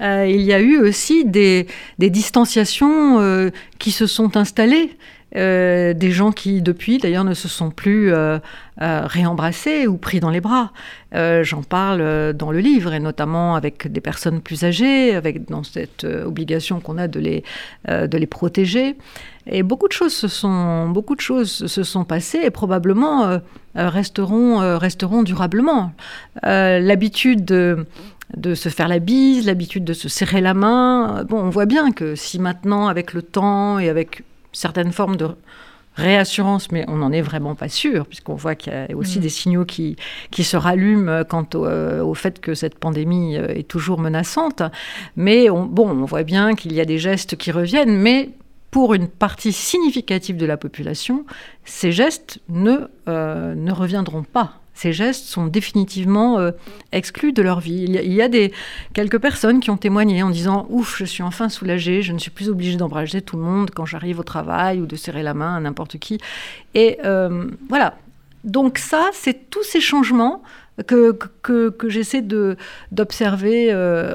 Il 0.00 0.40
y 0.42 0.52
a 0.52 0.60
eu 0.60 0.78
aussi 0.78 1.24
des, 1.24 1.66
distanciations 1.98 3.50
qui 3.78 3.90
se 3.90 4.06
sont 4.06 4.36
installées. 4.36 4.90
Euh, 5.36 5.92
des 5.92 6.10
gens 6.10 6.32
qui, 6.32 6.62
depuis, 6.62 6.96
d'ailleurs, 6.96 7.24
ne 7.24 7.34
se 7.34 7.48
sont 7.48 7.70
plus 7.70 8.14
euh, 8.14 8.38
euh, 8.80 9.02
réembrassés 9.04 9.86
ou 9.86 9.98
pris 9.98 10.20
dans 10.20 10.30
les 10.30 10.40
bras. 10.40 10.72
J'en 11.12 11.62
parle 11.62 12.34
dans 12.34 12.50
le 12.50 12.58
livre, 12.60 12.92
et 12.92 13.00
notamment 13.00 13.56
avec 13.56 13.90
des 13.90 14.00
personnes 14.00 14.40
plus 14.42 14.64
âgées, 14.64 15.14
avec 15.14 15.48
dans 15.48 15.62
cette 15.62 16.04
obligation 16.04 16.80
qu'on 16.80 16.98
a 16.98 17.08
de 17.08 17.18
les, 17.18 17.44
de 17.88 18.18
les 18.18 18.26
protéger. 18.26 18.94
Et 19.46 19.62
beaucoup 19.62 19.88
de 19.88 19.94
choses 19.94 20.12
se 20.12 20.28
sont, 20.28 20.90
beaucoup 20.90 21.14
de 21.14 21.22
choses 21.22 21.66
se 21.66 21.82
sont 21.82 22.04
passées 22.04 22.40
et 22.44 22.50
probablement 22.50 23.40
resteront, 23.74 24.78
resteront 24.78 25.22
durablement. 25.22 25.92
L'habitude 26.42 27.46
de 27.46 27.86
de 28.36 28.54
se 28.54 28.68
faire 28.68 28.88
la 28.88 28.98
bise, 28.98 29.46
l'habitude 29.46 29.84
de 29.84 29.92
se 29.92 30.08
serrer 30.08 30.40
la 30.40 30.54
main. 30.54 31.24
Bon, 31.24 31.38
on 31.38 31.50
voit 31.50 31.66
bien 31.66 31.92
que 31.92 32.14
si 32.14 32.38
maintenant, 32.38 32.88
avec 32.88 33.12
le 33.14 33.22
temps 33.22 33.78
et 33.78 33.88
avec 33.88 34.22
certaines 34.52 34.92
formes 34.92 35.16
de 35.16 35.28
réassurance, 35.94 36.70
mais 36.70 36.84
on 36.88 36.96
n'en 36.96 37.10
est 37.10 37.22
vraiment 37.22 37.56
pas 37.56 37.68
sûr, 37.68 38.06
puisqu'on 38.06 38.36
voit 38.36 38.54
qu'il 38.54 38.72
y 38.72 38.76
a 38.92 38.96
aussi 38.96 39.18
mm. 39.18 39.22
des 39.22 39.28
signaux 39.28 39.64
qui, 39.64 39.96
qui 40.30 40.44
se 40.44 40.56
rallument 40.56 41.24
quant 41.24 41.46
au, 41.54 41.66
euh, 41.66 42.02
au, 42.02 42.14
fait 42.14 42.40
que 42.40 42.54
cette 42.54 42.78
pandémie 42.78 43.36
euh, 43.36 43.48
est 43.48 43.66
toujours 43.66 43.98
menaçante. 43.98 44.62
Mais 45.16 45.50
on, 45.50 45.66
bon, 45.66 45.90
on 45.90 46.04
voit 46.04 46.22
bien 46.22 46.54
qu'il 46.54 46.72
y 46.72 46.80
a 46.80 46.84
des 46.84 46.98
gestes 46.98 47.36
qui 47.36 47.50
reviennent, 47.50 47.96
mais 47.96 48.30
pour 48.70 48.94
une 48.94 49.08
partie 49.08 49.52
significative 49.52 50.36
de 50.36 50.46
la 50.46 50.56
population, 50.56 51.24
ces 51.64 51.90
gestes 51.90 52.38
ne, 52.48 52.88
euh, 53.08 53.54
ne 53.54 53.72
reviendront 53.72 54.22
pas. 54.22 54.57
Ces 54.78 54.92
gestes 54.92 55.26
sont 55.26 55.48
définitivement 55.48 56.38
euh, 56.38 56.52
exclus 56.92 57.32
de 57.32 57.42
leur 57.42 57.58
vie. 57.58 57.86
Il 57.88 58.12
y, 58.12 58.22
a, 58.22 58.28
des, 58.28 58.52
quelques 58.94 59.18
personnes 59.18 59.58
qui 59.58 59.72
ont 59.72 59.76
témoigné 59.76 60.22
en 60.22 60.30
disant 60.30 60.68
Ouf, 60.70 60.96
je 60.98 61.04
suis 61.04 61.24
enfin 61.24 61.48
soulagée, 61.48 62.00
je 62.00 62.12
ne 62.12 62.18
suis 62.20 62.30
plus 62.30 62.48
obligée 62.48 62.76
d'embrasser 62.76 63.20
tout 63.20 63.36
le 63.36 63.42
monde 63.42 63.72
quand 63.74 63.86
j'arrive 63.86 64.20
au 64.20 64.22
travail 64.22 64.80
ou 64.80 64.86
de 64.86 64.94
serrer 64.94 65.24
la 65.24 65.34
main 65.34 65.56
à 65.56 65.58
n'importe 65.58 65.98
qui. 65.98 66.18
Et 66.74 66.98
euh, 67.04 67.48
voilà. 67.68 67.98
Donc, 68.44 68.78
ça, 68.78 69.10
c'est 69.12 69.50
tous 69.50 69.64
ces 69.64 69.80
changements 69.80 70.44
que, 70.86 71.18
que, 71.42 71.70
que 71.70 71.88
j'essaie 71.88 72.22
d'observer. 72.92 73.74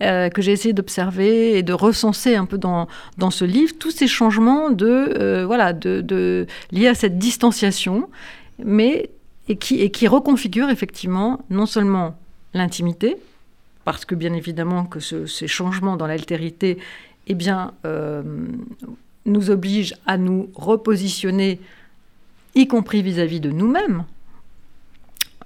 Euh, 0.00 0.28
que 0.28 0.42
j'ai 0.42 0.72
d'observer 0.72 1.58
et 1.58 1.64
de 1.64 1.72
recenser 1.72 2.36
un 2.36 2.44
peu 2.44 2.56
dans, 2.56 2.86
dans 3.16 3.32
ce 3.32 3.44
livre, 3.44 3.74
tous 3.80 3.90
ces 3.90 4.06
changements 4.06 4.70
de, 4.70 5.42
voilà, 5.44 5.72
de, 5.72 6.02
de, 6.02 6.46
liés 6.70 6.86
à 6.86 6.94
cette 6.94 7.18
distanciation, 7.18 8.08
mais 8.64 9.10
et 9.48 9.56
qui, 9.56 10.06
reconfigurent 10.06 10.70
effectivement 10.70 11.40
non 11.50 11.66
seulement 11.66 12.18
l'intimité, 12.54 13.16
parce 13.84 14.04
que 14.04 14.14
bien 14.14 14.34
évidemment 14.34 14.84
que 14.84 15.00
ces 15.00 15.48
changements 15.48 15.96
dans 15.96 16.06
l'altérité 16.06 16.78
eh 17.28 17.34
bien, 17.34 17.72
euh, 17.84 18.22
nous 19.24 19.50
obligent 19.50 19.94
à 20.06 20.18
nous 20.18 20.50
repositionner, 20.54 21.60
y 22.54 22.66
compris 22.66 23.02
vis-à-vis 23.02 23.40
de 23.40 23.50
nous-mêmes, 23.50 24.04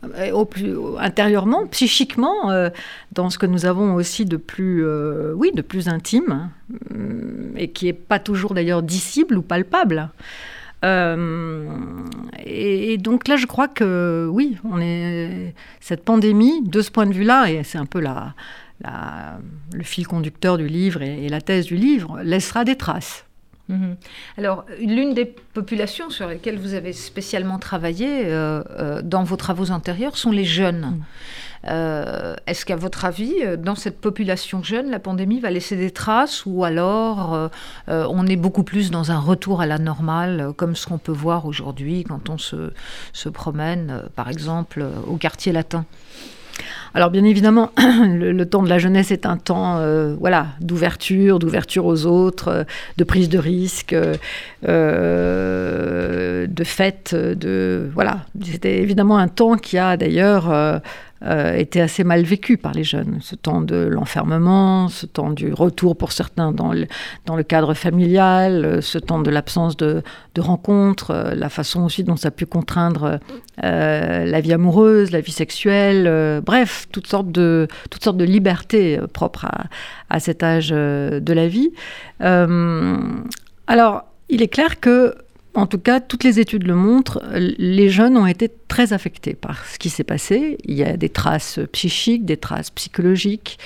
euh, 0.04 0.44
intérieurement, 0.98 1.66
psychiquement, 1.68 2.50
euh, 2.50 2.70
dans 3.12 3.30
ce 3.30 3.38
que 3.38 3.46
nous 3.46 3.66
avons 3.66 3.94
aussi 3.94 4.24
de 4.24 4.36
plus, 4.36 4.84
oui, 5.34 5.52
de 5.54 5.62
plus 5.62 5.88
intime, 5.88 6.50
et 7.56 7.70
qui 7.70 7.86
est 7.86 7.92
pas 7.92 8.18
toujours 8.18 8.54
d'ailleurs 8.54 8.82
dissible 8.82 9.38
ou 9.38 9.42
palpable. 9.42 10.08
Et, 10.84 12.98
donc 12.98 13.28
là, 13.28 13.36
je 13.36 13.46
crois 13.46 13.68
que 13.68 14.28
oui, 14.30 14.56
on 14.64 14.80
est 14.80 15.54
cette 15.80 16.04
pandémie, 16.04 16.62
de 16.62 16.82
ce 16.82 16.90
point 16.90 17.06
de 17.06 17.14
vue-là, 17.14 17.50
et 17.50 17.64
c'est 17.64 17.78
un 17.78 17.86
peu 17.86 18.00
la, 18.00 18.34
le 19.72 19.82
fil 19.82 20.06
conducteur 20.06 20.58
du 20.58 20.66
livre 20.66 21.02
et 21.02 21.28
la 21.28 21.40
thèse 21.40 21.66
du 21.66 21.76
livre, 21.76 22.20
laissera 22.22 22.64
des 22.64 22.76
traces. 22.76 23.24
Mhm. 23.68 23.96
Alors, 24.38 24.64
l'une 24.80 25.14
des 25.14 25.24
populations 25.24 26.10
sur 26.10 26.28
lesquelles 26.28 26.58
vous 26.58 26.74
avez 26.74 26.92
spécialement 26.92 27.58
travaillé 27.58 28.26
euh, 28.26 28.62
euh, 28.70 29.02
dans 29.02 29.22
vos 29.22 29.36
travaux 29.36 29.70
antérieurs 29.70 30.16
sont 30.16 30.32
les 30.32 30.44
jeunes. 30.44 30.80
Mhm. 30.80 31.02
Euh, 31.68 32.34
est-ce 32.48 32.66
qu'à 32.66 32.74
votre 32.74 33.04
avis, 33.04 33.34
dans 33.56 33.76
cette 33.76 34.00
population 34.00 34.64
jeune, 34.64 34.90
la 34.90 34.98
pandémie 34.98 35.38
va 35.38 35.50
laisser 35.50 35.76
des 35.76 35.92
traces 35.92 36.42
ou 36.44 36.64
alors 36.64 37.50
on 37.86 38.26
est 38.26 38.36
beaucoup 38.36 38.64
plus 38.64 38.90
dans 38.90 39.12
un 39.12 39.20
retour 39.20 39.60
à 39.60 39.66
la 39.66 39.78
normale, 39.78 40.52
comme 40.56 40.74
ce 40.74 40.86
qu'on 40.86 40.98
peut 40.98 41.12
voir 41.12 41.46
aujourd'hui 41.46 42.02
quand 42.02 42.30
on 42.30 42.38
se, 42.38 42.72
se 43.12 43.28
promène, 43.28 44.02
par 44.16 44.28
exemple, 44.28 44.84
au 45.06 45.16
quartier 45.16 45.52
latin? 45.52 45.84
Alors 46.94 47.10
bien 47.10 47.24
évidemment, 47.24 47.70
le, 47.78 48.44
temps 48.44 48.62
de 48.62 48.68
la 48.68 48.78
jeunesse 48.78 49.10
est 49.10 49.26
un 49.26 49.36
temps 49.36 49.78
euh, 49.78 50.14
voilà, 50.18 50.48
d'ouverture, 50.60 51.38
d'ouverture 51.38 51.86
aux 51.86 52.06
autres, 52.06 52.48
euh, 52.48 52.64
de 52.96 53.04
prise 53.04 53.28
de 53.28 53.38
risque, 53.38 53.94
euh, 54.68 56.46
de 56.46 56.64
fête, 56.64 57.14
de 57.14 57.88
voilà. 57.94 58.20
C'était 58.44 58.78
évidemment 58.78 59.18
un 59.18 59.28
temps 59.28 59.56
qui 59.56 59.78
a 59.78 59.96
d'ailleurs 59.96 60.52
euh, 61.24 61.54
était 61.56 61.80
assez 61.80 62.02
mal 62.02 62.22
vécu 62.22 62.56
par 62.56 62.72
les 62.72 62.82
jeunes. 62.82 63.18
Ce 63.20 63.36
temps 63.36 63.60
de 63.60 63.76
l'enfermement, 63.76 64.88
ce 64.88 65.06
temps 65.06 65.30
du 65.30 65.52
retour 65.52 65.96
pour 65.96 66.10
certains 66.10 66.50
dans 66.50 66.72
le, 66.72 67.42
cadre 67.44 67.74
familial, 67.74 68.64
euh, 68.64 68.80
ce 68.80 68.98
temps 68.98 69.20
de 69.20 69.30
l'absence 69.30 69.76
de, 69.76 70.02
de, 70.34 70.40
rencontres, 70.40 71.12
euh, 71.12 71.34
la 71.36 71.48
façon 71.48 71.84
aussi 71.84 72.02
dont 72.02 72.16
ça 72.16 72.28
a 72.28 72.30
pu 72.32 72.44
contraindre 72.44 73.20
la 73.58 74.40
vie 74.40 74.52
amoureuse, 74.52 75.12
la 75.12 75.20
vie 75.20 75.30
sexuelle, 75.30 76.40
bref, 76.44 76.88
toutes 76.90 77.06
sortes 77.06 77.30
de, 77.30 77.68
toutes 77.90 78.02
sortes 78.02 78.16
de 78.16 78.24
libertés 78.24 78.98
propres 79.12 79.46
à 80.10 80.18
cet 80.18 80.42
âge 80.42 80.70
de 80.70 81.32
la 81.32 81.46
vie. 81.46 81.70
alors, 82.18 84.04
il 84.28 84.42
est 84.42 84.48
clair 84.48 84.80
que 84.80 85.14
en 85.54 85.66
tout 85.66 85.78
cas, 85.78 86.00
toutes 86.00 86.24
les 86.24 86.40
études 86.40 86.66
le 86.66 86.74
montrent, 86.74 87.22
les 87.34 87.90
jeunes 87.90 88.16
ont 88.16 88.26
été 88.26 88.50
très 88.68 88.94
affectés 88.94 89.34
par 89.34 89.66
ce 89.66 89.78
qui 89.78 89.90
s'est 89.90 90.04
passé. 90.04 90.56
Il 90.64 90.74
y 90.74 90.82
a 90.82 90.96
des 90.96 91.10
traces 91.10 91.60
psychiques, 91.72 92.24
des 92.24 92.38
traces 92.38 92.70
psychologiques, 92.70 93.58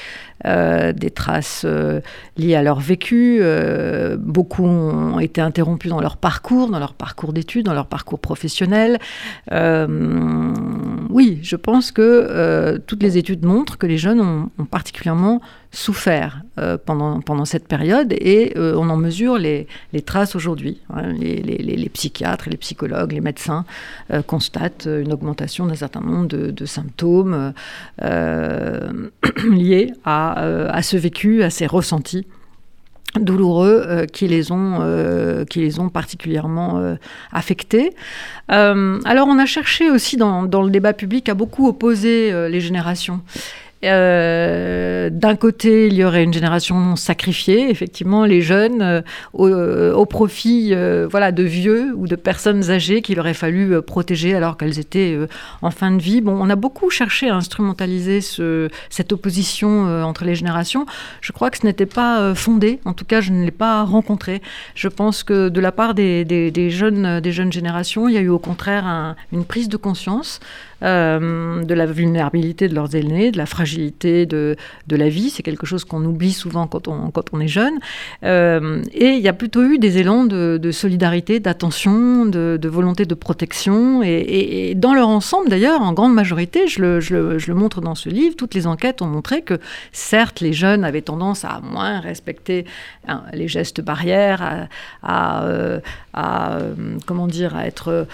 euh, 0.44 0.92
des 0.92 1.10
traces 1.10 1.62
euh, 1.64 2.00
liées 2.36 2.56
à 2.56 2.62
leur 2.62 2.80
vécu. 2.80 3.38
Euh, 3.40 4.16
beaucoup 4.18 4.64
ont 4.64 5.20
été 5.20 5.40
interrompus 5.40 5.90
dans 5.90 6.00
leur 6.00 6.16
parcours, 6.16 6.70
dans 6.70 6.80
leur 6.80 6.94
parcours 6.94 7.32
d'études, 7.32 7.66
dans 7.66 7.74
leur 7.74 7.86
parcours 7.86 8.18
professionnel. 8.18 8.98
oui, 9.52 11.38
je 11.42 11.56
pense 11.56 11.92
que 11.92 12.78
toutes 12.86 13.02
les 13.02 13.16
études 13.16 13.44
montrent 13.44 13.78
que 13.78 13.86
les 13.86 13.96
jeunes 13.96 14.20
ont, 14.20 14.50
ont 14.58 14.64
particulièrement 14.64 15.40
souffert 15.76 16.40
euh, 16.58 16.78
pendant, 16.82 17.44
cette 17.44 17.68
période 17.68 18.12
et 18.14 18.54
euh, 18.56 18.74
on 18.76 18.88
en 18.88 18.96
mesure 18.96 19.36
les, 19.36 19.68
traces 20.06 20.34
aujourd'hui. 20.34 20.80
Les, 21.20 21.42
les, 21.42 21.58
les, 21.58 21.88
psychiatres, 21.90 22.48
les 22.48 22.56
psychologues, 22.56 23.12
les 23.12 23.20
médecins 23.20 23.66
euh, 24.10 24.22
constatent 24.22 24.88
une 24.90 25.12
augmentation 25.12 25.66
d'un 25.66 25.74
certain 25.74 26.00
nombre 26.00 26.28
de, 26.28 26.66
symptômes 26.66 27.52
liés 29.50 29.92
à, 30.04 30.80
ce 30.82 30.96
vécu, 30.96 31.42
à 31.42 31.50
ces 31.50 31.66
ressentis 31.66 32.26
douloureux 33.20 34.06
qui, 34.12 34.28
les 34.28 34.50
ont, 34.50 35.88
particulièrement 35.92 36.96
affectés. 37.32 37.92
alors 38.48 39.28
on 39.28 39.38
a 39.38 39.46
cherché 39.46 39.90
aussi 39.90 40.16
dans, 40.16 40.42
le 40.42 40.70
débat 40.70 40.92
public 40.92 41.28
à 41.28 41.34
beaucoup 41.34 41.68
opposer 41.68 42.48
les 42.48 42.60
générations. 42.60 43.20
Euh, 43.84 45.10
d'un 45.10 45.36
côté, 45.36 45.86
il 45.86 45.94
y 45.94 46.04
aurait 46.04 46.24
une 46.24 46.32
génération 46.32 46.96
sacrifiée, 46.96 47.70
effectivement, 47.70 48.24
les 48.24 48.40
jeunes, 48.40 48.80
euh, 48.80 49.00
euh, 49.38 49.92
au, 49.92 50.06
profit 50.06 50.74
voilà, 51.10 51.30
de 51.32 51.42
vieux 51.42 51.92
ou 51.94 52.06
de 52.06 52.16
personnes 52.16 52.70
âgées 52.70 53.02
qu'il 53.02 53.20
aurait 53.20 53.34
fallu 53.34 53.80
protéger 53.82 54.34
alors 54.34 54.56
qu'elles 54.56 54.78
étaient 54.78 55.18
en 55.62 55.70
fin 55.70 55.90
de 55.90 56.00
vie. 56.00 56.20
Bon, 56.20 56.36
on 56.40 56.48
a 56.48 56.56
beaucoup 56.56 56.90
cherché 56.90 57.28
à 57.28 57.36
instrumentaliser 57.36 58.20
ce, 58.20 58.68
cette 58.88 59.12
opposition 59.12 60.02
entre 60.04 60.24
les 60.24 60.34
générations. 60.34 60.86
Je 61.20 61.32
crois 61.32 61.50
que 61.50 61.58
ce 61.58 61.66
n'était 61.66 61.86
pas 61.86 62.34
fondé, 62.34 62.80
en 62.84 62.94
tout 62.94 63.04
cas, 63.04 63.20
je 63.20 63.32
ne 63.32 63.44
l'ai 63.44 63.50
pas 63.50 63.82
rencontré. 63.82 64.40
Je 64.74 64.88
pense 64.88 65.22
que 65.22 65.48
de 65.48 65.60
la 65.60 65.72
part 65.72 65.94
des, 65.94 66.70
jeunes, 66.70 67.20
des 67.20 67.32
jeunes 67.32 67.52
générations, 67.52 68.08
il 68.08 68.14
y 68.14 68.18
a 68.18 68.22
eu 68.22 68.28
au 68.28 68.38
contraire 68.38 69.14
une 69.32 69.44
prise 69.44 69.68
de 69.68 69.76
conscience 69.76 70.40
euh, 70.82 71.64
de 71.64 71.72
la 71.72 71.86
vulnérabilité 71.86 72.68
de 72.68 72.74
leurs 72.74 72.94
aînés, 72.94 73.30
de 73.30 73.38
la 73.38 73.46
fragilité 73.46 74.26
de, 74.26 74.56
de 74.86 74.96
la 74.96 75.08
vie. 75.08 75.30
C'est 75.30 75.42
quelque 75.42 75.64
chose 75.64 75.86
qu'on 75.86 76.04
oublie 76.04 76.32
souvent 76.32 76.66
quand 76.66 76.86
on, 76.86 77.10
quand 77.10 77.32
on 77.32 77.40
est 77.40 77.48
jeune. 77.48 77.78
Euh, 78.24 78.82
et 78.92 79.12
il 79.12 79.22
y 79.22 79.28
a 79.28 79.32
plutôt 79.32 79.62
eu 79.62 79.78
des 79.78 79.96
élans 79.96 80.26
de, 80.26 80.70
solidarité, 80.72 81.40
d'attention, 81.40 82.26
de, 82.26 82.68
volonté 82.68 83.06
de 83.06 83.14
protection. 83.14 84.02
Et, 84.02 84.74
dans 84.76 84.92
leur 84.92 85.08
ensemble, 85.08 85.48
d'ailleurs, 85.48 85.80
en 85.80 85.94
grande 85.94 86.12
majorité, 86.12 86.68
je 86.68 86.82
le, 86.82 87.00
je, 87.00 87.14
le, 87.14 87.54
montre 87.54 87.80
dans 87.80 87.94
ce 87.94 88.10
livre, 88.10 88.36
toutes 88.36 88.52
les 88.52 88.66
enquêtes 88.66 89.00
ont 89.00 89.06
montré 89.06 89.40
que 89.40 89.58
certes, 89.92 90.40
les 90.40 90.52
jeunes 90.52 90.84
avaient 90.84 91.00
tendance 91.00 91.46
à 91.46 91.60
moins 91.62 92.00
respecter 92.00 92.66
hein, 93.08 93.22
les 93.32 93.48
gestes 93.48 93.80
barrières, 93.80 94.68
à, 95.02 95.40
à, 95.42 95.44
euh, 95.44 95.80
comment 97.06 97.28
dire, 97.28 97.56
à 97.56 97.66
être 97.66 98.06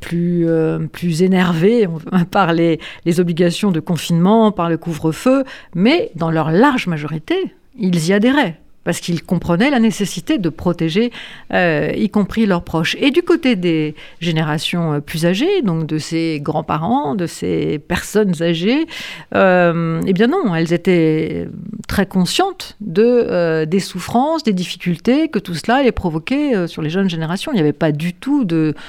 plus, 0.00 0.48
plus 0.92 1.22
énervés 1.22 1.83
par 2.30 2.52
les, 2.52 2.78
obligations 3.18 3.70
de 3.70 3.80
confinement, 3.80 4.52
par 4.52 4.68
le 4.68 4.76
couvre-feu, 4.76 5.44
mais 5.74 6.10
dans 6.14 6.30
leur 6.30 6.50
large 6.50 6.86
majorité, 6.86 7.54
ils 7.78 8.08
y 8.08 8.12
adhéraient 8.12 8.60
parce 8.84 9.00
qu'ils 9.00 9.22
comprenaient 9.22 9.70
la 9.70 9.80
nécessité 9.80 10.38
de 10.38 10.48
protéger, 10.48 11.10
euh, 11.52 11.90
y 11.96 12.08
compris 12.10 12.46
leurs 12.46 12.62
proches. 12.62 12.96
Et 13.00 13.10
du 13.10 13.22
côté 13.22 13.56
des 13.56 13.94
générations 14.20 14.94
euh, 14.94 15.00
plus 15.00 15.26
âgées, 15.26 15.62
donc 15.62 15.86
de 15.86 15.98
ces 15.98 16.40
grands-parents, 16.40 17.14
de 17.14 17.26
ces 17.26 17.78
personnes 17.78 18.42
âgées, 18.42 18.86
euh, 19.34 20.00
eh 20.06 20.12
bien 20.12 20.26
non, 20.26 20.54
elles 20.54 20.72
étaient 20.72 21.48
très 21.88 22.06
conscientes 22.06 22.76
de, 22.80 23.64
des 23.64 23.80
souffrances, 23.80 24.42
des 24.42 24.52
difficultés 24.52 25.28
que 25.28 25.38
tout 25.38 25.54
cela 25.54 25.76
allait 25.76 25.92
provoquer 25.92 26.66
sur 26.66 26.82
les 26.82 26.90
jeunes 26.90 27.08
générations. 27.08 27.52
Il 27.52 27.56
n'y 27.56 27.60
avait 27.60 27.72
pas 27.72 27.92
du 27.92 28.12
tout 28.12 28.44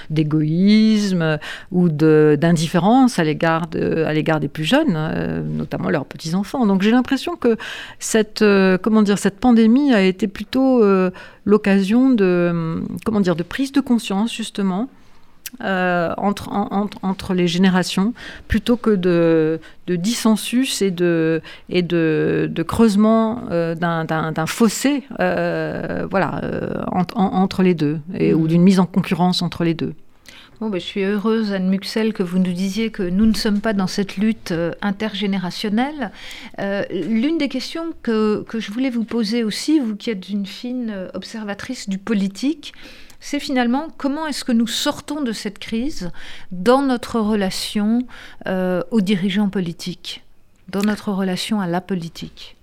d'égoïsme 0.09 1.39
ou 1.71 1.89
d'indifférence 1.89 3.19
à 3.19 3.23
l'égard 3.23 3.67
des 3.67 4.47
plus 4.51 4.63
jeunes, 4.63 5.43
notamment 5.57 5.89
leurs 5.89 6.05
petits-enfants. 6.05 6.65
Donc 6.65 6.81
j'ai 6.81 6.91
l'impression 6.91 7.35
que 7.35 7.57
cette, 7.99 8.43
comment 8.81 9.01
dire, 9.01 9.17
cette 9.17 9.39
pandémie 9.39 9.84
a 9.93 10.01
été 10.01 10.27
plutôt 10.27 10.83
euh, 10.83 11.11
l'occasion 11.45 12.09
de, 12.09 12.81
comment 13.05 13.19
dire, 13.19 13.35
de 13.35 13.43
prise 13.43 13.71
de 13.71 13.81
conscience, 13.81 14.33
justement, 14.33 14.89
entre, 15.61 16.49
entre 17.01 17.33
les 17.33 17.47
générations 17.47 18.13
plutôt 18.49 18.75
que 18.75 18.89
de, 18.89 19.61
de 19.87 19.95
dissensus 19.95 20.81
et 20.81 20.91
de, 20.91 21.41
et 21.69 21.81
de, 21.81 22.49
de 22.51 22.63
creusement 22.63 23.43
d'un 23.49 24.45
fossé 24.47 25.03
voilà, 25.17 26.41
entre 26.91 27.63
les 27.63 27.73
deux 27.73 27.99
et, 28.15 28.33
ou 28.33 28.43
mmh. 28.43 28.47
d'une 28.47 28.63
mise 28.63 28.79
en 28.81 28.85
concurrence 28.85 29.41
entre 29.41 29.63
les 29.63 29.75
deux. 29.75 29.93
Bon, 30.61 30.69
ben, 30.69 30.79
je 30.79 30.85
suis 30.85 31.03
heureuse, 31.03 31.51
Anne 31.51 31.67
Muxel, 31.67 32.13
que 32.13 32.23
vous 32.23 32.39
nous 32.39 32.53
disiez 32.53 32.89
que 32.89 33.03
nous 33.03 33.25
ne 33.25 33.33
sommes 33.33 33.59
pas 33.59 33.73
dans 33.73 33.87
cette 33.87 34.15
lutte 34.15 34.53
euh, 34.53 34.71
intergénérationnelle. 34.81 36.11
Euh, 36.59 36.85
l'une 36.91 37.37
des 37.37 37.49
questions 37.49 37.91
que, 38.03 38.45
je 38.53 38.71
voulais 38.71 38.89
vous 38.89 39.03
poser 39.03 39.43
aussi, 39.43 39.79
vous 39.79 39.97
qui 39.97 40.11
êtes 40.11 40.29
une 40.29 40.45
fine 40.45 40.91
euh, 40.91 41.09
observatrice 41.13 41.89
du 41.89 41.97
politique, 41.97 42.73
c'est 43.19 43.41
finalement 43.41 43.89
comment 43.97 44.27
est-ce 44.27 44.45
que 44.45 44.53
nous 44.53 44.67
sortons 44.67 45.21
de 45.21 45.33
cette 45.33 45.59
crise 45.59 46.11
dans 46.51 46.81
notre 46.81 47.19
relation 47.19 48.05
aux 48.45 49.01
dirigeants 49.01 49.49
politiques, 49.49 50.23
dans 50.69 50.81
notre 50.81 51.11
relation 51.11 51.59
à 51.59 51.65
la 51.65 51.81
politique? 51.81 52.54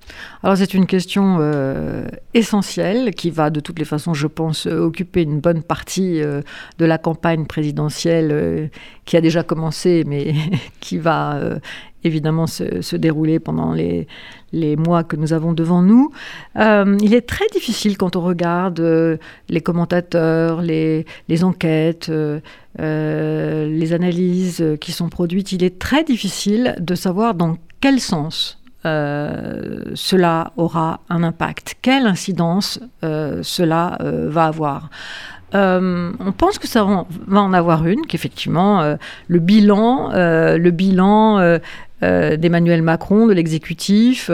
Alors 0.43 0.57
c'est 0.57 0.75
une 0.75 0.87
question 0.87 1.39
euh, 1.41 2.07
essentielle 2.35 3.13
qui 3.13 3.31
va 3.31 3.51
de 3.51 3.61
toutes 3.61 3.79
les 3.79 3.85
façons, 3.85 4.13
je 4.13 4.27
pense, 4.27 4.67
euh, 4.67 4.81
occuper 4.81 5.23
une 5.23 5.41
bonne 5.41 5.63
partie 5.63 6.21
euh, 6.21 6.43
de 6.79 6.85
la 6.85 6.99
campagne 6.99 7.47
présidentielle 7.47 8.71
qui 9.05 9.17
a 9.17 9.21
déjà 9.21 9.45
commencé, 9.45 10.05
mais 10.07 10.35
qui 10.81 10.99
va 10.99 11.39
évidemment 12.05 12.49
se, 12.49 12.97
dérouler 12.97 13.39
pendant 13.39 13.73
les, 13.73 14.09
mois 14.77 15.05
que 15.05 15.15
nous 15.15 15.33
avons 15.33 15.53
devant 15.53 15.83
nous. 15.83 16.11
il 16.57 17.15
est 17.15 17.27
très 17.27 17.47
difficile 17.53 17.97
quand 17.97 18.17
on 18.17 18.21
regarde 18.21 18.81
les 19.49 19.61
commentateurs, 19.61 20.61
les 20.61 21.05
enquêtes, 21.43 22.11
les 22.79 23.93
analyses 23.93 24.65
qui 24.81 24.93
sont 24.93 25.09
produites, 25.09 25.53
il 25.53 25.63
est 25.63 25.79
très 25.79 26.03
difficile 26.03 26.75
de 26.81 26.95
savoir 26.97 27.35
dans 27.35 27.57
quel 27.81 28.01
sens 28.01 28.62
euh, 28.85 29.83
cela 29.95 30.53
aura 30.57 31.01
un 31.09 31.23
impact 31.23 31.77
Quelle 31.83 32.07
incidence 32.07 32.81
euh, 33.05 33.41
cela 33.43 33.97
euh, 34.01 34.29
va 34.29 34.47
avoir? 34.47 34.91
On 35.55 36.33
pense 36.35 36.59
que 36.59 36.67
ça 36.67 36.83
va 36.83 37.41
en 37.41 37.53
avoir 37.53 37.87
une, 37.87 38.07
qu'effectivement 38.07 38.97
le 39.29 39.39
bilan, 39.39 40.09
le 40.15 40.71
bilan 40.71 41.59
d'Emmanuel 42.01 42.81
Macron, 42.81 43.27
de 43.27 43.35
l'exécutif, 43.35 44.31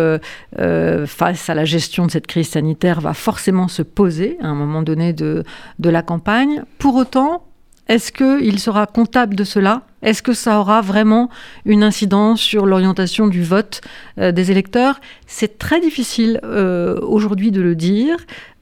face 1.06 1.50
à 1.50 1.54
la 1.54 1.64
gestion 1.64 2.06
de 2.06 2.12
cette 2.12 2.28
crise 2.28 2.50
sanitaire, 2.50 3.00
va 3.00 3.14
forcément 3.14 3.66
se 3.66 3.82
poser 3.82 4.38
à 4.40 4.46
un 4.46 4.54
moment 4.54 4.82
donné 4.82 5.12
de, 5.12 5.42
de 5.80 5.90
la 5.90 6.02
campagne. 6.02 6.62
Pour 6.78 6.94
autant, 6.94 7.47
est-ce 7.88 8.12
qu'il 8.12 8.58
sera 8.58 8.86
comptable 8.86 9.34
de 9.34 9.44
cela? 9.44 9.82
Est-ce 10.02 10.22
que 10.22 10.34
ça 10.34 10.60
aura 10.60 10.80
vraiment 10.80 11.30
une 11.64 11.82
incidence 11.82 12.40
sur 12.40 12.66
l'orientation 12.66 13.26
du 13.26 13.42
vote 13.42 13.80
euh, 14.18 14.30
des 14.30 14.50
électeurs? 14.50 15.00
C'est 15.26 15.58
très 15.58 15.80
difficile 15.80 16.38
euh, 16.44 17.00
aujourd'hui 17.00 17.50
de 17.50 17.60
le 17.62 17.74
dire. 17.74 18.16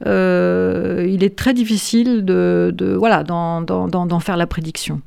Euh, 0.05 1.05
il 1.09 1.23
est 1.23 1.35
très 1.35 1.53
difficile 1.53 2.23
de, 2.25 2.95
voilà 2.97 3.23
d'en 3.23 4.19
faire 4.19 4.37
la 4.37 4.47
prédiction. 4.47 5.01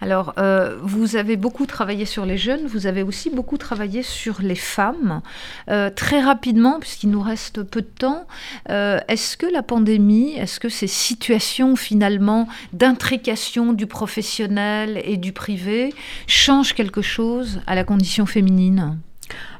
Alors, 0.00 0.34
euh, 0.38 0.78
vous 0.82 1.16
avez 1.16 1.36
beaucoup 1.36 1.66
travaillé 1.66 2.04
sur 2.04 2.24
les 2.24 2.38
jeunes, 2.38 2.66
vous 2.66 2.86
avez 2.86 3.02
aussi 3.02 3.30
beaucoup 3.30 3.58
travaillé 3.58 4.02
sur 4.02 4.40
les 4.42 4.54
femmes. 4.54 5.22
Euh, 5.70 5.90
très 5.90 6.20
rapidement, 6.20 6.78
puisqu'il 6.80 7.10
nous 7.10 7.22
reste 7.22 7.62
peu 7.62 7.82
de 7.82 7.86
temps, 7.86 8.26
euh, 8.70 8.98
est-ce 9.08 9.36
que 9.36 9.46
la 9.46 9.62
pandémie, 9.62 10.34
est-ce 10.34 10.60
que 10.60 10.68
ces 10.68 10.86
situations 10.86 11.76
finalement 11.76 12.48
d'intrication 12.72 13.72
du 13.72 13.86
professionnel 13.86 15.00
et 15.04 15.16
du 15.16 15.32
privé 15.32 15.94
changent 16.26 16.74
quelque 16.74 17.02
chose 17.02 17.60
à 17.66 17.74
la 17.74 17.84
condition 17.84 18.26
féminine? 18.26 18.98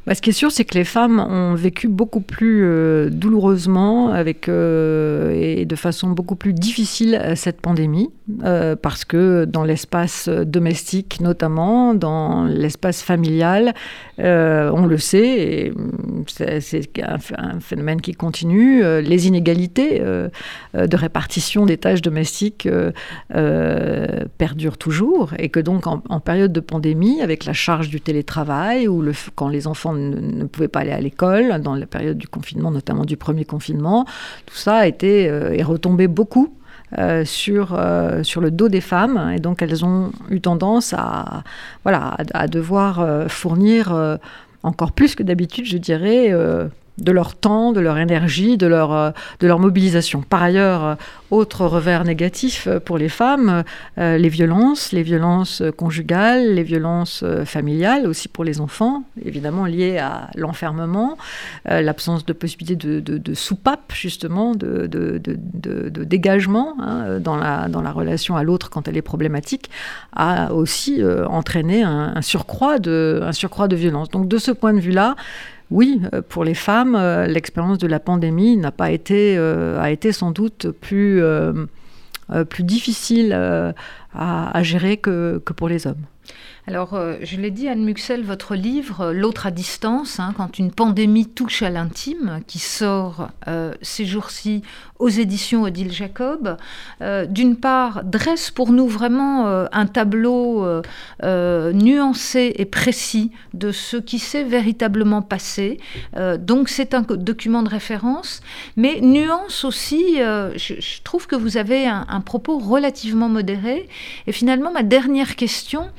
Bah, 0.09 0.15
ce 0.15 0.23
qui 0.23 0.31
est 0.31 0.33
sûr, 0.33 0.51
c'est 0.51 0.65
que 0.65 0.73
les 0.73 0.85
femmes 0.85 1.21
ont 1.21 1.55
vécu 1.55 1.87
beaucoup 1.87 2.23
plus 2.23 2.65
euh, 2.65 3.11
douloureusement 3.11 4.09
avec, 4.09 4.49
euh, 4.49 5.39
et 5.39 5.67
de 5.67 5.77
façon 5.77 6.09
beaucoup 6.09 6.35
plus 6.35 6.55
difficile 6.55 7.21
euh, 7.23 7.35
cette 7.37 7.61
pandémie, 7.61 8.09
parce 8.81 9.05
que 9.05 9.45
dans 9.45 9.65
l'espace 9.65 10.31
domestique 10.31 11.21
notamment, 11.21 11.93
dans 11.93 12.45
l'espace 12.45 13.03
familial, 13.03 13.75
on 14.19 14.87
le 14.87 14.99
sait, 14.99 15.73
mm, 15.75 16.25
c'est 16.61 16.89
un, 17.03 17.61
phénomène 17.61 18.01
qui 18.01 18.13
continue, 18.13 18.83
les 19.01 19.27
inégalités 19.27 20.01
de 20.01 20.97
répartition 20.97 21.67
des 21.67 21.79
tâches 21.79 22.03
domestiques 22.03 22.69
perdurent 24.39 24.79
toujours, 24.79 25.35
et 25.39 25.49
que 25.49 25.61
donc 25.61 25.87
en, 25.87 26.21
période 26.21 26.53
de 26.53 26.61
pandémie, 26.61 27.23
avec 27.23 27.45
la 27.45 27.53
charge 27.53 27.89
du 27.89 28.01
télétravail, 28.01 28.89
ou 28.89 29.05
quand 29.35 29.49
les 29.49 29.67
enfants 29.67 29.93
ne, 29.93 30.45
pouvaient 30.45 30.69
pas 30.69 30.81
aller 30.81 30.93
à 30.93 31.01
l'école, 31.01 31.61
dans 31.63 31.75
la 31.75 31.87
période 31.87 32.19
du 32.19 32.29
confinement, 32.29 32.71
notamment 32.71 33.05
du 33.05 33.17
premier 33.17 33.45
confinement. 33.45 34.05
Tout 34.47 34.57
ça 34.57 34.77
a 34.77 34.87
été, 34.87 35.29
euh, 35.29 35.53
est 35.53 35.63
retombé 35.63 36.09
beaucoup 36.09 36.55
euh, 36.97 37.25
sur, 37.27 37.75
euh, 37.75 38.23
sur 38.23 38.41
le 38.41 38.51
dos 38.51 38.69
des 38.69 38.81
femmes. 38.81 39.33
Et 39.37 39.41
donc 39.41 39.61
elles 39.61 39.85
ont 39.85 40.11
eu 40.31 40.41
tendance 40.41 40.95
à, 40.97 41.43
voilà, 41.83 42.17
à, 42.33 42.49
devoir 42.49 43.29
fournir 43.29 44.19
encore 44.63 44.93
plus 44.93 45.15
que 45.15 45.23
d'habitude, 45.23 45.67
je 45.67 45.77
dirais, 45.77 46.33
de 46.99 47.13
leur 47.13 47.35
temps, 47.35 47.73
de 47.73 47.81
leur 47.81 47.99
énergie, 47.99 48.57
de 48.57 48.67
leur, 48.67 48.93
euh, 48.93 49.11
de 49.41 49.47
leur 49.47 49.59
mobilisation. 49.59 50.23
Par 50.23 50.43
ailleurs, 50.43 50.85
euh, 50.85 50.95
autre 51.31 51.67
revers 51.67 52.05
négatif 52.05 52.67
euh, 52.67 52.81
pour 52.81 52.99
les 52.99 53.09
femmes, 53.09 53.63
les 53.97 54.29
violences, 54.29 54.93
les 54.93 55.03
violences 55.03 55.63
conjugales, 55.77 56.55
les 56.55 56.63
violences 56.63 57.25
familiales, 57.45 58.07
aussi 58.07 58.29
pour 58.29 58.45
les 58.45 58.61
enfants, 58.61 59.05
évidemment 59.25 59.67
liées 59.67 59.99
à 59.99 60.31
l'enfermement, 60.37 61.17
l'absence 61.65 62.25
de 62.25 62.33
possibilité 62.33 62.77
de, 62.77 63.01
de, 63.01 63.35
soupape, 63.35 63.93
justement, 63.95 64.55
de, 64.55 64.87
de 64.87 66.05
dégagement 66.05 66.75
hein, 66.81 67.19
dans, 67.21 67.37
la, 67.37 67.69
dans 67.69 67.83
la 67.83 67.93
relation 67.93 68.37
à 68.37 68.43
l'autre 68.43 68.71
quand 68.71 68.89
elle 68.89 68.97
est 68.97 69.03
problématique, 69.03 69.71
a 70.15 70.53
aussi 70.53 71.03
entraîné 71.29 71.83
un, 71.83 72.13
un, 72.17 72.23
surcroît 72.23 72.79
de, 72.79 73.21
un 73.23 73.33
surcroît 73.33 73.69
de 73.69 73.77
violence. 73.77 74.09
Donc 74.09 74.29
de 74.29 74.39
ce 74.39 74.51
point 74.51 74.73
de 74.73 74.81
vue-là, 74.81 75.17
oui, 75.71 76.01
euh, 76.15 76.23
pour 76.27 76.45
les 76.45 76.55
femmes, 76.55 76.95
euh, 76.95 77.27
l'expérience 77.27 77.79
de 77.79 77.87
la 77.87 78.01
pandémie 78.01 78.57
n'a 78.57 78.73
pas 78.73 78.91
été, 78.91 79.37
euh, 79.37 79.81
a 79.81 79.91
été 79.91 80.13
sans 80.13 80.31
doute 80.31 80.71
plus, 80.71 81.23
plus 82.49 82.65
difficile 82.65 83.33
à, 84.15 84.63
gérer 84.63 84.97
que 84.97 85.39
pour 85.39 85.69
les 85.69 85.87
hommes. 85.87 86.05
Alors, 86.69 86.93
euh, 86.93 87.17
je 87.23 87.39
l'ai 87.39 87.51
dit, 87.51 87.67
Anne 87.67 87.83
Muxel, 87.83 88.23
votre 88.23 88.55
livre, 88.55 89.01
euh, 89.01 89.13
L'autre 89.15 89.47
à 89.47 89.51
distance, 89.51 90.21
hein, 90.21 90.35
quand 90.37 90.59
une 90.59 90.71
pandémie 90.71 91.27
touche 91.27 91.63
à 91.63 91.71
l'intime, 91.71 92.43
qui 92.47 92.59
sort 92.59 93.31
euh, 93.47 93.73
ces 93.81 94.05
jours-ci 94.05 94.61
aux 94.99 95.09
éditions 95.09 95.63
Odile 95.63 95.93
Jacob, 95.93 96.57
d'une 97.29 97.55
part, 97.55 98.03
dresse 98.03 98.51
pour 98.51 98.73
nous 98.73 98.89
vraiment 98.89 99.47
un 99.47 99.87
tableau 99.87 100.67
nuancé 101.23 102.53
et 102.57 102.65
précis 102.65 103.31
de 103.55 103.71
ce 103.71 103.97
qui 103.97 104.19
s'est 104.19 104.43
véritablement 104.43 105.23
passé. 105.23 105.79
donc, 106.41 106.69
c'est 106.69 106.95
un 106.95 107.03
document 107.03 107.63
de 107.63 107.69
référence, 107.69 108.41
mais 108.77 109.01
nuance 109.01 109.65
aussi, 109.65 110.17
je, 110.17 111.03
trouve 111.05 111.29
que 111.29 111.37
vous 111.37 111.59
avez 111.59 111.87
un 111.87 112.21
propos 112.21 112.59
relativement 112.59 113.29
modéré. 113.29 113.89
Et 114.27 114.33
finalement, 114.33 114.73
ma 114.73 114.83
dernière 114.83 115.37
question, 115.37 115.91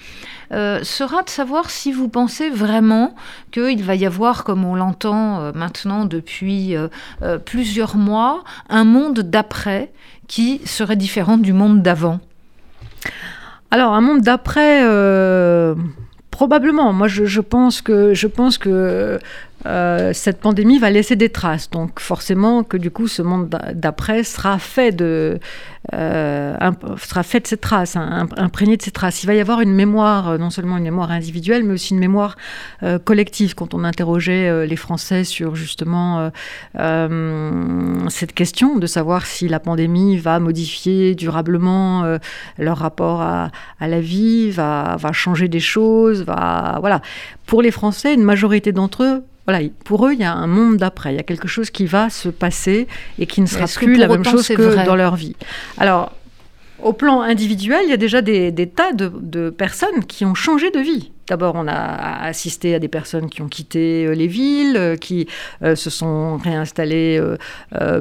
euh, 0.52 0.84
sera 0.84 1.22
de 1.22 1.30
savoir 1.30 1.70
si 1.70 1.91
vous 1.91 2.10
pensez 2.10 2.50
vraiment 2.50 3.14
qu'il 3.52 3.84
va 3.84 3.95
y 3.95 4.06
avoir, 4.06 4.43
comme 4.43 4.66
on 4.66 4.76
l'entend 4.76 5.41
euh, 5.41 5.52
maintenant 5.54 6.06
depuis 6.06 6.76
euh, 6.76 7.38
plusieurs 7.38 7.95
mois, 7.95 8.43
un 8.68 8.84
monde 8.84 9.20
d'après 9.20 9.91
qui 10.28 10.62
serait 10.66 10.95
différent 10.95 11.38
du 11.38 11.54
monde 11.54 11.82
d'avant. 11.84 12.20
Alors, 13.72 13.93
un 13.93 14.02
monde 14.02 14.22
d'après, 14.22 14.84
probablement. 16.32 16.93
Moi, 16.93 17.08
je, 17.08 17.41
pense 17.41 17.82
que, 17.82 18.16
je 18.16 18.28
pense 18.28 18.58
que 18.58 19.20
euh, 19.66 20.14
cette 20.14 20.39
pandémie 20.39 20.80
va 20.80 20.89
laisser 20.89 21.16
des 21.16 21.30
traces. 21.30 21.70
Donc 21.70 21.99
forcément 21.99 22.64
que 22.64 22.78
du 22.78 22.91
coup 22.91 23.07
ce 23.07 23.22
monde 23.22 23.49
d'après 23.74 24.24
sera 24.24 24.57
fait 24.57 24.91
de 24.91 25.39
euh, 25.93 26.55
sera 26.97 27.24
fait 27.24 27.39
de 27.41 27.47
ces 27.47 27.57
traces, 27.57 27.95
hein, 27.95 28.28
imprégné 28.38 28.78
de 28.78 28.82
ces 28.82 28.91
traces. 28.91 29.24
Il 29.24 29.28
va 29.28 29.34
y 29.34 29.39
avoir 29.39 29.62
une 29.62 29.74
mémoire, 29.74 30.30
euh, 30.30 30.38
non 30.38 30.49
seulement 30.49 30.78
une 30.78 30.84
mémoire 30.84 31.12
individuelle, 31.12 31.64
mais 31.64 31.74
aussi 31.74 31.93
une 31.93 31.99
mémoire 31.99 32.38
collective. 33.03 33.55
Quand 33.55 33.74
on 33.74 33.84
interrogeait 33.84 34.66
les 34.66 34.76
Français 34.76 35.24
sur 35.24 35.55
justement 35.55 36.32
cette 36.76 38.34
question 38.34 38.78
de 38.78 38.88
savoir 38.88 39.26
si 39.26 39.47
la 39.47 39.60
pandémie 39.60 40.18
va 40.18 40.39
modifier 40.39 41.16
durablement 41.16 42.18
leur 42.57 42.78
rapport 42.78 43.22
à, 43.22 43.51
la 43.82 43.99
vie, 43.99 44.51
va, 44.51 44.95
va 44.97 45.12
changer 45.12 45.47
des 45.47 45.60
choses, 45.60 46.24
va 46.24 46.78
voilà. 46.80 47.01
Pour 47.45 47.62
les 47.62 47.72
Français, 47.72 48.14
une 48.14 48.24
majorité 48.24 48.72
d'entre 48.72 49.03
eux 49.03 49.24
voilà, 49.50 49.66
pour 49.84 50.06
eux, 50.06 50.14
il 50.14 50.20
y 50.20 50.24
a 50.24 50.32
un 50.32 50.45
monde 50.45 50.78
d'après, 50.78 51.12
il 51.12 51.16
y 51.16 51.20
a 51.20 51.24
quelque 51.24 51.47
chose 51.47 51.72
qui 51.72 51.88
va 51.88 52.12
se 52.12 52.30
passer 52.30 52.88
et 53.18 53.26
qui 53.26 53.41
ne 53.41 53.47
sera 53.47 53.66
plus 53.66 53.95
la 53.95 54.08
même 54.08 54.24
chose 54.24 54.47
que 54.47 54.86
dans 54.86 54.95
leur 54.95 55.16
vie. 55.16 55.36
Alors, 55.80 56.12
Au 56.84 56.93
plan 56.93 57.22
individuel, 57.22 57.82
il 57.84 57.89
y 57.89 57.93
a 57.93 57.97
déjà 57.97 58.22
des, 58.22 58.54
tas 58.74 58.93
de, 58.93 59.50
personnes 59.50 60.06
qui 60.06 60.24
ont 60.24 60.36
changé 60.36 60.70
de 60.70 60.80
vie. 60.80 61.12
D'abord, 61.28 61.54
on 61.56 61.68
a 61.68 62.24
assisté 62.24 62.74
à 62.74 62.80
des 62.80 62.88
personnes 62.88 63.30
qui 63.30 63.43
ont 63.43 63.50
quitté 63.50 64.06
euh, 64.06 64.14
les 64.14 64.26
villes, 64.26 64.76
euh, 64.78 64.95
qui 64.95 65.28
euh, 65.62 65.76
se 65.76 65.91
sont 65.91 66.38
réinstallées 66.38 67.22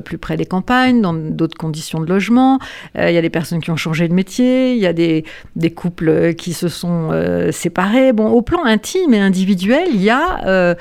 plus 0.05 0.17
près 0.17 0.37
des 0.37 0.47
campagnes, 0.47 1.03
dans 1.03 1.13
d'autres 1.13 1.59
conditions 1.59 2.01
de 2.01 2.07
logement. 2.07 2.59
il 2.95 3.11
y 3.11 3.19
a 3.19 3.21
des 3.21 3.31
personnes 3.31 3.61
qui 3.61 3.71
ont 3.71 3.77
changé 3.77 4.07
de 4.09 4.15
métier. 4.15 4.73
Il 4.73 4.79
y 4.79 4.87
a 4.87 4.93
des, 4.93 5.25
des 5.57 5.71
couples 5.71 6.35
qui 6.35 6.53
se 6.53 6.69
sont 6.69 7.11
séparés. 7.51 8.13
Bon, 8.13 8.29
au 8.29 8.43
plan 8.43 8.65
intime 8.65 9.13
et 9.13 9.21
individuel, 9.21 9.89
il 9.93 10.03
y 10.03 10.11
a 10.11 10.77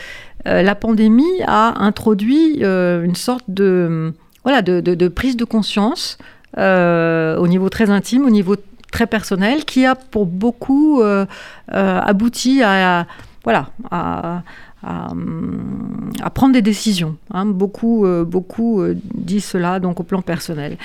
la 0.48 0.76
pandémie 0.76 1.42
a 1.46 1.84
introduit 1.84 2.62
une 2.64 3.16
sorte 3.16 3.44
de 3.48 4.14
voilà 4.48 4.62
de, 4.62 5.08
prise 5.10 5.36
de 5.36 5.44
conscience 5.44 6.18
euh, 6.58 7.38
au 7.38 7.48
niveau 7.50 7.68
très 7.68 7.90
intime, 7.90 8.26
au 8.26 8.30
niveau 8.30 8.56
très 8.92 9.06
personnel, 9.06 9.66
qui 9.66 9.86
a 9.86 9.94
pour 9.94 10.26
beaucoup 10.26 11.02
euh, 11.02 11.26
euh, 11.74 12.00
abouti 12.00 12.64
à, 12.64 13.06
voilà, 13.44 13.68
à, 13.92 14.42
prendre 16.34 16.54
des 16.54 16.62
décisions. 16.62 17.18
Hein. 17.34 17.46
Beaucoup, 17.46 18.08
beaucoup 18.26 18.82
disent 19.14 19.46
cela 19.46 19.80
donc 19.82 20.00
au 20.00 20.04
plan 20.04 20.22
personnel. 20.22 20.78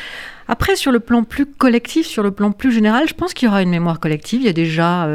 Après, 0.48 0.76
sur 0.76 0.92
le 0.92 1.00
plan 1.00 1.24
plus 1.24 1.46
collectif, 1.46 2.06
sur 2.06 2.22
le 2.22 2.30
plan 2.30 2.52
plus 2.52 2.72
général, 2.72 3.08
je 3.08 3.14
pense 3.14 3.34
qu'il 3.34 3.46
y 3.46 3.48
aura 3.48 3.62
une 3.62 3.70
mémoire 3.70 4.00
collective. 4.00 4.40
Il 4.40 4.46
y 4.46 4.50
a 4.50 4.52
déjà, 4.52 5.08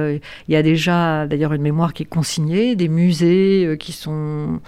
il 0.47 0.53
y 0.53 0.55
a 0.55 0.63
déjà 0.63 1.27
d'ailleurs 1.27 1.53
une 1.53 1.61
mémoire 1.61 1.93
qui 1.93 2.03
est 2.03 2.07
consignée, 2.07 2.75
des 2.75 2.87
musées 2.87 3.77
qui 3.79 3.91
sont 3.91 4.59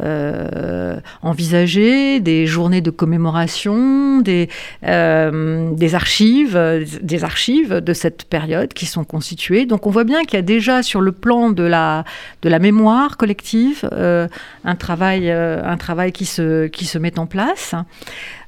euh, 0.00 0.96
envisager 1.20 2.18
des 2.20 2.46
journées 2.46 2.80
de 2.80 2.90
commémoration, 2.90 4.22
des, 4.22 4.48
euh, 4.86 5.70
des 5.74 5.94
archives, 5.94 6.58
des 7.02 7.24
archives 7.24 7.74
de 7.74 7.92
cette 7.92 8.24
période 8.24 8.72
qui 8.72 8.86
sont 8.86 9.04
constituées. 9.04 9.66
Donc 9.66 9.86
on 9.86 9.90
voit 9.90 10.04
bien 10.04 10.22
qu'il 10.24 10.34
y 10.34 10.38
a 10.38 10.42
déjà 10.42 10.82
sur 10.82 11.02
le 11.02 11.12
plan 11.12 11.50
de 11.50 11.62
la, 11.62 12.04
de 12.40 12.48
la 12.48 12.58
mémoire 12.58 13.18
collective 13.18 13.86
euh, 13.92 14.28
un 14.64 14.76
travail, 14.76 15.30
un 15.30 15.76
travail 15.76 16.12
qui, 16.12 16.24
se, 16.24 16.68
qui 16.68 16.86
se 16.86 16.96
met 16.96 17.18
en 17.18 17.26
place. 17.26 17.74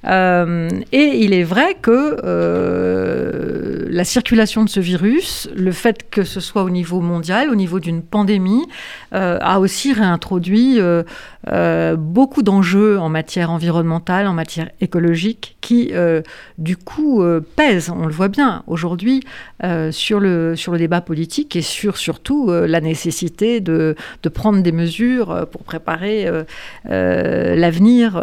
Euh, 0.06 0.68
et 0.92 1.18
il 1.24 1.32
est 1.32 1.42
vrai 1.42 1.76
que 1.80 2.20
euh, 2.24 3.86
la 3.88 4.04
circulation 4.04 4.64
de 4.64 4.68
ce 4.68 4.80
virus, 4.80 5.48
le 5.54 5.72
fait 5.72 6.10
que 6.10 6.24
ce 6.24 6.40
soit 6.40 6.62
au 6.62 6.70
niveau 6.70 7.00
mondial, 7.00 7.50
au 7.50 7.54
niveau 7.54 7.80
d'une 7.80 8.02
pandémie, 8.02 8.66
euh, 9.14 9.38
a 9.40 9.60
aussi 9.60 9.92
réintroduit 9.92 10.80
beaucoup 11.96 12.42
d'enjeux 12.42 12.98
en 12.98 13.08
matière 13.08 13.50
environnementale, 13.50 14.26
en 14.26 14.32
matière 14.32 14.70
écologique, 14.80 15.56
qui 15.60 15.92
du 16.58 16.76
coup 16.76 17.22
pèsent, 17.56 17.90
on 17.90 18.06
le 18.06 18.12
voit 18.12 18.28
bien 18.28 18.62
aujourd'hui, 18.66 19.22
sur, 19.90 20.20
le, 20.20 20.56
sur 20.56 20.72
le 20.72 20.78
débat 20.78 21.00
politique 21.00 21.56
et 21.56 21.62
sur 21.62 21.96
surtout 21.96 22.50
la 22.50 22.80
nécessité 22.80 23.60
de, 23.60 23.94
de, 24.22 24.28
prendre 24.28 24.62
des 24.62 24.72
mesures 24.72 25.46
pour 25.50 25.62
préparer 25.62 26.26
l'avenir 26.84 28.22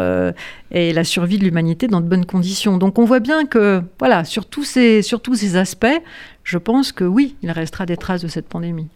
et 0.72 0.92
la 0.92 1.04
survie 1.04 1.38
de 1.38 1.44
l'humanité 1.44 1.71
dans 1.74 2.00
de 2.00 2.08
bonnes 2.08 2.26
conditions. 2.26 2.78
Donc 2.78 2.98
on 2.98 3.04
voit 3.04 3.20
bien 3.20 3.46
que, 3.46 3.82
voilà, 3.98 4.24
sur 4.24 4.46
tous 4.46 4.64
ces, 4.64 5.02
sur 5.02 5.20
tous 5.20 5.34
ces 5.34 5.56
aspects, 5.56 6.02
je 6.44 6.58
pense 6.58 6.92
que 6.92 7.04
oui, 7.04 7.36
il 7.42 7.50
restera 7.50 7.86
des 7.86 7.96
traces 7.96 8.22
de 8.22 8.28
cette 8.28 8.48
pandémie. 8.48 8.88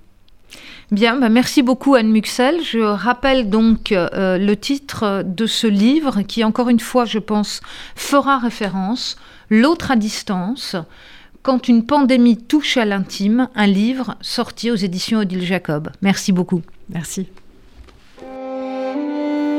Bien, 0.93 1.17
bah 1.17 1.29
merci 1.29 1.63
beaucoup 1.63 1.97
Anne 1.97 2.11
Muxel. 2.11 2.63
Je 2.63 2.79
rappelle 2.79 3.51
donc 3.51 3.91
euh, 3.91 4.39
le 4.39 4.57
titre 4.57 5.25
de 5.27 5.47
ce 5.47 5.67
livre 5.67 6.23
qui, 6.23 6.45
encore 6.45 6.69
une 6.69 6.81
fois, 6.81 7.05
je 7.05 7.19
pense, 7.19 7.61
fera 7.97 8.39
référence, 8.39 9.17
L'autre 9.49 9.93
à 9.93 9.97
distance, 9.97 10.75
quand 11.43 11.69
une 11.69 11.87
pandémie 11.87 12.37
touche 12.37 12.77
à 12.77 12.85
l'intime, 12.85 13.49
un 13.55 13.67
livre 13.67 14.17
sorti 14.21 14.71
aux 14.71 14.77
éditions 14.77 15.21
Odile 15.21 15.45
Jacob. 15.45 15.91
Merci 16.03 16.33
beaucoup. 16.33 16.63
Merci. 16.89 17.29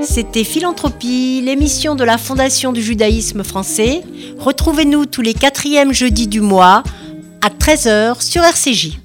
C'était 0.02 0.44
Philanthropie, 0.44 1.42
l'émission 1.44 1.96
de 1.96 2.04
la 2.04 2.18
Fondation 2.18 2.72
du 2.72 2.82
judaïsme 2.82 3.44
français. 3.44 4.02
Retrouvez-nous 4.40 5.06
tous 5.06 5.22
les 5.22 5.34
quatrièmes 5.34 5.94
jeudis 5.94 6.28
du 6.28 6.42
mois 6.42 6.84
à 7.42 7.50
13h 7.50 8.22
sur 8.22 8.44
RCJ. 8.44 9.00